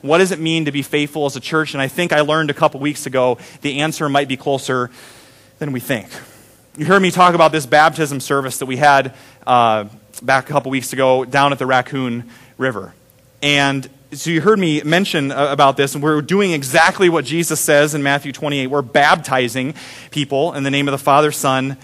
What 0.00 0.18
does 0.18 0.32
it 0.32 0.38
mean 0.40 0.64
to 0.64 0.72
be 0.72 0.80
faithful 0.80 1.26
as 1.26 1.36
a 1.36 1.40
church? 1.40 1.74
And 1.74 1.82
I 1.82 1.88
think 1.88 2.14
I 2.14 2.20
learned 2.22 2.48
a 2.48 2.54
couple 2.54 2.80
weeks 2.80 3.04
ago 3.04 3.36
the 3.60 3.80
answer 3.80 4.08
might 4.08 4.26
be 4.26 4.38
closer 4.38 4.90
than 5.58 5.70
we 5.70 5.80
think. 5.80 6.08
You 6.78 6.86
heard 6.86 7.02
me 7.02 7.10
talk 7.10 7.34
about 7.34 7.52
this 7.52 7.66
baptism 7.66 8.18
service 8.18 8.56
that 8.60 8.66
we 8.66 8.78
had 8.78 9.14
uh, 9.46 9.84
back 10.22 10.48
a 10.48 10.52
couple 10.54 10.70
weeks 10.70 10.94
ago 10.94 11.26
down 11.26 11.52
at 11.52 11.58
the 11.58 11.66
Raccoon 11.66 12.30
River. 12.56 12.94
And 13.42 13.86
so 14.14 14.28
you 14.28 14.42
heard 14.42 14.58
me 14.58 14.82
mention 14.82 15.32
uh, 15.32 15.48
about 15.50 15.78
this, 15.78 15.94
and 15.94 16.02
we're 16.02 16.20
doing 16.20 16.52
exactly 16.52 17.08
what 17.08 17.24
Jesus 17.24 17.60
says 17.60 17.94
in 17.94 18.02
Matthew 18.02 18.30
28. 18.30 18.66
We're 18.66 18.82
baptizing 18.82 19.74
people 20.10 20.52
in 20.52 20.64
the 20.64 20.70
name 20.70 20.86
of 20.86 20.92
the 20.92 20.98
Father, 20.98 21.32
Son, 21.32 21.78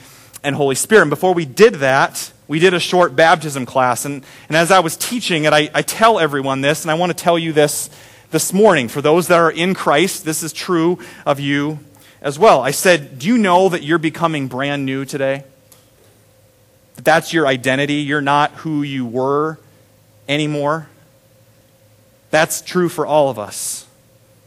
and 0.45 0.55
Holy 0.55 0.75
Spirit. 0.75 1.03
And 1.03 1.11
before 1.11 1.33
we 1.33 1.47
did 1.47 1.77
that, 1.77 2.31
we 2.47 2.59
did 2.59 2.75
a 2.75 2.81
short 2.81 3.17
baptism 3.17 3.65
class. 3.65 4.05
And, 4.05 4.25
and 4.49 4.59
as 4.59 4.71
I 4.71 4.81
was 4.81 4.97
teaching 4.97 5.45
it, 5.45 5.55
I, 5.55 5.71
I 5.73 5.81
tell 5.81 6.19
everyone 6.19 6.61
this, 6.61 6.83
and 6.83 6.91
I 6.91 6.95
want 6.95 7.11
to 7.11 7.17
tell 7.17 7.39
you 7.39 7.55
this 7.55 7.89
this 8.31 8.53
morning. 8.53 8.89
For 8.89 9.01
those 9.01 9.29
that 9.29 9.39
are 9.39 9.51
in 9.51 9.73
Christ, 9.73 10.27
this 10.27 10.43
is 10.43 10.53
true 10.53 10.99
of 11.25 11.41
you 11.41 11.79
as 12.21 12.39
well. 12.39 12.61
I 12.61 12.73
said, 12.73 13.19
Do 13.19 13.27
you 13.27 13.39
know 13.39 13.71
that 13.71 13.83
you're 13.83 13.97
becoming 13.97 14.49
brand 14.49 14.85
new 14.85 15.07
today? 15.07 15.45
That 16.97 17.07
that's 17.07 17.33
your 17.33 17.47
identity. 17.47 17.95
You're 17.95 18.21
not 18.21 18.51
who 18.53 18.83
you 18.83 19.07
were 19.07 19.59
anymore. 20.29 20.89
That's 22.31 22.61
true 22.61 22.89
for 22.89 23.07
all 23.07 23.31
of 23.31 23.39
us. 23.39 23.87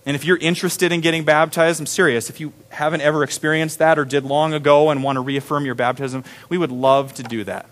And 0.06 0.16
if 0.16 0.26
you're 0.26 0.38
interested 0.38 0.92
in 0.92 1.02
getting 1.02 1.24
baptized, 1.24 1.80
I'm 1.80 1.86
serious. 1.86 2.30
If 2.30 2.40
you 2.40 2.54
haven't 2.70 3.02
ever 3.02 3.24
experienced 3.24 3.80
that 3.80 4.00
or 4.00 4.06
did 4.06 4.24
long 4.24 4.54
ago 4.54 4.90
and 4.90 5.04
want 5.04 5.18
to 5.18 5.22
reaffirm 5.22 5.66
your 5.66 5.76
baptism, 5.76 6.24
we 6.50 6.58
would 6.58 6.72
love 6.72 7.14
to 7.16 7.24
do 7.24 7.44
that. 7.44 7.68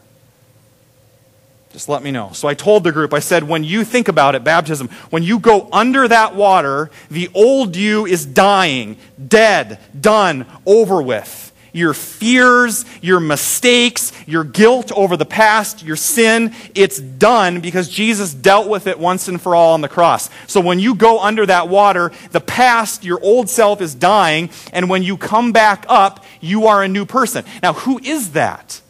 Just 1.71 1.89
let 1.89 2.01
me 2.01 2.11
know. 2.11 2.31
So 2.33 2.47
I 2.47 2.55
told 2.55 2.83
the 2.83 2.91
group, 2.91 3.13
I 3.13 3.19
said, 3.19 3.43
when 3.43 3.63
you 3.63 3.83
think 3.83 4.07
about 4.07 4.35
it, 4.35 4.43
baptism, 4.43 4.89
when 5.11 5.21
you 5.21 5.39
go 5.39 5.69
under 5.71 6.07
that 6.07 6.35
water, 6.35 6.89
the 7.11 7.29
old 7.33 7.75
you 7.75 8.05
is 8.05 8.25
dying, 8.25 8.97
dead, 9.27 9.79
done, 9.99 10.45
over 10.65 11.01
with. 11.01 11.48
Your 11.71 11.93
fears, 11.93 12.85
your 13.01 13.19
mistakes, 13.19 14.11
your 14.25 14.43
guilt 14.43 14.91
over 14.91 15.15
the 15.15 15.25
past, 15.25 15.83
your 15.83 15.95
sin, 15.95 16.53
it's 16.75 16.99
done 16.99 17.59
because 17.61 17.89
Jesus 17.89 18.33
dealt 18.33 18.67
with 18.67 18.87
it 18.87 18.99
once 18.99 19.27
and 19.27 19.41
for 19.41 19.55
all 19.55 19.73
on 19.73 19.81
the 19.81 19.89
cross. 19.89 20.29
So 20.47 20.61
when 20.61 20.79
you 20.79 20.95
go 20.95 21.19
under 21.19 21.45
that 21.45 21.69
water, 21.69 22.11
the 22.31 22.41
past, 22.41 23.03
your 23.03 23.21
old 23.21 23.49
self 23.49 23.81
is 23.81 23.93
dying, 23.93 24.49
and 24.73 24.89
when 24.89 25.03
you 25.03 25.17
come 25.17 25.51
back 25.51 25.85
up, 25.87 26.23
you 26.41 26.67
are 26.67 26.83
a 26.83 26.87
new 26.87 27.05
person. 27.05 27.45
Now, 27.61 27.73
who 27.73 27.99
is 27.99 28.31
that? 28.31 28.81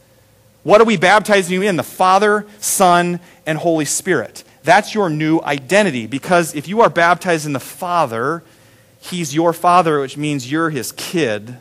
What 0.63 0.81
are 0.81 0.85
we 0.85 0.97
baptizing 0.97 1.53
you 1.53 1.67
in? 1.67 1.77
The 1.77 1.83
Father, 1.83 2.45
Son, 2.59 3.19
and 3.45 3.57
Holy 3.57 3.85
Spirit. 3.85 4.43
That's 4.63 4.93
your 4.93 5.09
new 5.09 5.39
identity 5.41 6.05
because 6.05 6.53
if 6.53 6.67
you 6.67 6.81
are 6.81 6.89
baptized 6.89 7.45
in 7.45 7.53
the 7.53 7.59
Father, 7.59 8.43
He's 8.99 9.33
your 9.33 9.53
Father, 9.53 10.01
which 10.01 10.17
means 10.17 10.51
you're 10.51 10.69
His 10.69 10.91
kid, 10.91 11.57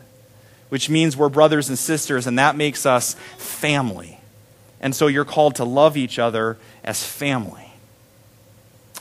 which 0.69 0.89
means 0.89 1.17
we're 1.17 1.29
brothers 1.29 1.69
and 1.69 1.77
sisters, 1.77 2.27
and 2.27 2.39
that 2.39 2.55
makes 2.55 2.85
us 2.85 3.15
family. 3.37 4.19
And 4.81 4.95
so 4.95 5.07
you're 5.07 5.25
called 5.25 5.55
to 5.55 5.65
love 5.65 5.97
each 5.97 6.17
other 6.17 6.57
as 6.83 7.03
family 7.03 7.69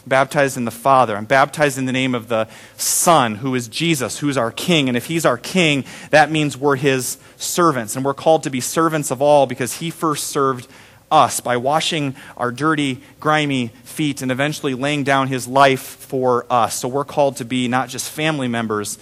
baptized 0.08 0.56
in 0.56 0.64
the 0.64 0.70
Father. 0.70 1.16
I'm 1.16 1.26
baptized 1.26 1.78
in 1.78 1.84
the 1.84 1.92
name 1.92 2.14
of 2.14 2.28
the 2.28 2.48
Son, 2.76 3.36
who 3.36 3.54
is 3.54 3.68
Jesus, 3.68 4.18
who's 4.18 4.36
our 4.36 4.50
King. 4.50 4.88
And 4.88 4.96
if 4.96 5.06
He's 5.06 5.26
our 5.26 5.38
King, 5.38 5.84
that 6.10 6.30
means 6.30 6.56
we're 6.56 6.76
His 6.76 7.18
servants. 7.36 7.94
And 7.94 8.04
we're 8.04 8.14
called 8.14 8.42
to 8.44 8.50
be 8.50 8.60
servants 8.60 9.10
of 9.10 9.22
all 9.22 9.46
because 9.46 9.74
He 9.74 9.90
first 9.90 10.28
served 10.28 10.66
us 11.10 11.40
by 11.40 11.56
washing 11.56 12.16
our 12.36 12.50
dirty, 12.50 13.00
grimy 13.20 13.68
feet 13.84 14.20
and 14.22 14.30
eventually 14.30 14.74
laying 14.74 15.04
down 15.04 15.28
His 15.28 15.46
life 15.46 15.82
for 15.82 16.46
us. 16.50 16.76
So 16.76 16.88
we're 16.88 17.04
called 17.04 17.36
to 17.36 17.44
be 17.44 17.68
not 17.68 17.88
just 17.88 18.10
family 18.10 18.48
members, 18.48 18.98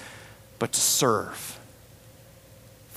but 0.58 0.72
to 0.72 0.80
serve. 0.80 1.45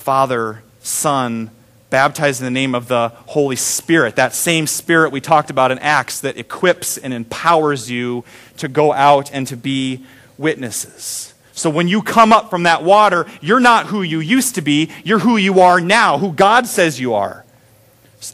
Father, 0.09 0.63
Son, 0.81 1.51
baptized 1.91 2.41
in 2.41 2.45
the 2.45 2.49
name 2.49 2.73
of 2.73 2.87
the 2.87 3.09
Holy 3.27 3.55
Spirit, 3.55 4.15
that 4.15 4.33
same 4.33 4.65
Spirit 4.65 5.11
we 5.11 5.21
talked 5.21 5.51
about 5.51 5.69
in 5.69 5.77
Acts 5.77 6.21
that 6.21 6.35
equips 6.35 6.97
and 6.97 7.13
empowers 7.13 7.91
you 7.91 8.25
to 8.57 8.67
go 8.67 8.91
out 8.91 9.31
and 9.31 9.45
to 9.45 9.55
be 9.55 10.03
witnesses. 10.35 11.35
So 11.53 11.69
when 11.69 11.87
you 11.87 12.01
come 12.01 12.33
up 12.33 12.49
from 12.49 12.63
that 12.63 12.83
water, 12.83 13.27
you're 13.39 13.59
not 13.59 13.85
who 13.85 14.01
you 14.01 14.19
used 14.19 14.55
to 14.55 14.63
be, 14.63 14.89
you're 15.03 15.19
who 15.19 15.37
you 15.37 15.59
are 15.59 15.79
now, 15.79 16.17
who 16.17 16.33
God 16.33 16.65
says 16.65 16.99
you 16.99 17.13
are. 17.13 17.45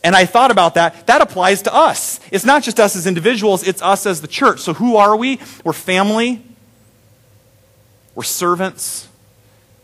And 0.02 0.16
I 0.16 0.26
thought 0.26 0.52
about 0.52 0.76
that. 0.76 1.08
That 1.08 1.20
applies 1.20 1.62
to 1.64 1.76
us. 1.76 2.22
It's 2.32 2.46
not 2.46 2.64
just 2.64 2.80
us 2.80 2.96
as 2.96 3.06
individuals, 3.06 3.68
it's 3.68 3.82
us 3.82 4.06
as 4.06 4.22
the 4.22 4.30
church. 4.30 4.62
So 4.62 4.76
who 4.76 4.96
are 4.96 5.18
we? 5.18 5.42
We're 5.66 5.74
family, 5.74 6.42
we're 8.16 8.24
servants, 8.24 9.10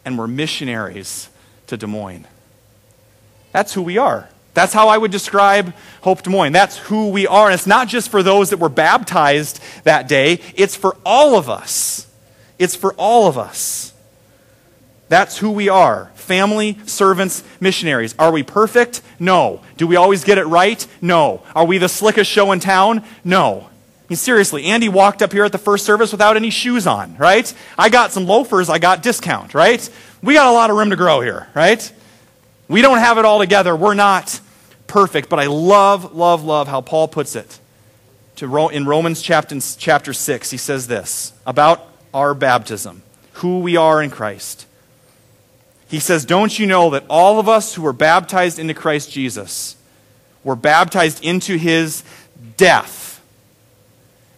and 0.05 0.17
we're 0.17 0.27
missionaries 0.27 1.27
to 1.71 1.77
Des 1.77 1.87
Moines. 1.87 2.27
That's 3.53 3.73
who 3.73 3.81
we 3.81 3.97
are. 3.97 4.29
That's 4.53 4.73
how 4.73 4.89
I 4.89 4.97
would 4.97 5.11
describe 5.11 5.73
Hope 6.01 6.21
Des 6.21 6.29
Moines. 6.29 6.51
That's 6.51 6.77
who 6.77 7.09
we 7.09 7.25
are. 7.25 7.45
And 7.47 7.53
it's 7.53 7.65
not 7.65 7.87
just 7.87 8.09
for 8.09 8.21
those 8.21 8.49
that 8.49 8.57
were 8.57 8.69
baptized 8.69 9.61
that 9.85 10.09
day, 10.09 10.41
it's 10.55 10.75
for 10.75 10.97
all 11.05 11.37
of 11.37 11.49
us. 11.49 12.07
It's 12.59 12.75
for 12.75 12.93
all 12.95 13.27
of 13.27 13.37
us. 13.37 13.93
That's 15.07 15.37
who 15.37 15.51
we 15.51 15.69
are 15.69 16.11
family, 16.15 16.77
servants, 16.85 17.43
missionaries. 17.59 18.15
Are 18.19 18.31
we 18.31 18.43
perfect? 18.43 19.01
No. 19.19 19.61
Do 19.75 19.87
we 19.87 19.95
always 19.95 20.23
get 20.23 20.37
it 20.37 20.45
right? 20.45 20.85
No. 21.01 21.41
Are 21.53 21.65
we 21.65 21.77
the 21.77 21.89
slickest 21.89 22.31
show 22.31 22.51
in 22.51 22.59
town? 22.59 23.03
No. 23.23 23.69
Mean, 24.11 24.17
seriously, 24.17 24.65
Andy 24.65 24.89
walked 24.89 25.21
up 25.21 25.31
here 25.31 25.45
at 25.45 25.53
the 25.53 25.57
first 25.57 25.85
service 25.85 26.11
without 26.11 26.35
any 26.35 26.49
shoes 26.49 26.85
on, 26.85 27.15
right? 27.15 27.53
I 27.79 27.87
got 27.87 28.11
some 28.11 28.25
loafers, 28.25 28.69
I 28.69 28.77
got 28.77 29.01
discount, 29.01 29.53
right? 29.53 29.89
We 30.21 30.33
got 30.33 30.47
a 30.47 30.51
lot 30.51 30.69
of 30.69 30.75
room 30.75 30.89
to 30.89 30.97
grow 30.97 31.21
here, 31.21 31.47
right? 31.55 31.93
We 32.67 32.81
don't 32.81 32.97
have 32.97 33.17
it 33.19 33.23
all 33.23 33.39
together. 33.39 33.73
We're 33.73 33.93
not 33.93 34.41
perfect. 34.85 35.29
But 35.29 35.39
I 35.39 35.45
love, 35.45 36.13
love, 36.13 36.43
love 36.43 36.67
how 36.67 36.81
Paul 36.81 37.07
puts 37.07 37.37
it. 37.37 37.57
To 38.35 38.67
in 38.67 38.85
Romans 38.85 39.21
chapter, 39.21 39.57
chapter 39.77 40.11
6, 40.11 40.51
he 40.51 40.57
says 40.57 40.87
this 40.87 41.31
about 41.47 41.87
our 42.13 42.33
baptism, 42.33 43.03
who 43.35 43.59
we 43.59 43.77
are 43.77 44.03
in 44.03 44.09
Christ. 44.09 44.67
He 45.87 46.01
says, 46.01 46.25
Don't 46.25 46.59
you 46.59 46.65
know 46.67 46.89
that 46.89 47.05
all 47.09 47.39
of 47.39 47.47
us 47.47 47.75
who 47.75 47.81
were 47.81 47.93
baptized 47.93 48.59
into 48.59 48.73
Christ 48.73 49.09
Jesus 49.09 49.77
were 50.43 50.57
baptized 50.57 51.23
into 51.23 51.55
his 51.55 52.03
death? 52.57 53.00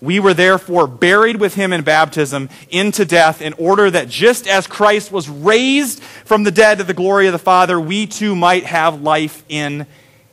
We 0.03 0.19
were 0.19 0.33
therefore 0.33 0.85
buried 0.85 1.39
with 1.39 1.55
him 1.55 1.71
in 1.71 1.83
baptism 1.83 2.49
into 2.69 3.05
death, 3.05 3.41
in 3.41 3.53
order 3.53 3.89
that 3.89 4.09
just 4.09 4.49
as 4.49 4.67
Christ 4.67 5.13
was 5.13 5.29
raised 5.29 6.03
from 6.03 6.43
the 6.43 6.51
dead 6.51 6.79
to 6.79 6.83
the 6.83 6.93
glory 6.93 7.27
of 7.27 7.31
the 7.31 7.39
Father, 7.39 7.79
we 7.79 8.05
too 8.05 8.35
might 8.35 8.65
have 8.65 9.01
life 9.01 9.45
in 9.47 9.87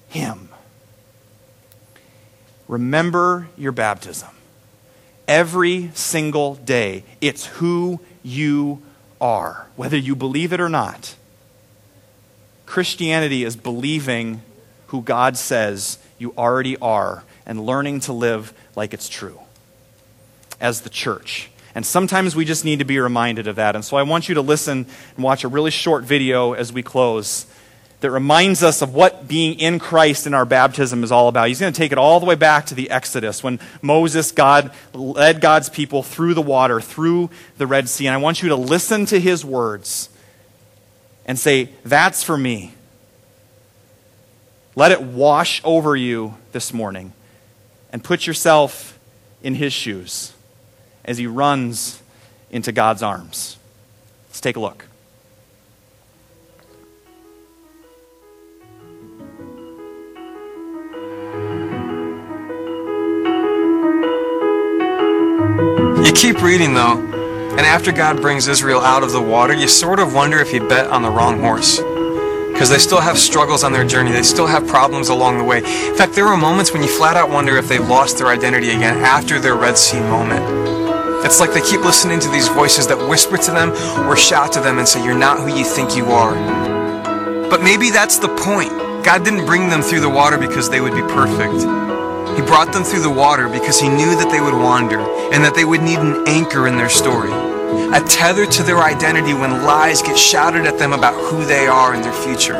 him. 0.09 0.49
Remember 2.67 3.47
your 3.57 3.71
baptism. 3.71 4.31
Every 5.29 5.93
single 5.95 6.57
day, 6.57 7.05
it's 7.21 7.47
who 7.47 8.01
you 8.25 8.83
are, 9.21 9.69
whether 9.77 9.97
you 9.97 10.17
believe 10.17 10.53
it 10.53 10.61
or 10.61 10.69
not. 10.69 11.15
Christianity 12.67 13.45
is 13.45 13.55
believing 13.55 14.43
who 14.89 15.01
God 15.01 15.37
says 15.37 16.01
you 16.19 16.35
already 16.37 16.77
are 16.79 17.23
and 17.47 17.65
learning 17.65 18.01
to 18.01 18.13
live 18.13 18.53
like 18.75 18.93
it's 18.93 19.09
true 19.09 19.39
as 20.61 20.83
the 20.83 20.91
church. 20.91 21.51
And 21.75 21.87
sometimes 21.87 22.35
we 22.35 22.45
just 22.45 22.65
need 22.65 22.81
to 22.81 22.85
be 22.85 22.99
reminded 22.99 23.47
of 23.47 23.57
that. 23.57 23.75
And 23.75 23.85
so 23.85 23.97
I 23.97 24.03
want 24.03 24.29
you 24.29 24.35
to 24.35 24.41
listen 24.41 24.87
and 25.15 25.25
watch 25.25 25.45
a 25.45 25.49
really 25.49 25.71
short 25.71 26.05
video 26.05 26.53
as 26.53 26.73
we 26.73 26.83
close 26.83 27.47
that 28.01 28.11
reminds 28.11 28.63
us 28.63 28.83
of 28.83 28.95
what 28.95 29.29
being 29.29 29.59
in 29.59 29.79
Christ 29.79 30.27
in 30.27 30.35
our 30.35 30.47
baptism 30.47 31.05
is 31.05 31.13
all 31.13 31.29
about. 31.29 31.49
He's 31.49 31.61
going 31.61 31.73
to 31.73 31.77
take 31.77 31.93
it 31.93 31.99
all 31.99 32.19
the 32.19 32.27
way 32.27 32.35
back 32.35 32.67
to 32.67 32.75
the 32.75 32.91
Exodus 32.91 33.43
when 33.43 33.61
Moses, 33.83 34.33
God, 34.33 34.73
led 34.95 35.41
God's 35.41 35.69
people 35.69 36.03
through 36.03 36.35
the 36.35 36.43
water, 36.43 36.81
through 36.81 37.31
the 37.59 37.67
Red 37.67 37.89
Sea. 37.89 38.07
And 38.07 38.15
I 38.15 38.19
want 38.19 38.43
you 38.43 38.49
to 38.49 38.57
listen 38.57 39.05
to 39.07 39.21
his 39.21 39.45
words 39.45 40.09
and 41.27 41.39
say, 41.39 41.71
That's 41.85 42.23
for 42.23 42.39
me. 42.39 42.73
Let 44.75 44.93
it 44.93 45.03
wash 45.03 45.61
over 45.63 45.95
you 45.95 46.37
this 46.53 46.73
morning 46.73 47.13
and 47.93 48.03
put 48.03 48.27
yourself 48.27 48.99
in 49.43 49.57
his 49.57 49.73
shoes 49.73 50.33
as 51.11 51.19
he 51.19 51.27
runs 51.27 52.01
into 52.53 52.71
God's 52.71 53.03
arms. 53.03 53.59
Let's 54.29 54.41
take 54.41 54.55
a 54.55 54.61
look. 54.61 54.87
You 66.07 66.13
keep 66.13 66.41
reading, 66.43 66.75
though, 66.75 66.97
and 66.97 67.61
after 67.61 67.91
God 67.91 68.21
brings 68.23 68.47
Israel 68.47 68.81
out 68.81 69.03
of 69.03 69.11
the 69.11 69.21
water, 69.21 69.53
you 69.53 69.67
sort 69.67 69.99
of 69.99 70.15
wonder 70.15 70.39
if 70.39 70.53
he 70.53 70.61
bet 70.61 70.87
on 70.87 71.03
the 71.03 71.11
wrong 71.11 71.41
horse. 71.41 71.81
because 72.61 72.69
they 72.69 72.79
still 72.79 73.01
have 73.01 73.17
struggles 73.17 73.65
on 73.65 73.73
their 73.73 73.87
journey. 73.87 74.13
They 74.13 74.23
still 74.23 74.47
have 74.47 74.67
problems 74.69 75.09
along 75.09 75.39
the 75.39 75.45
way. 75.45 75.59
In 75.59 75.97
fact, 75.97 76.13
there 76.13 76.27
are 76.27 76.37
moments 76.37 76.75
when 76.75 76.83
you 76.83 76.89
flat 76.89 77.17
out 77.17 77.31
wonder 77.31 77.57
if 77.57 77.69
they've 77.69 77.89
lost 77.89 78.19
their 78.19 78.27
identity 78.27 78.69
again 78.69 78.99
after 78.99 79.41
their 79.41 79.55
Red 79.55 79.79
Sea 79.79 79.99
moment. 80.01 80.80
It's 81.25 81.41
like 81.41 81.53
they 81.53 81.61
keep 81.61 81.81
listening 81.81 82.21
to 82.21 82.29
these 82.31 82.49
voices 82.49 82.87
that 82.89 82.99
whisper 83.09 83.37
to 83.37 83.51
them 83.51 83.71
or 84.09 84.17
shout 84.17 84.53
to 84.55 84.61
them 84.61 84.79
and 84.79 84.89
say, 84.89 85.05
You're 85.05 85.19
not 85.19 85.39
who 85.39 85.57
you 85.57 85.65
think 85.65 85.97
you 85.97 86.07
are. 86.07 86.35
But 87.49 87.63
maybe 87.63 87.91
that's 87.91 88.19
the 88.19 88.29
point. 88.29 88.71
God 89.05 89.25
didn't 89.25 89.47
bring 89.47 89.69
them 89.69 89.83
through 89.83 90.01
the 90.01 90.09
water 90.09 90.39
because 90.39 90.69
they 90.69 90.81
would 90.81 90.95
be 90.95 91.03
perfect. 91.03 91.55
He 92.37 92.43
brought 92.47 92.73
them 92.73 92.85
through 92.85 93.03
the 93.03 93.11
water 93.11 93.49
because 93.49 93.81
He 93.81 93.89
knew 93.89 94.17
that 94.17 94.31
they 94.31 94.41
would 94.41 94.55
wander 94.55 95.01
and 95.33 95.45
that 95.45 95.55
they 95.55 95.65
would 95.65 95.83
need 95.83 95.99
an 95.99 96.27
anchor 96.27 96.67
in 96.67 96.77
their 96.77 96.91
story 96.91 97.33
a 97.93 98.01
tether 98.01 98.47
to 98.47 98.63
their 98.63 98.79
identity 98.79 99.33
when 99.33 99.63
lies 99.65 100.03
get 100.03 100.19
shouted 100.19 100.67
at 100.67 100.79
them 100.79 100.93
about 100.93 101.15
who 101.15 101.45
they 101.45 101.67
are 101.67 101.95
and 101.95 102.05
their 102.05 102.13
future. 102.13 102.55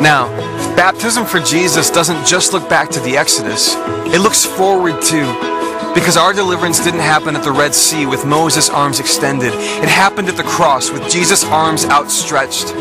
Now, 0.00 0.28
baptism 0.76 1.24
for 1.24 1.40
Jesus 1.40 1.90
doesn't 1.90 2.26
just 2.26 2.52
look 2.52 2.68
back 2.68 2.88
to 2.90 3.00
the 3.00 3.16
Exodus, 3.16 3.74
it 4.14 4.20
looks 4.20 4.44
forward 4.44 5.00
to 5.02 5.51
because 5.94 6.16
our 6.16 6.32
deliverance 6.32 6.82
didn't 6.82 7.00
happen 7.00 7.36
at 7.36 7.44
the 7.44 7.52
Red 7.52 7.74
Sea 7.74 8.06
with 8.06 8.24
Moses' 8.24 8.70
arms 8.70 9.00
extended. 9.00 9.52
It 9.54 9.88
happened 9.88 10.28
at 10.28 10.36
the 10.36 10.42
cross 10.42 10.90
with 10.90 11.10
Jesus' 11.10 11.44
arms 11.44 11.84
outstretched. 11.84 12.74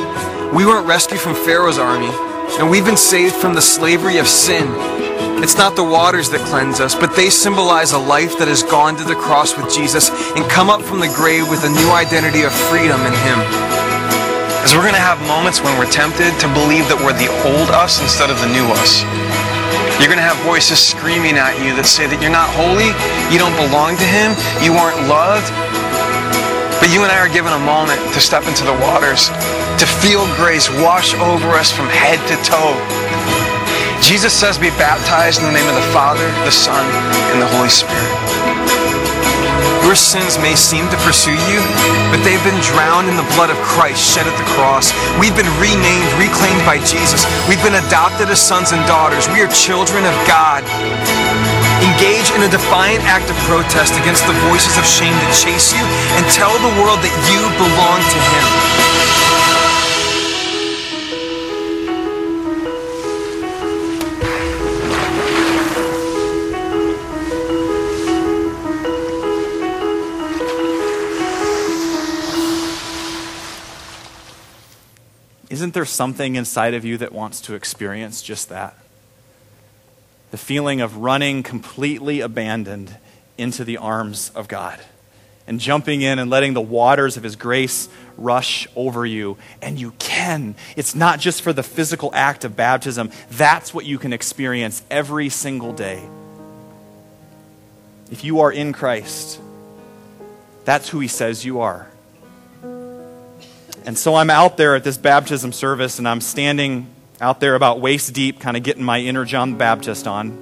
We 0.53 0.66
weren't 0.66 0.88
rescued 0.88 1.20
from 1.20 1.36
Pharaoh's 1.36 1.78
army, 1.78 2.12
and 2.59 2.70
we've 2.70 2.86
been 2.86 2.97
saved 2.97 3.36
from 3.36 3.53
the 3.53 3.62
slavery 3.62 4.18
of 4.18 4.28
sin 4.28 4.68
it's 5.41 5.57
not 5.57 5.76
the 5.76 5.84
waters 5.84 6.30
that 6.30 6.45
cleanse 6.53 6.80
us, 6.80 6.93
but 6.93 7.16
they 7.16 7.34
symbolize 7.34 7.93
a 7.93 7.97
life 7.97 8.38
that 8.38 8.47
has 8.47 8.62
gone 8.62 8.95
to 8.97 9.03
the 9.03 9.18
cross 9.18 9.57
with 9.57 9.74
Jesus 9.74 10.14
and 10.38 10.45
come 10.45 10.70
up 10.70 10.86
from 10.86 11.01
the 11.01 11.09
grave 11.18 11.49
with 11.49 11.66
a 11.66 11.70
new 11.74 11.89
identity 11.89 12.45
of 12.45 12.53
freedom 12.70 13.01
in 13.09 13.14
Him. 13.26 13.41
As 14.62 14.78
we're 14.78 14.86
going 14.86 14.93
to 14.93 15.01
have 15.01 15.18
moments 15.26 15.57
when 15.57 15.74
we're 15.82 15.89
tempted 15.89 16.30
to 16.38 16.47
believe 16.53 16.86
that 16.93 17.01
we're 17.01 17.18
the 17.18 17.34
old 17.49 17.74
us 17.74 17.97
instead 18.05 18.30
of 18.30 18.38
the 18.38 18.53
new 18.53 18.70
us. 18.70 19.01
You're 20.02 20.10
going 20.10 20.18
to 20.18 20.26
have 20.26 20.41
voices 20.41 20.82
screaming 20.82 21.38
at 21.38 21.62
you 21.62 21.78
that 21.78 21.86
say 21.86 22.10
that 22.10 22.18
you're 22.18 22.34
not 22.34 22.49
holy, 22.58 22.89
you 23.30 23.38
don't 23.38 23.54
belong 23.54 23.93
to 24.02 24.08
Him, 24.10 24.34
you 24.66 24.74
aren't 24.74 24.97
loved. 25.06 25.45
But 26.82 26.89
you 26.89 27.06
and 27.06 27.14
I 27.14 27.22
are 27.22 27.30
given 27.30 27.54
a 27.54 27.62
moment 27.62 28.02
to 28.18 28.20
step 28.20 28.49
into 28.49 28.66
the 28.66 28.74
waters, 28.82 29.30
to 29.78 29.86
feel 30.02 30.26
grace 30.41 30.66
wash 30.82 31.14
over 31.22 31.54
us 31.54 31.70
from 31.70 31.86
head 31.86 32.18
to 32.28 32.36
toe 32.41 32.74
Jesus 34.02 34.34
says 34.34 34.58
be 34.58 34.70
baptized 34.72 35.39
in 35.39 35.45
the 35.45 35.52
name 35.52 35.68
of 35.68 35.76
the 35.76 35.88
Father, 35.93 36.26
the 36.43 36.52
Son, 36.52 36.84
and 37.32 37.41
the 37.41 37.47
Holy 37.47 37.70
Spirit. 37.70 38.81
Your 39.92 40.00
sins 40.00 40.39
may 40.39 40.56
seem 40.56 40.88
to 40.88 40.96
pursue 41.04 41.36
you, 41.52 41.60
but 42.16 42.24
they've 42.24 42.39
been 42.48 42.62
drowned 42.64 43.12
in 43.12 43.20
the 43.20 43.28
blood 43.36 43.52
of 43.52 43.60
Christ 43.60 44.00
shed 44.00 44.24
at 44.24 44.32
the 44.39 44.48
cross. 44.56 44.96
We've 45.20 45.36
been 45.36 45.52
renamed, 45.60 46.08
reclaimed 46.16 46.64
by 46.64 46.80
Jesus. 46.88 47.28
We've 47.44 47.60
been 47.60 47.76
adopted 47.76 48.32
as 48.32 48.39
sons 48.39 48.72
and 48.72 48.80
daughters. 48.88 49.28
We 49.36 49.44
are 49.44 49.52
children 49.52 50.08
of 50.08 50.16
God. 50.24 50.64
Engage 51.84 52.32
in 52.32 52.39
a 52.39 52.48
defiant 52.48 53.04
act 53.04 53.28
of 53.28 53.36
protest 53.52 53.92
against 54.00 54.24
the 54.32 54.38
voices 54.48 54.80
of 54.80 54.88
shame 54.88 55.12
that 55.12 55.36
chase 55.36 55.76
you 55.76 55.84
and 55.84 56.24
tell 56.32 56.56
the 56.64 56.72
world 56.80 57.04
that 57.04 57.12
you 57.28 57.44
belong 57.60 58.00
to 58.00 58.20
Him. 58.32 59.01
There 75.82 75.86
something 75.88 76.36
inside 76.36 76.76
of 76.76 76.86
you 76.86 76.96
that 76.96 77.12
wants 77.12 77.42
to 77.42 77.56
experience 77.56 78.22
just 78.22 78.50
that? 78.50 78.78
The 80.30 80.38
feeling 80.38 80.80
of 80.80 80.98
running 80.98 81.42
completely 81.42 82.20
abandoned 82.20 82.96
into 83.36 83.64
the 83.64 83.78
arms 83.78 84.32
of 84.36 84.48
God 84.48 84.80
and 85.48 85.60
jumping 85.60 86.04
in 86.04 86.20
and 86.20 86.30
letting 86.30 86.54
the 86.54 86.62
waters 86.62 87.18
of 87.18 87.24
His 87.24 87.36
grace 87.36 87.90
rush 88.16 88.68
over 88.76 89.08
you. 89.08 89.40
And 89.60 89.80
you 89.80 89.94
can. 89.98 90.54
It's 90.76 90.94
not 90.94 91.20
just 91.20 91.42
for 91.42 91.52
the 91.52 91.64
physical 91.64 92.12
act 92.14 92.46
of 92.46 92.56
baptism, 92.56 93.10
that's 93.32 93.74
what 93.74 93.86
you 93.86 93.98
can 93.98 94.14
experience 94.14 94.84
every 94.92 95.30
single 95.30 95.74
day. 95.74 96.08
If 98.12 98.24
you 98.24 98.42
are 98.42 98.52
in 98.52 98.72
Christ, 98.72 99.42
that's 100.64 100.90
who 100.90 101.00
He 101.00 101.08
says 101.08 101.44
you 101.44 101.62
are. 101.62 101.91
And 103.86 103.98
so 103.98 104.16
I'm 104.16 104.30
out 104.30 104.58
there 104.58 104.76
at 104.76 104.84
this 104.84 104.98
baptism 104.98 105.52
service, 105.52 105.98
and 105.98 106.08
I'm 106.08 106.22
standing 106.22 106.88
out 107.20 107.40
there 107.40 107.56
about 107.56 107.82
waist 107.82 108.14
deep, 108.14 108.40
kind 108.40 108.56
of 108.56 108.64
getting 108.64 108.84
my 108.84 109.00
inner 109.00 109.26
John 109.26 109.52
the 109.52 109.58
Baptist 109.58 110.08
on. 110.08 110.38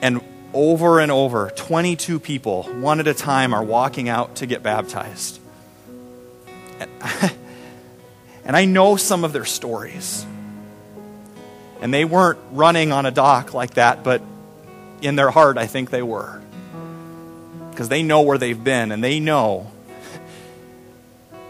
And 0.00 0.20
over 0.52 1.00
and 1.00 1.12
over, 1.12 1.50
22 1.54 2.18
people, 2.20 2.64
one 2.64 3.00
at 3.00 3.06
a 3.06 3.14
time, 3.14 3.54
are 3.54 3.62
walking 3.62 4.08
out 4.08 4.36
to 4.36 4.46
get 4.46 4.62
baptized. 4.62 5.40
And 8.44 8.56
I, 8.56 8.64
know 8.64 8.96
some 8.96 9.24
of 9.24 9.32
their 9.32 9.44
stories. 9.44 10.26
And 11.80 11.94
they 11.94 12.04
weren't 12.04 12.38
running 12.50 12.92
on 12.92 13.06
a 13.06 13.10
dock 13.10 13.54
like 13.54 13.74
that, 13.74 14.02
but 14.02 14.20
in 15.00 15.16
their 15.16 15.30
heart, 15.30 15.58
I 15.58 15.66
think 15.66 15.90
they 15.90 16.02
were. 16.02 16.40
Because 17.70 17.88
they 17.88 18.02
know 18.02 18.22
where 18.22 18.38
they've 18.38 18.62
been, 18.62 18.92
and 18.92 19.02
they 19.02 19.20
know 19.20 19.71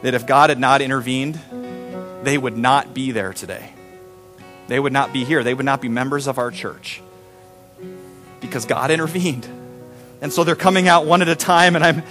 that 0.03 0.15
if 0.15 0.27
God 0.27 0.51
had 0.51 0.59
not 0.59 0.83
intervened, 0.83 1.41
they 2.23 2.37
would 2.37 2.57
not 2.57 2.95
be 2.95 3.13
there 3.13 3.33
today. 3.33 3.73
They 4.69 4.79
would 4.79 4.93
not 4.93 5.13
be 5.13 5.25
here. 5.25 5.43
They 5.43 5.55
would 5.55 5.67
not 5.67 5.81
be 5.81 5.89
members 5.89 6.27
of 6.27 6.39
our 6.39 6.51
church 6.51 7.03
because 8.41 8.65
God 8.65 8.91
intervened. 8.91 9.47
And 10.21 10.33
so 10.33 10.45
they're 10.45 10.55
coming 10.55 10.89
out 10.89 11.07
one 11.07 11.23
at 11.23 11.29
a 11.29 11.35
time, 11.35 11.75
and 11.75 11.85
I'm, 11.85 12.03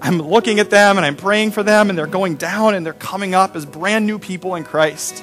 I'm 0.00 0.18
looking 0.18 0.58
at 0.58 0.70
them 0.70 0.96
and 0.96 1.04
I'm 1.04 1.16
praying 1.16 1.50
for 1.50 1.62
them, 1.62 1.90
and 1.90 1.98
they're 1.98 2.06
going 2.06 2.36
down 2.36 2.74
and 2.74 2.84
they're 2.84 2.92
coming 2.92 3.34
up 3.34 3.56
as 3.56 3.66
brand 3.66 4.06
new 4.06 4.18
people 4.18 4.54
in 4.54 4.64
Christ. 4.64 5.22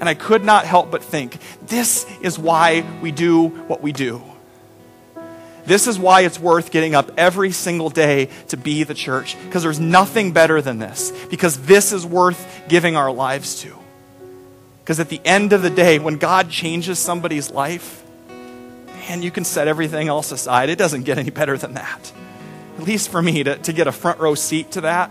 And 0.00 0.08
I 0.08 0.14
could 0.14 0.44
not 0.44 0.64
help 0.64 0.90
but 0.90 1.02
think 1.02 1.38
this 1.66 2.06
is 2.20 2.38
why 2.38 2.84
we 3.02 3.12
do 3.12 3.48
what 3.48 3.82
we 3.82 3.92
do. 3.92 4.22
This 5.64 5.86
is 5.86 5.98
why 5.98 6.22
it's 6.22 6.38
worth 6.38 6.70
getting 6.70 6.94
up 6.94 7.12
every 7.16 7.52
single 7.52 7.90
day 7.90 8.28
to 8.48 8.56
be 8.56 8.82
the 8.82 8.94
church, 8.94 9.36
because 9.44 9.62
there's 9.62 9.80
nothing 9.80 10.32
better 10.32 10.60
than 10.60 10.78
this, 10.78 11.12
because 11.30 11.62
this 11.62 11.92
is 11.92 12.04
worth 12.04 12.62
giving 12.68 12.96
our 12.96 13.12
lives 13.12 13.60
to. 13.62 13.76
Because 14.82 14.98
at 14.98 15.08
the 15.08 15.20
end 15.24 15.52
of 15.52 15.62
the 15.62 15.70
day, 15.70 16.00
when 16.00 16.16
God 16.16 16.50
changes 16.50 16.98
somebody's 16.98 17.50
life, 17.50 18.02
man, 19.08 19.22
you 19.22 19.30
can 19.30 19.44
set 19.44 19.68
everything 19.68 20.08
else 20.08 20.32
aside. 20.32 20.68
It 20.68 20.78
doesn't 20.78 21.04
get 21.04 21.18
any 21.18 21.30
better 21.30 21.56
than 21.56 21.74
that. 21.74 22.12
At 22.78 22.84
least 22.84 23.10
for 23.10 23.22
me, 23.22 23.44
to, 23.44 23.56
to 23.58 23.72
get 23.72 23.86
a 23.86 23.92
front 23.92 24.18
row 24.18 24.34
seat 24.34 24.72
to 24.72 24.80
that, 24.80 25.10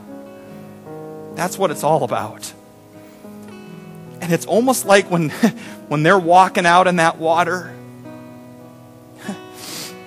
that's 1.35 1.57
what 1.57 1.71
it's 1.71 1.83
all 1.83 2.03
about. 2.03 2.51
And 4.19 4.31
it's 4.33 4.45
almost 4.45 4.85
like 4.85 5.09
when, 5.09 5.29
when 5.87 6.03
they're 6.03 6.19
walking 6.19 6.65
out 6.65 6.87
in 6.87 6.97
that 6.97 7.17
water, 7.17 7.73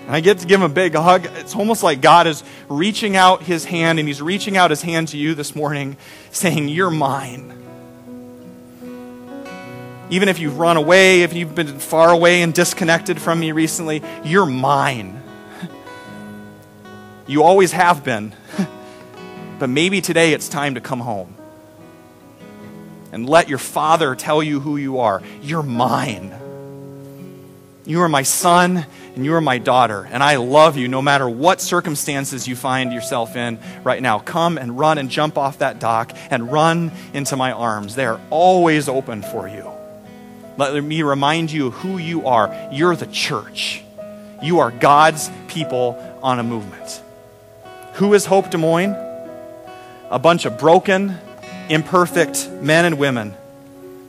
and 0.07 0.15
I 0.15 0.21
get 0.21 0.39
to 0.39 0.47
give 0.47 0.61
him 0.61 0.71
a 0.71 0.75
big 0.75 0.95
hug. 0.95 1.27
It's 1.37 1.55
almost 1.55 1.83
like 1.83 2.01
God 2.01 2.27
is 2.27 2.45
reaching 2.69 3.17
out 3.17 3.43
his 3.43 3.65
hand, 3.65 3.99
and 3.99 4.07
he's 4.07 4.21
reaching 4.21 4.57
out 4.57 4.71
his 4.71 4.83
hand 4.83 5.09
to 5.09 5.17
you 5.17 5.35
this 5.35 5.57
morning, 5.57 5.97
saying, 6.31 6.69
You're 6.69 6.91
mine. 6.91 7.53
Even 10.11 10.29
if 10.29 10.39
you've 10.39 10.59
run 10.59 10.77
away, 10.77 11.23
if 11.23 11.33
you've 11.33 11.55
been 11.55 11.79
far 11.79 12.11
away 12.11 12.43
and 12.43 12.53
disconnected 12.53 13.21
from 13.21 13.41
me 13.41 13.53
recently, 13.53 14.03
you're 14.25 14.47
mine. 14.47 15.23
You 17.27 17.43
always 17.43 17.73
have 17.73 18.05
been. 18.05 18.35
But 19.59 19.71
maybe 19.71 20.01
today 20.01 20.33
it's 20.33 20.49
time 20.49 20.75
to 20.75 20.81
come 20.81 21.01
home 21.01 21.35
and 23.13 23.29
let 23.29 23.49
your 23.49 23.59
father 23.59 24.15
tell 24.15 24.43
you 24.43 24.61
who 24.61 24.77
you 24.77 24.99
are. 24.99 25.23
You're 25.41 25.63
mine. 25.63 26.35
You 27.87 28.01
are 28.03 28.09
my 28.09 28.25
son 28.25 28.85
and 29.15 29.25
you 29.25 29.35
are 29.35 29.41
my 29.41 29.59
daughter, 29.59 30.09
and 30.11 30.23
I 30.23 30.37
love 30.37 30.77
you 30.77 30.89
no 30.89 31.01
matter 31.01 31.29
what 31.29 31.61
circumstances 31.61 32.49
you 32.49 32.57
find 32.57 32.93
yourself 32.93 33.37
in 33.37 33.59
right 33.85 34.03
now. 34.03 34.19
Come 34.19 34.59
and 34.59 34.77
run 34.77 34.99
and 34.99 35.09
jump 35.09 35.39
off 35.39 35.59
that 35.59 35.79
dock 35.79 36.13
and 36.31 36.51
run 36.51 36.91
into 37.13 37.37
my 37.37 37.53
arms. 37.53 37.95
They 37.95 38.07
are 38.07 38.21
always 38.31 38.89
open 38.89 39.23
for 39.23 39.47
you. 39.49 39.71
Let 40.57 40.83
me 40.83 41.03
remind 41.03 41.53
you 41.53 41.71
who 41.71 41.99
you 41.99 42.27
are. 42.27 42.69
You're 42.73 42.97
the 42.97 43.07
church, 43.07 43.83
you 44.43 44.59
are 44.59 44.71
God's 44.71 45.31
people 45.47 45.97
on 46.23 46.39
a 46.39 46.43
movement. 46.43 47.03
Who 47.95 48.15
is 48.15 48.27
Hope 48.27 48.51
Des 48.51 48.59
Moines? 48.59 48.97
A 50.11 50.19
bunch 50.19 50.45
of 50.45 50.59
broken, 50.59 51.17
imperfect 51.69 52.49
men 52.51 52.85
and 52.85 52.99
women 52.99 53.35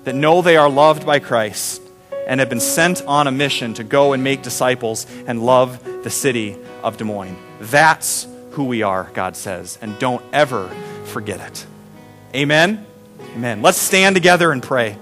that 0.04 0.16
know 0.16 0.42
they 0.42 0.58
are 0.58 0.70
loved 0.70 1.06
by 1.06 1.20
Christ 1.20 1.82
and 2.28 2.40
have 2.40 2.50
been 2.50 2.60
sent 2.60 3.04
on 3.06 3.28
a 3.28 3.32
mission 3.32 3.74
to 3.76 3.84
go 3.84 4.14
and 4.14 4.24
make 4.24 4.42
disciples 4.42 5.06
and 5.28 5.46
love 5.46 5.84
the 6.04 6.10
city 6.10 6.58
of 6.84 6.98
Des 6.98 7.04
Moines. 7.04 7.38
That's 7.60 8.28
who 8.52 8.66
we 8.66 8.84
are, 8.84 9.10
God 9.14 9.36
says, 9.36 9.78
and 9.82 9.98
don't 10.00 10.24
ever 10.32 10.70
forget 11.06 11.40
it. 11.40 11.66
Amen. 12.34 12.86
Amen. 13.36 13.62
Let's 13.62 13.78
stand 13.78 14.16
together 14.16 14.52
and 14.52 14.64
pray. 14.64 14.98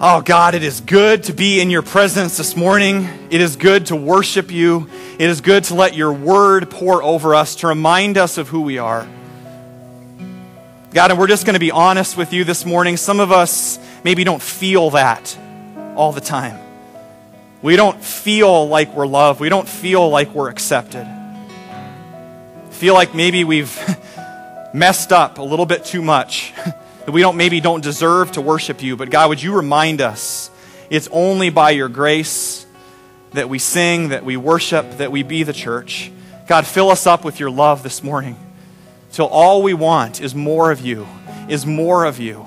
Oh, 0.00 0.20
God, 0.20 0.54
it 0.54 0.62
is 0.62 0.80
good 0.80 1.22
to 1.24 1.32
be 1.32 1.60
in 1.60 1.70
your 1.70 1.80
presence 1.80 2.36
this 2.36 2.56
morning. 2.56 3.08
It 3.30 3.40
is 3.40 3.56
good 3.56 3.86
to 3.86 3.96
worship 3.96 4.50
you. 4.50 4.88
It 5.18 5.30
is 5.30 5.40
good 5.40 5.64
to 5.64 5.74
let 5.74 5.94
your 5.94 6.12
word 6.12 6.68
pour 6.68 7.02
over 7.02 7.34
us, 7.34 7.54
to 7.56 7.68
remind 7.68 8.18
us 8.18 8.36
of 8.36 8.48
who 8.48 8.60
we 8.62 8.76
are. 8.76 9.08
God, 10.94 11.10
and 11.10 11.18
we're 11.18 11.26
just 11.26 11.44
going 11.44 11.54
to 11.54 11.60
be 11.60 11.72
honest 11.72 12.16
with 12.16 12.32
you 12.32 12.44
this 12.44 12.64
morning. 12.64 12.96
Some 12.96 13.18
of 13.18 13.32
us 13.32 13.80
maybe 14.04 14.22
don't 14.22 14.40
feel 14.40 14.90
that 14.90 15.36
all 15.96 16.12
the 16.12 16.20
time. 16.20 16.56
We 17.62 17.74
don't 17.74 18.00
feel 18.00 18.68
like 18.68 18.94
we're 18.94 19.08
loved. 19.08 19.40
We 19.40 19.48
don't 19.48 19.68
feel 19.68 20.08
like 20.08 20.32
we're 20.32 20.48
accepted. 20.48 21.04
Feel 22.70 22.94
like 22.94 23.12
maybe 23.12 23.42
we've 23.42 23.76
messed 24.72 25.12
up 25.12 25.38
a 25.38 25.42
little 25.42 25.66
bit 25.66 25.84
too 25.84 26.00
much. 26.00 26.52
that 26.64 27.10
we 27.10 27.22
don't 27.22 27.36
maybe 27.36 27.58
don't 27.58 27.82
deserve 27.82 28.30
to 28.32 28.40
worship 28.40 28.80
you. 28.80 28.96
But 28.96 29.10
God, 29.10 29.30
would 29.30 29.42
you 29.42 29.52
remind 29.52 30.00
us 30.00 30.48
it's 30.90 31.08
only 31.10 31.50
by 31.50 31.70
your 31.70 31.88
grace 31.88 32.66
that 33.32 33.48
we 33.48 33.58
sing, 33.58 34.10
that 34.10 34.24
we 34.24 34.36
worship, 34.36 34.98
that 34.98 35.10
we 35.10 35.24
be 35.24 35.42
the 35.42 35.52
church. 35.52 36.12
God, 36.46 36.68
fill 36.68 36.88
us 36.88 37.04
up 37.04 37.24
with 37.24 37.40
your 37.40 37.50
love 37.50 37.82
this 37.82 38.04
morning 38.04 38.36
till 39.14 39.26
all 39.26 39.62
we 39.62 39.74
want 39.74 40.20
is 40.20 40.34
more 40.34 40.72
of 40.72 40.80
you, 40.80 41.06
is 41.48 41.64
more 41.64 42.04
of 42.04 42.18
you. 42.18 42.44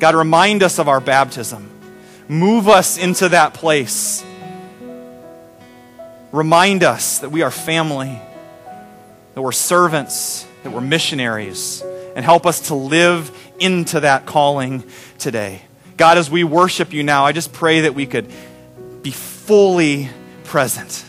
God, 0.00 0.14
remind 0.14 0.62
us 0.62 0.78
of 0.78 0.88
our 0.88 0.98
baptism. 0.98 1.70
Move 2.26 2.70
us 2.70 2.96
into 2.96 3.28
that 3.28 3.52
place. 3.52 4.24
Remind 6.32 6.84
us 6.84 7.18
that 7.18 7.28
we 7.28 7.42
are 7.42 7.50
family, 7.50 8.18
that 9.34 9.42
we're 9.42 9.52
servants, 9.52 10.46
that 10.62 10.72
we're 10.72 10.80
missionaries, 10.80 11.82
and 12.16 12.24
help 12.24 12.46
us 12.46 12.68
to 12.68 12.74
live 12.74 13.30
into 13.60 14.00
that 14.00 14.24
calling 14.24 14.84
today. 15.18 15.60
God, 15.98 16.16
as 16.16 16.30
we 16.30 16.44
worship 16.44 16.94
you 16.94 17.02
now, 17.02 17.26
I 17.26 17.32
just 17.32 17.52
pray 17.52 17.82
that 17.82 17.94
we 17.94 18.06
could 18.06 18.32
be 19.02 19.10
fully 19.10 20.08
present. 20.44 21.04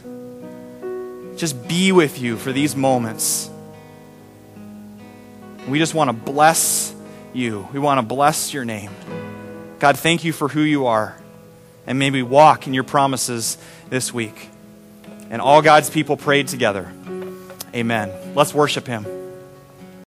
Just 1.38 1.66
be 1.66 1.94
with 1.94 2.20
you 2.20 2.36
for 2.36 2.52
these 2.52 2.76
moments. 2.76 3.50
We 5.68 5.80
just 5.80 5.94
want 5.94 6.10
to 6.10 6.14
bless 6.14 6.94
you. 7.34 7.68
We 7.74 7.80
want 7.80 8.00
to 8.00 8.06
bless 8.06 8.54
your 8.54 8.66
name. 8.66 8.92
God, 9.80 9.98
thank 9.98 10.24
you 10.24 10.32
for 10.32 10.48
who 10.48 10.62
you 10.62 10.88
are. 10.88 11.18
And 11.88 12.00
may 12.00 12.12
we 12.12 12.24
walk 12.24 12.68
in 12.68 12.74
your 12.74 12.84
promises 12.84 13.58
this 13.90 14.14
week. 14.14 14.50
And 15.30 15.42
all 15.42 15.62
God's 15.62 15.90
people 15.90 16.18
prayed 16.18 16.48
together. 16.48 16.92
Amen. 17.74 18.12
Let's 18.36 18.54
worship 18.54 18.88
him. 18.88 19.25